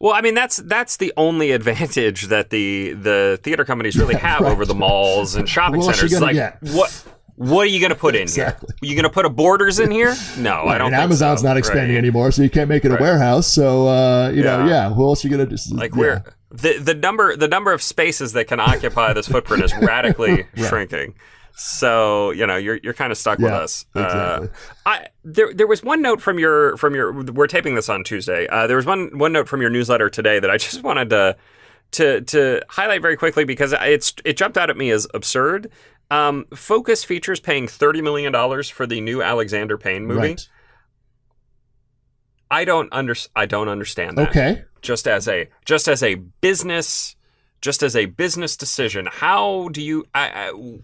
Well, 0.00 0.12
I 0.12 0.20
mean 0.20 0.34
that's 0.34 0.58
that's 0.58 0.96
the 0.96 1.12
only 1.16 1.50
advantage 1.50 2.28
that 2.28 2.50
the 2.50 2.92
the 2.92 3.38
theater 3.42 3.64
companies 3.64 3.96
really 3.98 4.14
have 4.18 4.40
right. 4.40 4.52
over 4.52 4.64
the 4.64 4.74
malls 4.74 5.34
and 5.34 5.48
shopping 5.48 5.82
centers. 5.82 6.20
like 6.20 6.34
get? 6.34 6.58
what 6.62 7.04
what 7.38 7.62
are 7.62 7.70
you 7.70 7.80
going 7.80 7.90
to 7.92 7.96
put 7.98 8.14
in 8.16 8.22
Exactly. 8.22 8.68
here? 8.80 8.90
You 8.90 8.96
going 8.96 9.04
to 9.08 9.14
put 9.14 9.24
a 9.24 9.30
Borders 9.30 9.78
in 9.78 9.90
here? 9.90 10.14
No, 10.38 10.64
I 10.64 10.76
don't. 10.76 10.92
Amazon's 10.92 11.40
so. 11.40 11.46
not 11.46 11.56
expanding 11.56 11.94
Right. 11.94 11.98
anymore, 11.98 12.32
so 12.32 12.42
you 12.42 12.50
can't 12.50 12.68
make 12.68 12.84
it 12.84 12.90
a 12.90 12.96
warehouse. 13.00 13.46
So 13.46 13.86
uh, 13.88 14.30
you 14.30 14.42
know, 14.42 14.64
Yeah. 14.64 14.68
yeah, 14.68 14.90
who 14.92 15.04
else 15.04 15.24
are 15.24 15.28
you 15.28 15.36
gonna 15.36 15.48
just 15.48 15.72
Like 15.72 15.92
yeah. 15.94 15.98
we're 15.98 16.24
the 16.50 16.78
the 16.78 16.94
number 16.94 17.36
the 17.36 17.48
number 17.48 17.72
of 17.72 17.80
spaces 17.82 18.32
that 18.32 18.46
can 18.48 18.58
occupy 18.60 19.12
this 19.12 19.28
footprint 19.28 19.62
is 19.62 19.72
radically 19.76 20.46
shrinking. 20.56 21.14
So 21.56 22.30
you 22.30 22.46
know 22.46 22.56
you're 22.56 22.78
you're 22.82 22.94
kind 22.94 23.10
of 23.12 23.18
stuck 23.18 23.38
with 23.38 23.52
us. 23.52 23.84
exactly. 23.94 24.48
Uh, 24.48 24.52
I 24.86 25.06
there 25.24 25.52
there 25.52 25.66
was 25.66 25.82
one 25.82 26.00
note 26.02 26.20
from 26.20 26.38
your 26.38 26.76
from 26.76 26.94
your 26.94 27.12
we're 27.12 27.46
taping 27.48 27.74
this 27.74 27.88
on 27.88 28.04
Tuesday. 28.04 28.46
Uh, 28.48 28.66
there 28.66 28.76
was 28.76 28.86
one 28.86 29.16
one 29.18 29.32
note 29.32 29.48
from 29.48 29.60
your 29.60 29.70
newsletter 29.70 30.08
today 30.08 30.38
that 30.40 30.50
I 30.50 30.56
just 30.66 30.82
wanted 30.82 31.10
to 31.10 31.36
to 31.92 32.20
to 32.22 32.62
highlight 32.68 33.02
very 33.02 33.16
quickly 33.16 33.44
because 33.44 33.74
it's 33.80 34.14
it 34.24 34.36
jumped 34.36 34.56
out 34.56 34.70
at 34.70 34.76
me 34.76 34.90
as 34.90 35.06
absurd. 35.14 35.70
Um, 36.10 36.46
Focus 36.54 37.04
Features 37.04 37.40
paying 37.40 37.68
thirty 37.68 38.00
million 38.00 38.32
dollars 38.32 38.68
for 38.68 38.86
the 38.86 39.00
new 39.00 39.22
Alexander 39.22 39.76
Payne 39.76 40.06
movie. 40.06 40.20
Right. 40.20 40.48
I 42.50 42.64
don't 42.64 42.88
under 42.92 43.14
I 43.36 43.46
don't 43.46 43.68
understand 43.68 44.16
that. 44.18 44.30
Okay. 44.30 44.64
Just 44.80 45.06
as 45.06 45.28
a 45.28 45.48
just 45.64 45.88
as 45.88 46.02
a 46.02 46.14
business 46.14 47.14
just 47.60 47.82
as 47.82 47.96
a 47.96 48.06
business 48.06 48.56
decision, 48.56 49.08
how 49.10 49.68
do 49.68 49.82
you 49.82 50.06
I, 50.14 50.28
I, 50.50 50.78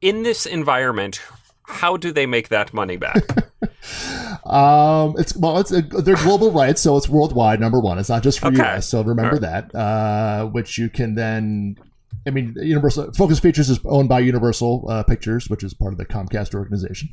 in 0.00 0.22
this 0.22 0.46
environment 0.46 1.20
how 1.66 1.96
do 1.96 2.12
they 2.12 2.26
make 2.26 2.48
that 2.50 2.74
money 2.74 2.96
back? 2.96 3.24
um, 4.46 5.14
it's 5.18 5.34
well, 5.36 5.58
it's 5.58 5.72
a, 5.72 5.82
they're 5.82 6.16
global 6.16 6.52
rights, 6.52 6.82
so 6.82 6.96
it's 6.96 7.08
worldwide. 7.08 7.60
Number 7.60 7.80
one, 7.80 7.98
it's 7.98 8.08
not 8.08 8.22
just 8.22 8.38
for 8.38 8.48
Okay. 8.48 8.62
US. 8.62 8.88
So 8.88 9.02
remember 9.02 9.38
that, 9.38 9.74
uh, 9.74 10.46
which 10.46 10.78
you 10.78 10.88
can 10.88 11.14
then. 11.14 11.76
I 12.26 12.30
mean, 12.30 12.54
Universal 12.58 13.12
Focus 13.12 13.38
Features 13.38 13.68
is 13.68 13.78
owned 13.84 14.08
by 14.08 14.20
Universal 14.20 14.86
uh, 14.88 15.02
Pictures, 15.02 15.48
which 15.50 15.62
is 15.62 15.74
part 15.74 15.92
of 15.92 15.98
the 15.98 16.06
Comcast 16.06 16.54
organization. 16.54 17.10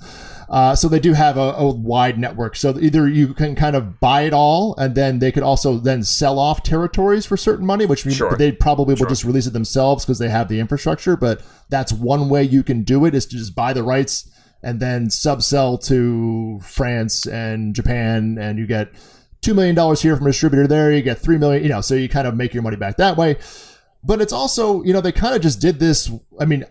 Uh, 0.50 0.74
so 0.76 0.88
they 0.88 1.00
do 1.02 1.13
have 1.13 1.36
a, 1.38 1.54
a 1.58 1.69
wide 1.74 2.17
network. 2.17 2.56
So 2.56 2.78
either 2.80 3.08
you 3.10 3.34
can 3.34 3.56
kind 3.56 3.76
of 3.76 4.00
buy 4.00 4.21
it 4.21 4.34
all, 4.34 4.74
and 4.78 4.95
then 4.95 5.19
they 5.19 5.32
could 5.32 5.43
also 5.43 5.78
then 5.78 6.04
sell 6.04 6.39
off 6.39 6.63
territories 6.63 7.26
for 7.26 7.36
certain 7.36 7.65
money, 7.65 7.86
which 7.86 8.06
means 8.06 8.17
Sure. 8.17 8.36
they 8.38 8.52
probably 8.54 8.93
will 8.93 9.00
Sure. 9.00 9.10
just 9.10 9.26
release 9.26 9.47
it 9.47 9.54
themselves 9.54 10.06
because 10.06 10.19
they 10.19 10.30
have 10.30 10.47
the 10.47 10.60
infrastructure. 10.60 11.17
But 11.17 11.41
that's 11.69 11.91
one 11.91 12.30
way 12.30 12.43
you 12.43 12.63
can 12.63 12.84
do 12.84 13.06
it 13.06 13.13
is 13.13 13.26
to 13.28 13.38
just 13.38 13.54
buy 13.56 13.74
the 13.74 13.84
rights 13.84 14.30
and 14.63 14.80
then 14.80 15.08
subsell 15.08 15.84
to 15.88 16.60
France 16.62 17.26
and 17.26 17.74
Japan, 17.76 18.38
and 18.39 18.58
you 18.60 18.67
get 18.67 18.89
two 19.41 19.54
million 19.56 19.76
dollars 19.76 20.02
here 20.02 20.15
from 20.15 20.28
a 20.28 20.30
distributor 20.30 20.67
there. 20.67 20.91
You 20.91 21.02
get 21.02 21.17
three 21.19 21.38
million, 21.38 21.63
you 21.63 21.69
know, 21.69 21.82
so 21.82 21.95
you 21.95 22.08
kind 22.08 22.28
of 22.28 22.36
make 22.36 22.54
your 22.54 22.63
money 22.63 22.78
back 22.78 22.97
that 22.97 23.17
way. 23.17 23.38
But 24.03 24.21
it's 24.21 24.33
also, 24.33 24.83
you 24.83 24.93
know, 24.93 25.01
they 25.01 25.11
kind 25.11 25.35
of 25.35 25.41
just 25.41 25.59
did 25.61 25.79
this. 25.79 26.11
I 26.39 26.45
mean, 26.45 26.65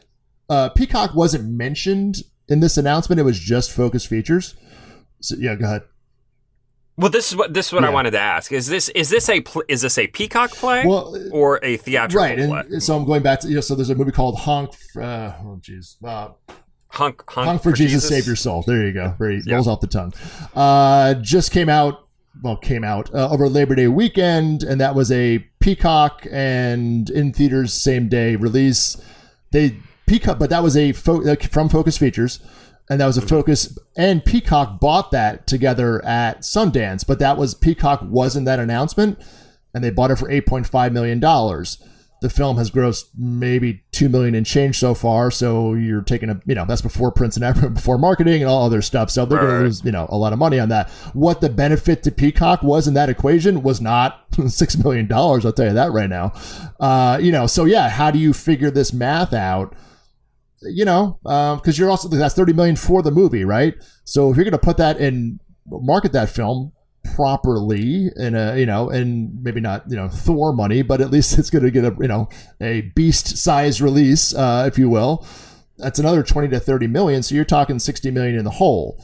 uh, 0.48 0.70
Peacock 0.70 1.14
wasn't 1.14 1.48
mentioned 1.48 2.16
in 2.48 2.60
this 2.60 2.76
announcement; 2.76 3.20
it 3.20 3.24
was 3.24 3.38
just 3.38 3.70
Focus 3.72 4.04
Features. 4.04 4.54
So 5.20 5.36
yeah, 5.38 5.54
go 5.54 5.64
ahead. 5.66 5.82
well, 6.96 7.10
this 7.10 7.30
is 7.30 7.36
what 7.36 7.54
this 7.54 7.68
is 7.68 7.72
what 7.72 7.84
I 7.84 7.90
wanted 7.90 8.10
to 8.12 8.18
ask. 8.18 8.50
Is 8.52 8.66
this 8.66 8.88
is 8.90 9.10
this 9.10 9.28
a 9.28 9.42
is 9.68 9.82
this 9.82 9.96
a 9.98 10.06
Peacock 10.08 10.50
play 10.52 10.84
Well, 10.86 11.16
or 11.30 11.60
a 11.62 11.76
theatrical 11.76 12.20
right, 12.20 12.36
play? 12.38 12.60
and 12.72 12.82
so 12.82 12.96
I'm 12.96 13.04
going 13.04 13.22
back 13.22 13.40
to 13.40 13.48
you 13.48 13.56
know, 13.56 13.60
so 13.60 13.74
there's 13.74 13.90
a 13.90 13.94
movie 13.94 14.10
called 14.12 14.36
Honk. 14.38 14.70
Uh, 14.96 15.32
oh, 15.44 15.60
jeez, 15.62 15.96
uh, 16.04 16.30
Hunk, 16.92 17.22
hunk, 17.30 17.46
Honk 17.46 17.62
for, 17.62 17.70
Jesus, 17.70 18.08
save 18.08 18.26
your 18.26 18.34
soul. 18.34 18.64
There 18.66 18.84
you 18.84 18.92
go. 18.92 19.14
Very 19.16 19.40
rolls 19.48 19.68
off 19.68 19.80
the 19.80 19.86
tongue. 19.86 20.12
Uh, 20.54 21.14
just 21.14 21.52
came 21.52 21.68
out. 21.68 22.08
Well, 22.42 22.56
came 22.56 22.82
out 22.82 23.14
uh, 23.14 23.30
over 23.30 23.48
Labor 23.48 23.74
Day 23.76 23.86
weekend, 23.88 24.62
and 24.64 24.80
that 24.80 24.94
was 24.96 25.12
a 25.12 25.46
Peacock 25.60 26.26
and 26.30 27.08
in 27.10 27.32
theaters 27.32 27.72
same 27.72 28.08
day 28.08 28.36
release. 28.36 28.96
They 29.52 29.76
Peacock, 30.06 30.38
but 30.38 30.50
that 30.50 30.62
was 30.62 30.76
a 30.76 30.92
fo- 30.92 31.36
from 31.36 31.68
Focus 31.68 31.96
Features, 31.96 32.40
and 32.88 33.00
that 33.00 33.06
was 33.06 33.16
a 33.16 33.20
mm-hmm. 33.20 33.28
Focus 33.28 33.78
and 33.96 34.24
Peacock 34.24 34.80
bought 34.80 35.10
that 35.12 35.46
together 35.46 36.04
at 36.04 36.40
Sundance. 36.40 37.06
But 37.06 37.18
that 37.20 37.36
was 37.36 37.54
Peacock 37.54 38.00
was 38.02 38.36
in 38.36 38.44
that 38.44 38.58
announcement, 38.58 39.18
and 39.74 39.84
they 39.84 39.90
bought 39.90 40.10
it 40.10 40.16
for 40.16 40.30
eight 40.30 40.46
point 40.46 40.66
five 40.66 40.92
million 40.92 41.20
dollars. 41.20 41.82
The 42.20 42.30
film 42.30 42.58
has 42.58 42.70
grossed 42.70 43.06
maybe 43.16 43.82
two 43.92 44.08
million 44.08 44.34
and 44.34 44.44
change 44.44 44.78
so 44.78 44.94
far. 44.94 45.30
So 45.30 45.74
you're 45.74 46.02
taking 46.02 46.28
a, 46.30 46.40
you 46.46 46.54
know, 46.54 46.64
that's 46.66 46.82
before 46.82 47.10
prints 47.12 47.36
and 47.36 47.44
adver- 47.44 47.70
before 47.70 47.98
marketing 47.98 48.42
and 48.42 48.50
all 48.50 48.64
other 48.64 48.82
stuff. 48.82 49.10
So 49.10 49.24
they're 49.24 49.38
going 49.38 49.50
to 49.50 49.64
lose, 49.64 49.84
you 49.84 49.92
know, 49.92 50.06
a 50.10 50.16
lot 50.16 50.32
of 50.32 50.38
money 50.38 50.58
on 50.58 50.68
that. 50.68 50.90
What 51.12 51.40
the 51.40 51.48
benefit 51.48 52.02
to 52.04 52.10
Peacock 52.10 52.62
was 52.62 52.86
in 52.86 52.94
that 52.94 53.08
equation 53.08 53.62
was 53.62 53.80
not 53.80 54.24
six 54.48 54.76
million 54.76 55.06
dollars. 55.06 55.46
I'll 55.46 55.52
tell 55.52 55.68
you 55.68 55.74
that 55.74 55.92
right 55.92 56.10
now. 56.10 56.32
Uh, 56.78 57.18
you 57.20 57.32
know, 57.32 57.46
so 57.46 57.64
yeah, 57.64 57.88
how 57.88 58.10
do 58.10 58.18
you 58.18 58.32
figure 58.32 58.70
this 58.70 58.92
math 58.92 59.32
out? 59.32 59.74
You 60.62 60.84
know, 60.84 61.18
because 61.22 61.78
you're 61.78 61.88
also 61.88 62.08
that's 62.08 62.34
thirty 62.34 62.52
million 62.52 62.76
for 62.76 63.02
the 63.02 63.10
movie, 63.10 63.46
right? 63.46 63.74
So 64.04 64.30
if 64.30 64.36
you're 64.36 64.44
going 64.44 64.52
to 64.52 64.58
put 64.58 64.76
that 64.76 64.98
in 64.98 65.40
market 65.66 66.12
that 66.12 66.28
film 66.28 66.72
properly 67.02 68.10
in 68.16 68.34
a 68.34 68.56
you 68.56 68.66
know 68.66 68.90
and 68.90 69.42
maybe 69.42 69.60
not 69.60 69.88
you 69.90 69.96
know 69.96 70.08
thor 70.08 70.52
money 70.52 70.82
but 70.82 71.00
at 71.00 71.10
least 71.10 71.38
it's 71.38 71.50
going 71.50 71.64
to 71.64 71.70
get 71.70 71.84
a 71.84 71.94
you 72.00 72.08
know 72.08 72.28
a 72.60 72.82
beast 72.94 73.36
size 73.36 73.80
release 73.80 74.34
uh, 74.34 74.64
if 74.66 74.78
you 74.78 74.88
will. 74.88 75.26
That's 75.78 75.98
another 75.98 76.22
20 76.22 76.48
to 76.48 76.60
30 76.60 76.86
million 76.88 77.22
so 77.22 77.34
you're 77.34 77.44
talking 77.44 77.78
60 77.78 78.10
million 78.10 78.36
in 78.36 78.44
the 78.44 78.50
hole. 78.50 79.02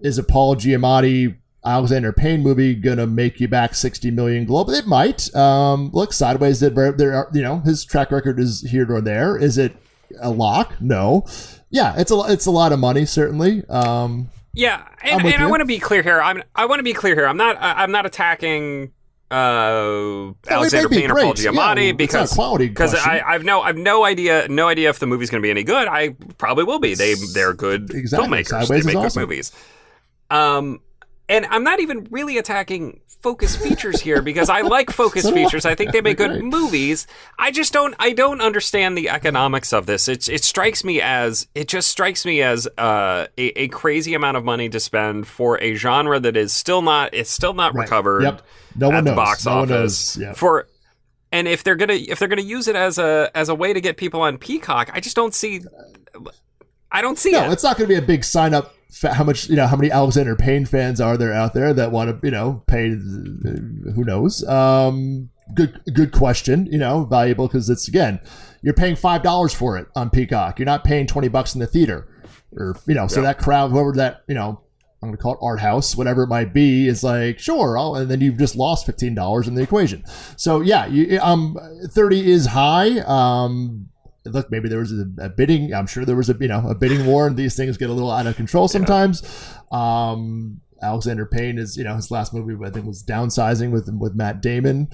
Is 0.00 0.18
a 0.18 0.24
paul 0.24 0.56
giamatti 0.56 1.36
alexander 1.64 2.12
payne 2.12 2.42
movie 2.42 2.74
going 2.74 2.98
to 2.98 3.06
make 3.06 3.40
you 3.40 3.48
back 3.48 3.74
60 3.74 4.10
million 4.10 4.44
global? 4.44 4.72
It 4.74 4.86
might. 4.86 5.34
Um, 5.34 5.90
look 5.92 6.12
sideways 6.12 6.60
there 6.60 6.92
there 6.92 7.14
are 7.14 7.30
you 7.32 7.42
know 7.42 7.60
his 7.60 7.84
track 7.84 8.10
record 8.10 8.40
is 8.40 8.62
here 8.62 8.90
or 8.92 9.00
there. 9.00 9.36
Is 9.36 9.56
it 9.56 9.76
a 10.20 10.30
lock? 10.30 10.80
No. 10.80 11.26
Yeah 11.70 11.94
it's 11.96 12.10
a 12.10 12.20
it's 12.28 12.46
a 12.46 12.50
lot 12.50 12.72
of 12.72 12.80
money 12.80 13.06
certainly. 13.06 13.64
Um, 13.68 14.30
Yeah, 14.56 14.88
and, 15.02 15.24
and 15.24 15.42
I 15.42 15.46
want 15.46 15.60
to 15.60 15.66
be 15.66 15.78
clear 15.78 16.02
here. 16.02 16.20
I'm 16.20 16.42
I 16.54 16.66
want 16.66 16.80
to 16.80 16.82
be 16.82 16.94
clear 16.94 17.14
here. 17.14 17.26
I'm 17.26 17.36
not 17.36 17.56
I- 17.60 17.82
I'm 17.82 17.92
not 17.92 18.06
attacking 18.06 18.90
uh, 19.30 20.32
Alexander 20.48 20.88
Payne 20.88 21.10
or 21.10 21.14
Paul. 21.16 21.34
Yeah, 21.36 21.50
Giamatti 21.50 21.90
a 21.90 21.92
because 21.92 22.34
because. 22.56 22.94
I 22.94 23.20
I've 23.26 23.44
no 23.44 23.60
I've 23.60 23.76
no 23.76 24.04
idea 24.04 24.46
no 24.48 24.68
idea 24.68 24.88
if 24.88 24.98
the 24.98 25.06
movie's 25.06 25.30
going 25.30 25.42
to 25.42 25.46
be 25.46 25.50
any 25.50 25.62
good. 25.62 25.88
I 25.88 26.10
probably 26.38 26.64
will 26.64 26.78
be. 26.78 26.94
They 26.94 27.14
they're 27.34 27.52
good 27.52 27.92
Exactly. 27.92 28.28
filmmakers. 28.28 28.46
Sideways 28.48 28.84
they 28.84 28.94
make 28.94 28.96
awesome. 29.04 29.20
good 29.20 29.28
movies. 29.28 29.52
Um, 30.30 30.80
and 31.28 31.46
I'm 31.46 31.64
not 31.64 31.80
even 31.80 32.06
really 32.10 32.38
attacking 32.38 33.00
Focus 33.20 33.56
Features 33.56 34.00
here 34.00 34.22
because 34.22 34.48
I 34.48 34.60
like 34.60 34.90
Focus 34.90 35.22
So. 35.24 35.32
Features. 35.32 35.64
I 35.66 35.74
think 35.74 35.90
they 35.92 36.00
make 36.00 36.18
good 36.18 36.44
movies. 36.44 37.06
I 37.38 37.50
just 37.50 37.72
don't. 37.72 37.94
I 37.98 38.12
don't 38.12 38.40
understand 38.40 38.96
the 38.96 39.08
economics 39.08 39.72
of 39.72 39.86
this. 39.86 40.06
It's 40.06 40.28
it 40.28 40.44
strikes 40.44 40.84
me 40.84 41.00
as 41.00 41.48
it 41.54 41.66
just 41.66 41.88
strikes 41.90 42.24
me 42.24 42.42
as 42.42 42.68
uh, 42.78 43.26
a, 43.36 43.42
a 43.62 43.68
crazy 43.68 44.14
amount 44.14 44.36
of 44.36 44.44
money 44.44 44.68
to 44.68 44.78
spend 44.78 45.26
for 45.26 45.60
a 45.60 45.74
genre 45.74 46.20
that 46.20 46.36
is 46.36 46.52
still 46.52 46.82
not. 46.82 47.12
It's 47.14 47.30
still 47.30 47.54
not 47.54 47.74
Right. 47.74 47.82
recovered. 47.82 48.22
Yep. 48.22 48.42
No 48.76 48.88
at 48.90 48.94
one 48.94 49.04
the 49.04 49.12
box 49.14 49.44
No 49.46 49.56
one 49.56 49.72
office 49.72 50.16
knows. 50.16 50.22
Yeah. 50.28 50.32
for. 50.34 50.68
And 51.32 51.48
if 51.48 51.64
they're 51.64 51.74
gonna 51.76 51.94
if 51.94 52.20
they're 52.20 52.28
gonna 52.28 52.42
use 52.42 52.68
it 52.68 52.76
as 52.76 52.98
a 52.98 53.30
as 53.34 53.48
a 53.48 53.54
way 53.54 53.72
to 53.72 53.80
get 53.80 53.96
people 53.96 54.20
on 54.20 54.38
Peacock, 54.38 54.90
I 54.92 55.00
just 55.00 55.16
don't 55.16 55.34
see. 55.34 55.62
I 56.92 57.02
don't 57.02 57.18
see 57.18 57.32
No, 57.32 57.44
it. 57.46 57.52
it's 57.52 57.64
not 57.64 57.76
going 57.76 57.88
to 57.88 57.94
be 57.94 57.98
a 57.98 58.06
big 58.06 58.22
sign 58.22 58.54
up. 58.54 58.72
How 59.02 59.24
much 59.24 59.48
you 59.48 59.56
know? 59.56 59.66
How 59.66 59.76
many 59.76 59.90
Alexander 59.90 60.36
Payne 60.36 60.64
fans 60.64 61.00
are 61.00 61.16
there 61.16 61.32
out 61.32 61.54
there 61.54 61.74
that 61.74 61.90
want 61.92 62.20
to 62.20 62.26
you 62.26 62.30
know 62.30 62.62
pay? 62.66 62.90
Who 62.90 64.04
knows? 64.04 64.46
Um, 64.46 65.30
good 65.54 65.80
good 65.92 66.12
question. 66.12 66.66
You 66.66 66.78
know, 66.78 67.04
valuable 67.04 67.46
because 67.48 67.68
it's 67.68 67.88
again, 67.88 68.20
you're 68.62 68.74
paying 68.74 68.96
five 68.96 69.22
dollars 69.22 69.52
for 69.52 69.76
it 69.76 69.88
on 69.96 70.08
Peacock. 70.10 70.58
You're 70.58 70.66
not 70.66 70.84
paying 70.84 71.06
twenty 71.06 71.28
bucks 71.28 71.54
in 71.54 71.60
the 71.60 71.66
theater, 71.66 72.08
or 72.52 72.76
you 72.86 72.94
know, 72.94 73.06
so 73.06 73.20
Yeah. 73.20 73.26
that 73.28 73.38
crowd, 73.38 73.70
whoever 73.70 73.92
that 73.92 74.22
you 74.28 74.34
know. 74.34 74.60
I'm 75.02 75.10
going 75.10 75.18
to 75.18 75.22
call 75.22 75.34
it 75.34 75.38
art 75.42 75.60
house, 75.60 75.94
whatever 75.94 76.22
it 76.22 76.28
might 76.28 76.54
be, 76.54 76.88
is 76.88 77.04
like 77.04 77.38
sure, 77.38 77.76
I'll, 77.76 77.96
and 77.96 78.10
then 78.10 78.22
you've 78.22 78.38
just 78.38 78.56
lost 78.56 78.86
fifteen 78.86 79.14
dollars 79.14 79.46
in 79.46 79.54
the 79.54 79.62
equation. 79.62 80.02
So 80.36 80.62
yeah, 80.62 80.86
you, 80.86 81.20
um, 81.20 81.54
thirty 81.90 82.32
is 82.32 82.46
high. 82.46 83.00
Um, 83.00 83.90
look, 84.26 84.50
maybe 84.50 84.68
there 84.68 84.78
was 84.78 84.92
a, 84.92 85.06
a 85.18 85.28
bidding. 85.28 85.74
I'm 85.74 85.86
sure 85.86 86.04
there 86.04 86.16
was 86.16 86.30
a 86.30 86.36
you 86.38 86.48
know 86.48 86.68
a 86.68 86.74
bidding 86.74 87.06
war, 87.06 87.26
and 87.26 87.36
these 87.36 87.56
things 87.56 87.76
get 87.76 87.90
a 87.90 87.92
little 87.92 88.10
out 88.10 88.26
of 88.26 88.36
control 88.36 88.68
sometimes. 88.68 89.22
Um, 89.70 90.60
Alexander 90.82 91.26
Payne 91.26 91.58
is 91.58 91.76
you 91.76 91.84
know 91.84 91.96
his 91.96 92.10
last 92.10 92.34
movie 92.34 92.56
I 92.64 92.70
think 92.70 92.86
was 92.86 93.02
Downsizing 93.02 93.70
with 93.70 93.88
with 93.98 94.14
Matt 94.14 94.42
Damon. 94.42 94.88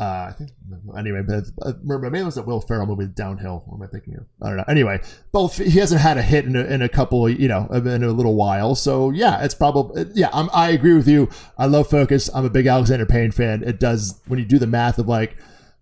Uh, 0.00 0.30
I 0.30 0.32
think 0.38 0.50
anyway, 0.96 1.22
but 1.26 1.44
uh, 1.60 1.72
maybe 1.82 2.20
it 2.20 2.24
was 2.24 2.36
that 2.36 2.46
Will 2.46 2.60
Ferrell 2.60 2.86
movie 2.86 3.06
Downhill. 3.06 3.64
What 3.66 3.78
am 3.78 3.82
I 3.82 3.86
thinking 3.88 4.14
of? 4.14 4.26
I 4.40 4.46
don't 4.46 4.58
know. 4.58 4.64
Anyway, 4.68 5.00
both 5.32 5.58
he 5.58 5.76
hasn't 5.80 6.00
had 6.00 6.16
a 6.16 6.22
hit 6.22 6.44
in 6.44 6.54
a, 6.54 6.62
in 6.62 6.82
a 6.82 6.88
couple, 6.88 7.28
you 7.28 7.48
know, 7.48 7.66
in 7.66 8.04
a 8.04 8.12
little 8.12 8.36
while. 8.36 8.76
So 8.76 9.10
yeah, 9.10 9.42
it's 9.42 9.54
probably 9.54 10.06
yeah. 10.14 10.30
I'm, 10.32 10.50
I 10.52 10.70
agree 10.70 10.94
with 10.94 11.08
you. 11.08 11.28
I 11.58 11.66
love 11.66 11.90
Focus. 11.90 12.30
I'm 12.32 12.44
a 12.44 12.50
big 12.50 12.68
Alexander 12.68 13.06
Payne 13.06 13.32
fan. 13.32 13.64
It 13.64 13.80
does 13.80 14.20
when 14.28 14.38
you 14.38 14.44
do 14.44 14.60
the 14.60 14.68
math 14.68 15.00
of 15.00 15.08
like, 15.08 15.36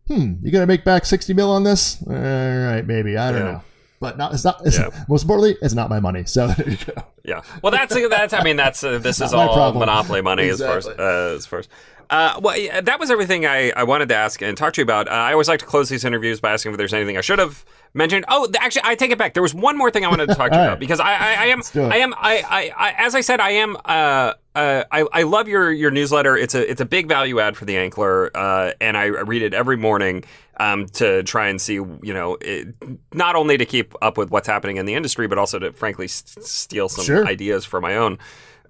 hmm, 0.09 0.35
you 0.43 0.51
gonna 0.53 0.67
make 0.67 0.85
back 0.85 1.05
60 1.05 1.33
mil 1.35 1.51
on 1.51 1.65
this? 1.65 2.03
All 2.07 2.13
right, 2.15 2.83
maybe. 2.87 3.17
I 3.17 3.31
don't 3.33 3.41
Yeah. 3.41 3.53
know. 3.53 3.63
But 3.99 4.19
not, 4.19 4.35
it's 4.35 4.45
not. 4.45 4.61
It's, 4.67 4.79
Yeah. 4.79 4.91
Most 5.09 5.23
importantly, 5.23 5.57
it's 5.63 5.73
not 5.75 5.89
my 5.89 6.01
money. 6.01 6.25
So 6.27 6.47
there 6.59 6.69
you 6.69 6.77
go. 6.77 6.93
Yeah. 7.25 7.41
Well, 7.63 7.73
that's 7.73 7.95
that's. 8.11 8.35
I 8.35 8.43
mean, 8.43 8.57
that's 8.57 8.85
uh, 8.85 8.99
this 8.99 9.21
is 9.23 9.33
Not 9.33 9.49
all 9.49 9.55
problem. 9.55 9.81
monopoly 9.81 10.21
money 10.21 10.49
as 10.51 10.61
far 10.61 10.77
as 10.77 10.85
Exactly. 10.87 11.05
uh, 11.05 11.35
as 11.37 11.47
far 11.47 11.59
as. 11.61 11.69
Uh, 12.09 12.39
well, 12.43 12.57
that 12.83 13.01
was 13.01 13.11
everything 13.11 13.47
I, 13.47 13.71
I 13.71 13.83
wanted 13.85 14.09
to 14.11 14.15
ask 14.15 14.41
and 14.43 14.57
talk 14.57 14.73
to 14.75 14.81
you 14.81 14.85
about. 14.85 15.09
Uh, 15.09 15.13
I 15.13 15.33
always 15.33 15.49
like 15.49 15.61
to 15.61 15.67
close 15.67 15.89
these 15.89 16.05
interviews 16.05 16.41
by 16.41 16.53
asking 16.53 16.73
if 16.73 16.79
there's 16.79 16.95
anything 16.95 17.17
I 17.17 17.21
should 17.21 17.39
have 17.39 17.65
mentioned. 17.95 18.25
Oh, 18.29 18.49
actually, 18.61 18.83
I 18.85 18.95
take 18.95 19.11
it 19.11 19.19
back. 19.19 19.35
There 19.35 19.43
was 19.43 19.55
one 19.55 19.77
more 19.77 19.91
thing 19.91 20.05
I 20.05 20.09
wanted 20.09 20.29
to 20.29 20.35
talk 20.35 20.51
to 20.53 20.57
you 20.57 20.61
All 20.61 20.65
about 20.67 20.73
right. 20.75 20.79
because 20.81 21.01
I, 21.01 21.13
I, 21.15 21.33
I 21.35 21.45
am. 21.47 21.63
I 21.75 21.97
am 21.99 22.15
I, 22.15 22.43
I, 22.49 22.73
I 22.77 22.95
as 22.99 23.15
I 23.15 23.21
said 23.23 23.41
I 23.41 23.51
am 23.51 23.77
uh, 23.85 24.35
uh, 24.55 24.85
I, 24.91 25.07
I 25.13 25.23
love 25.25 25.49
your 25.49 25.73
your 25.73 25.91
newsletter. 25.91 26.37
It's 26.37 26.55
a 26.55 26.71
it's 26.71 26.81
a 26.81 26.87
big 26.87 27.09
value 27.09 27.41
add 27.41 27.57
for 27.57 27.65
the 27.65 27.75
Ankler, 27.75 28.31
uh, 28.35 28.73
and 28.81 28.97
I 28.97 29.07
read 29.07 29.43
it 29.43 29.53
every 29.53 29.77
morning 29.77 30.25
um, 30.59 30.87
to 30.87 31.23
try 31.25 31.49
and 31.49 31.61
see 31.61 31.75
you 31.75 31.99
know 32.15 32.39
it, 32.41 32.69
not 33.13 33.37
only 33.37 33.59
to 33.59 33.67
keep 33.67 33.95
up 34.01 34.17
with 34.17 34.31
what's 34.31 34.47
happening 34.47 34.77
in 34.77 34.87
the 34.87 34.95
industry, 34.95 35.27
but 35.27 35.39
also 35.39 35.59
to 35.59 35.73
frankly 35.73 36.05
s- 36.07 36.23
steal 36.41 36.89
some 36.89 37.05
Sure. 37.05 37.27
ideas 37.27 37.65
for 37.65 37.81
my 37.81 37.97
own 37.97 38.19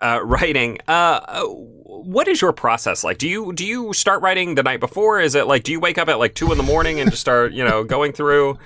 uh, 0.01 0.20
writing. 0.22 0.78
Uh, 0.86 1.20
uh, 1.26 1.44
what 1.44 2.28
is 2.28 2.40
your 2.40 2.53
process 2.53 3.03
like? 3.05 3.18
Do 3.18 3.28
you 3.28 3.53
do 3.53 3.66
you 3.66 3.92
start 3.92 4.22
writing 4.22 4.55
the 4.55 4.62
night 4.62 4.80
before? 4.80 5.20
Is 5.20 5.34
it 5.34 5.47
like 5.47 5.64
do 5.64 5.72
you 5.72 5.80
wake 5.80 5.99
up 5.99 6.09
at 6.09 6.18
like 6.18 6.34
two 6.34 6.53
in 6.53 6.59
the 6.59 6.64
morning 6.64 7.01
and 7.01 7.11
just 7.11 7.20
start 7.20 7.53
you 7.53 7.64
know 7.64 7.84
going 7.84 8.12
through 8.12 8.59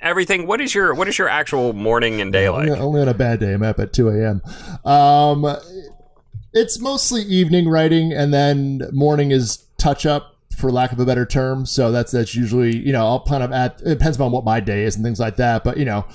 everything? 0.00 0.46
What 0.46 0.60
is 0.60 0.74
your 0.74 0.94
what 0.94 1.08
is 1.08 1.18
your 1.18 1.28
actual 1.28 1.72
morning 1.72 2.20
and 2.20 2.32
day 2.32 2.48
like? 2.48 2.68
Only, 2.70 3.00
on 3.00 3.08
a 3.08 3.14
bad 3.14 3.40
day, 3.40 3.52
I'm 3.52 3.62
up 3.62 3.78
at 3.78 3.92
2 3.92 4.08
a.m. 4.08 4.42
Um, 4.84 5.56
It's 6.52 6.80
mostly 6.80 7.22
evening 7.22 7.68
writing, 7.68 8.12
and 8.12 8.32
then 8.32 8.82
morning 8.92 9.30
is 9.30 9.58
touch 9.78 10.06
up, 10.06 10.36
for 10.56 10.72
lack 10.72 10.90
of 10.90 10.98
a 10.98 11.04
better 11.04 11.26
term. 11.26 11.66
So 11.66 11.92
that's 11.92 12.12
that's 12.12 12.34
usually 12.34 12.76
you 12.76 12.92
know 12.92 13.06
I'll 13.06 13.24
kind 13.24 13.42
of 13.42 13.52
at 13.52 13.80
it 13.82 13.98
depends 13.98 14.18
on 14.18 14.32
what 14.32 14.44
my 14.44 14.60
day 14.60 14.84
is 14.84 14.96
and 14.96 15.04
things 15.04 15.20
like 15.20 15.36
that. 15.36 15.64
But 15.64 15.76
you 15.76 15.84
know, 15.84 16.06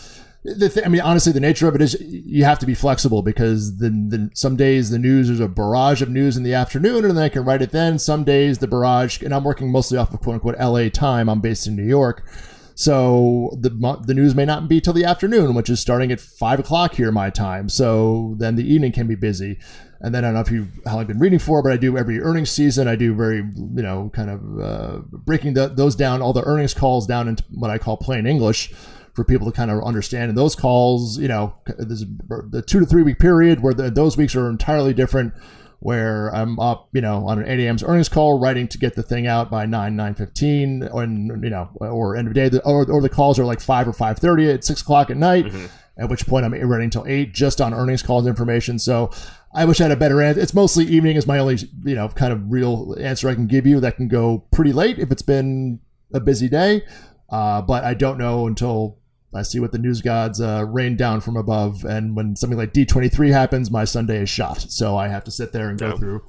th- 0.43 0.85
I 0.85 0.89
mean 0.89 1.01
honestly, 1.01 1.31
the 1.31 1.39
nature 1.39 1.67
of 1.67 1.75
it 1.75 1.81
is 1.81 1.99
you 2.01 2.43
have 2.43 2.59
to 2.59 2.65
be 2.65 2.73
flexible 2.73 3.21
because 3.21 3.77
then 3.77 4.09
the 4.09 4.29
some 4.33 4.55
days 4.55 4.89
the 4.89 4.99
news 4.99 5.27
there's 5.27 5.39
a 5.39 5.47
barrage 5.47 6.01
of 6.01 6.09
news 6.09 6.37
in 6.37 6.43
the 6.43 6.53
afternoon, 6.53 7.05
and 7.05 7.17
then 7.17 7.23
I 7.23 7.29
can 7.29 7.45
write 7.45 7.61
it 7.61 7.71
then. 7.71 7.99
Some 7.99 8.23
days 8.23 8.57
the 8.57 8.67
barrage, 8.67 9.21
and 9.21 9.33
I'm 9.33 9.43
working 9.43 9.71
mostly 9.71 9.97
off 9.97 10.13
of 10.13 10.19
quote 10.19 10.35
unquote 10.35 10.57
LA 10.59 10.89
time. 10.89 11.29
I'm 11.29 11.41
based 11.41 11.67
in 11.67 11.75
New 11.75 11.87
York. 11.87 12.25
So 12.73 13.51
the 13.59 13.69
the 14.05 14.13
news 14.13 14.33
may 14.33 14.45
not 14.45 14.67
be 14.67 14.81
till 14.81 14.93
the 14.93 15.05
afternoon, 15.05 15.53
which 15.53 15.69
is 15.69 15.79
starting 15.79 16.11
at 16.11 16.19
five 16.19 16.59
o'clock 16.59 16.95
here 16.95 17.11
my 17.11 17.29
time. 17.29 17.69
So 17.69 18.35
then 18.37 18.55
the 18.55 18.73
evening 18.73 18.91
can 18.91 19.07
be 19.07 19.15
busy. 19.15 19.59
And 20.03 20.15
then 20.15 20.25
I 20.25 20.29
don't 20.29 20.33
know 20.33 20.39
if 20.39 20.49
you 20.49 20.67
how 20.87 20.99
I've 20.99 21.07
been 21.07 21.19
reading 21.19 21.37
for, 21.37 21.61
but 21.61 21.71
I 21.71 21.77
do 21.77 21.95
every 21.95 22.19
earnings 22.19 22.49
season. 22.49 22.87
I 22.87 22.95
do 22.95 23.13
very 23.13 23.37
you 23.37 23.83
know 23.83 24.09
kind 24.15 24.31
of 24.31 24.59
uh, 24.59 24.97
breaking 25.11 25.53
the, 25.53 25.67
those 25.67 25.95
down, 25.95 26.23
all 26.23 26.33
the 26.33 26.43
earnings 26.43 26.73
calls 26.73 27.05
down 27.05 27.27
into 27.27 27.43
what 27.51 27.69
I 27.69 27.77
call 27.77 27.97
plain 27.97 28.25
English 28.25 28.73
for 29.13 29.23
people 29.23 29.45
to 29.49 29.55
kind 29.55 29.71
of 29.71 29.83
understand. 29.83 30.29
And 30.29 30.37
those 30.37 30.55
calls, 30.55 31.17
you 31.17 31.27
know, 31.27 31.55
there's 31.77 32.05
the 32.27 32.63
two 32.65 32.79
to 32.79 32.85
three 32.85 33.03
week 33.03 33.19
period 33.19 33.61
where 33.61 33.73
the, 33.73 33.89
those 33.89 34.17
weeks 34.17 34.35
are 34.35 34.49
entirely 34.49 34.93
different 34.93 35.33
where 35.81 36.29
I'm 36.29 36.59
up, 36.59 36.89
you 36.93 37.01
know, 37.01 37.27
on 37.27 37.39
an 37.39 37.47
8 37.47 37.59
a.m.'s 37.59 37.83
earnings 37.83 38.07
call, 38.07 38.39
writing 38.39 38.67
to 38.67 38.77
get 38.77 38.95
the 38.95 39.01
thing 39.01 39.25
out 39.25 39.49
by 39.49 39.65
9, 39.65 39.95
9.15, 39.95 40.95
and, 40.95 41.43
you 41.43 41.49
know, 41.49 41.69
or 41.79 42.15
end 42.15 42.27
of 42.27 42.35
day, 42.35 42.51
or, 42.63 42.89
or 42.89 43.01
the 43.01 43.09
calls 43.09 43.39
are 43.39 43.45
like 43.45 43.59
5 43.59 43.87
or 43.87 43.91
5.30 43.91 44.53
at 44.53 44.63
6 44.63 44.81
o'clock 44.81 45.09
at 45.09 45.17
night, 45.17 45.45
mm-hmm. 45.45 45.65
at 45.97 46.07
which 46.07 46.27
point 46.27 46.45
I'm 46.45 46.53
writing 46.53 46.85
until 46.85 47.07
8 47.07 47.33
just 47.33 47.59
on 47.59 47.73
earnings 47.73 48.03
calls 48.03 48.27
information. 48.27 48.77
So 48.77 49.09
I 49.55 49.65
wish 49.65 49.81
I 49.81 49.85
had 49.85 49.91
a 49.91 49.95
better 49.95 50.21
answer. 50.21 50.39
It's 50.39 50.53
mostly 50.53 50.85
evening 50.85 51.15
is 51.15 51.25
my 51.25 51.39
only, 51.39 51.57
you 51.83 51.95
know, 51.95 52.09
kind 52.09 52.31
of 52.31 52.51
real 52.51 52.95
answer 52.99 53.27
I 53.27 53.33
can 53.33 53.47
give 53.47 53.65
you 53.65 53.79
that 53.79 53.95
can 53.95 54.07
go 54.07 54.45
pretty 54.51 54.73
late 54.73 54.99
if 54.99 55.11
it's 55.11 55.23
been 55.23 55.79
a 56.13 56.19
busy 56.19 56.47
day. 56.47 56.83
Uh, 57.27 57.63
but 57.63 57.83
I 57.83 57.95
don't 57.95 58.19
know 58.19 58.45
until 58.45 58.99
I 59.33 59.43
see 59.43 59.59
what 59.59 59.71
the 59.71 59.77
news 59.77 60.01
gods 60.01 60.41
uh, 60.41 60.65
rain 60.67 60.97
down 60.97 61.21
from 61.21 61.37
above, 61.37 61.85
and 61.85 62.15
when 62.15 62.35
something 62.35 62.57
like 62.57 62.73
D23 62.73 63.31
happens, 63.31 63.71
my 63.71 63.85
Sunday 63.85 64.21
is 64.21 64.29
shot. 64.29 64.59
So 64.59 64.97
I 64.97 65.07
have 65.07 65.23
to 65.25 65.31
sit 65.31 65.53
there 65.53 65.69
and 65.69 65.79
go 65.79 65.95
through 65.97 66.23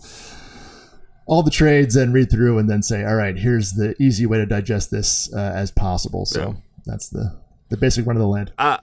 all 1.27 1.43
the 1.43 1.51
trades 1.51 1.97
and 1.97 2.15
read 2.15 2.31
through, 2.31 2.59
and 2.59 2.71
then 2.71 2.83
say, 2.83 3.05
"All 3.05 3.17
right, 3.17 3.37
here's 3.37 3.73
the 3.73 4.01
easy 4.01 4.25
way 4.27 4.39
to 4.39 4.47
digest 4.47 4.91
this 4.91 5.33
uh, 5.35 5.53
as 5.55 5.73
possible." 5.73 6.25
So 6.25 6.51
yeah. 6.51 6.55
that's 6.87 7.09
the 7.09 7.41
the 7.71 7.77
basic 7.77 8.07
run 8.07 8.17
of 8.17 8.21
the 8.21 8.29
land. 8.29 8.53
Uh, 8.59 8.79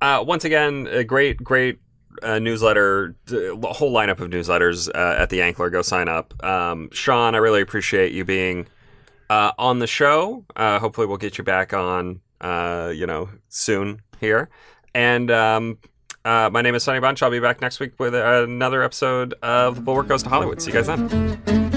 uh, 0.00 0.22
once 0.22 0.44
again, 0.44 0.86
a 0.90 1.02
great, 1.02 1.38
great 1.38 1.78
uh, 2.22 2.38
newsletter, 2.38 3.16
a 3.32 3.72
whole 3.72 3.92
lineup 3.92 4.20
of 4.20 4.30
newsletters 4.30 4.88
uh, 4.94 5.16
at 5.18 5.30
the 5.30 5.40
Ankler. 5.40 5.72
Go 5.72 5.82
sign 5.82 6.08
up. 6.08 6.34
Um, 6.44 6.90
Sean, 6.92 7.34
I 7.34 7.38
really 7.38 7.62
appreciate 7.62 8.12
you 8.12 8.24
being 8.24 8.66
uh, 9.30 9.52
on 9.58 9.78
the 9.78 9.86
show. 9.86 10.44
Uh, 10.54 10.78
hopefully, 10.78 11.06
we'll 11.06 11.16
get 11.16 11.38
you 11.38 11.44
back 11.44 11.72
on 11.72 12.20
uh, 12.40 12.92
you 12.94 13.06
know, 13.06 13.28
soon 13.48 14.02
here. 14.20 14.48
And 14.94 15.30
um, 15.30 15.78
uh, 16.24 16.50
my 16.52 16.62
name 16.62 16.74
is 16.74 16.82
Sonny 16.82 17.00
Bunch. 17.00 17.22
I'll 17.22 17.30
be 17.30 17.40
back 17.40 17.60
next 17.60 17.80
week 17.80 17.98
with 17.98 18.14
another 18.14 18.82
episode 18.82 19.34
of 19.42 19.84
Bulwark 19.84 20.08
Goes 20.08 20.22
to 20.22 20.28
Hollywood. 20.28 20.62
See 20.62 20.70
you 20.70 20.76
guys 20.76 20.86
then. 20.86 21.73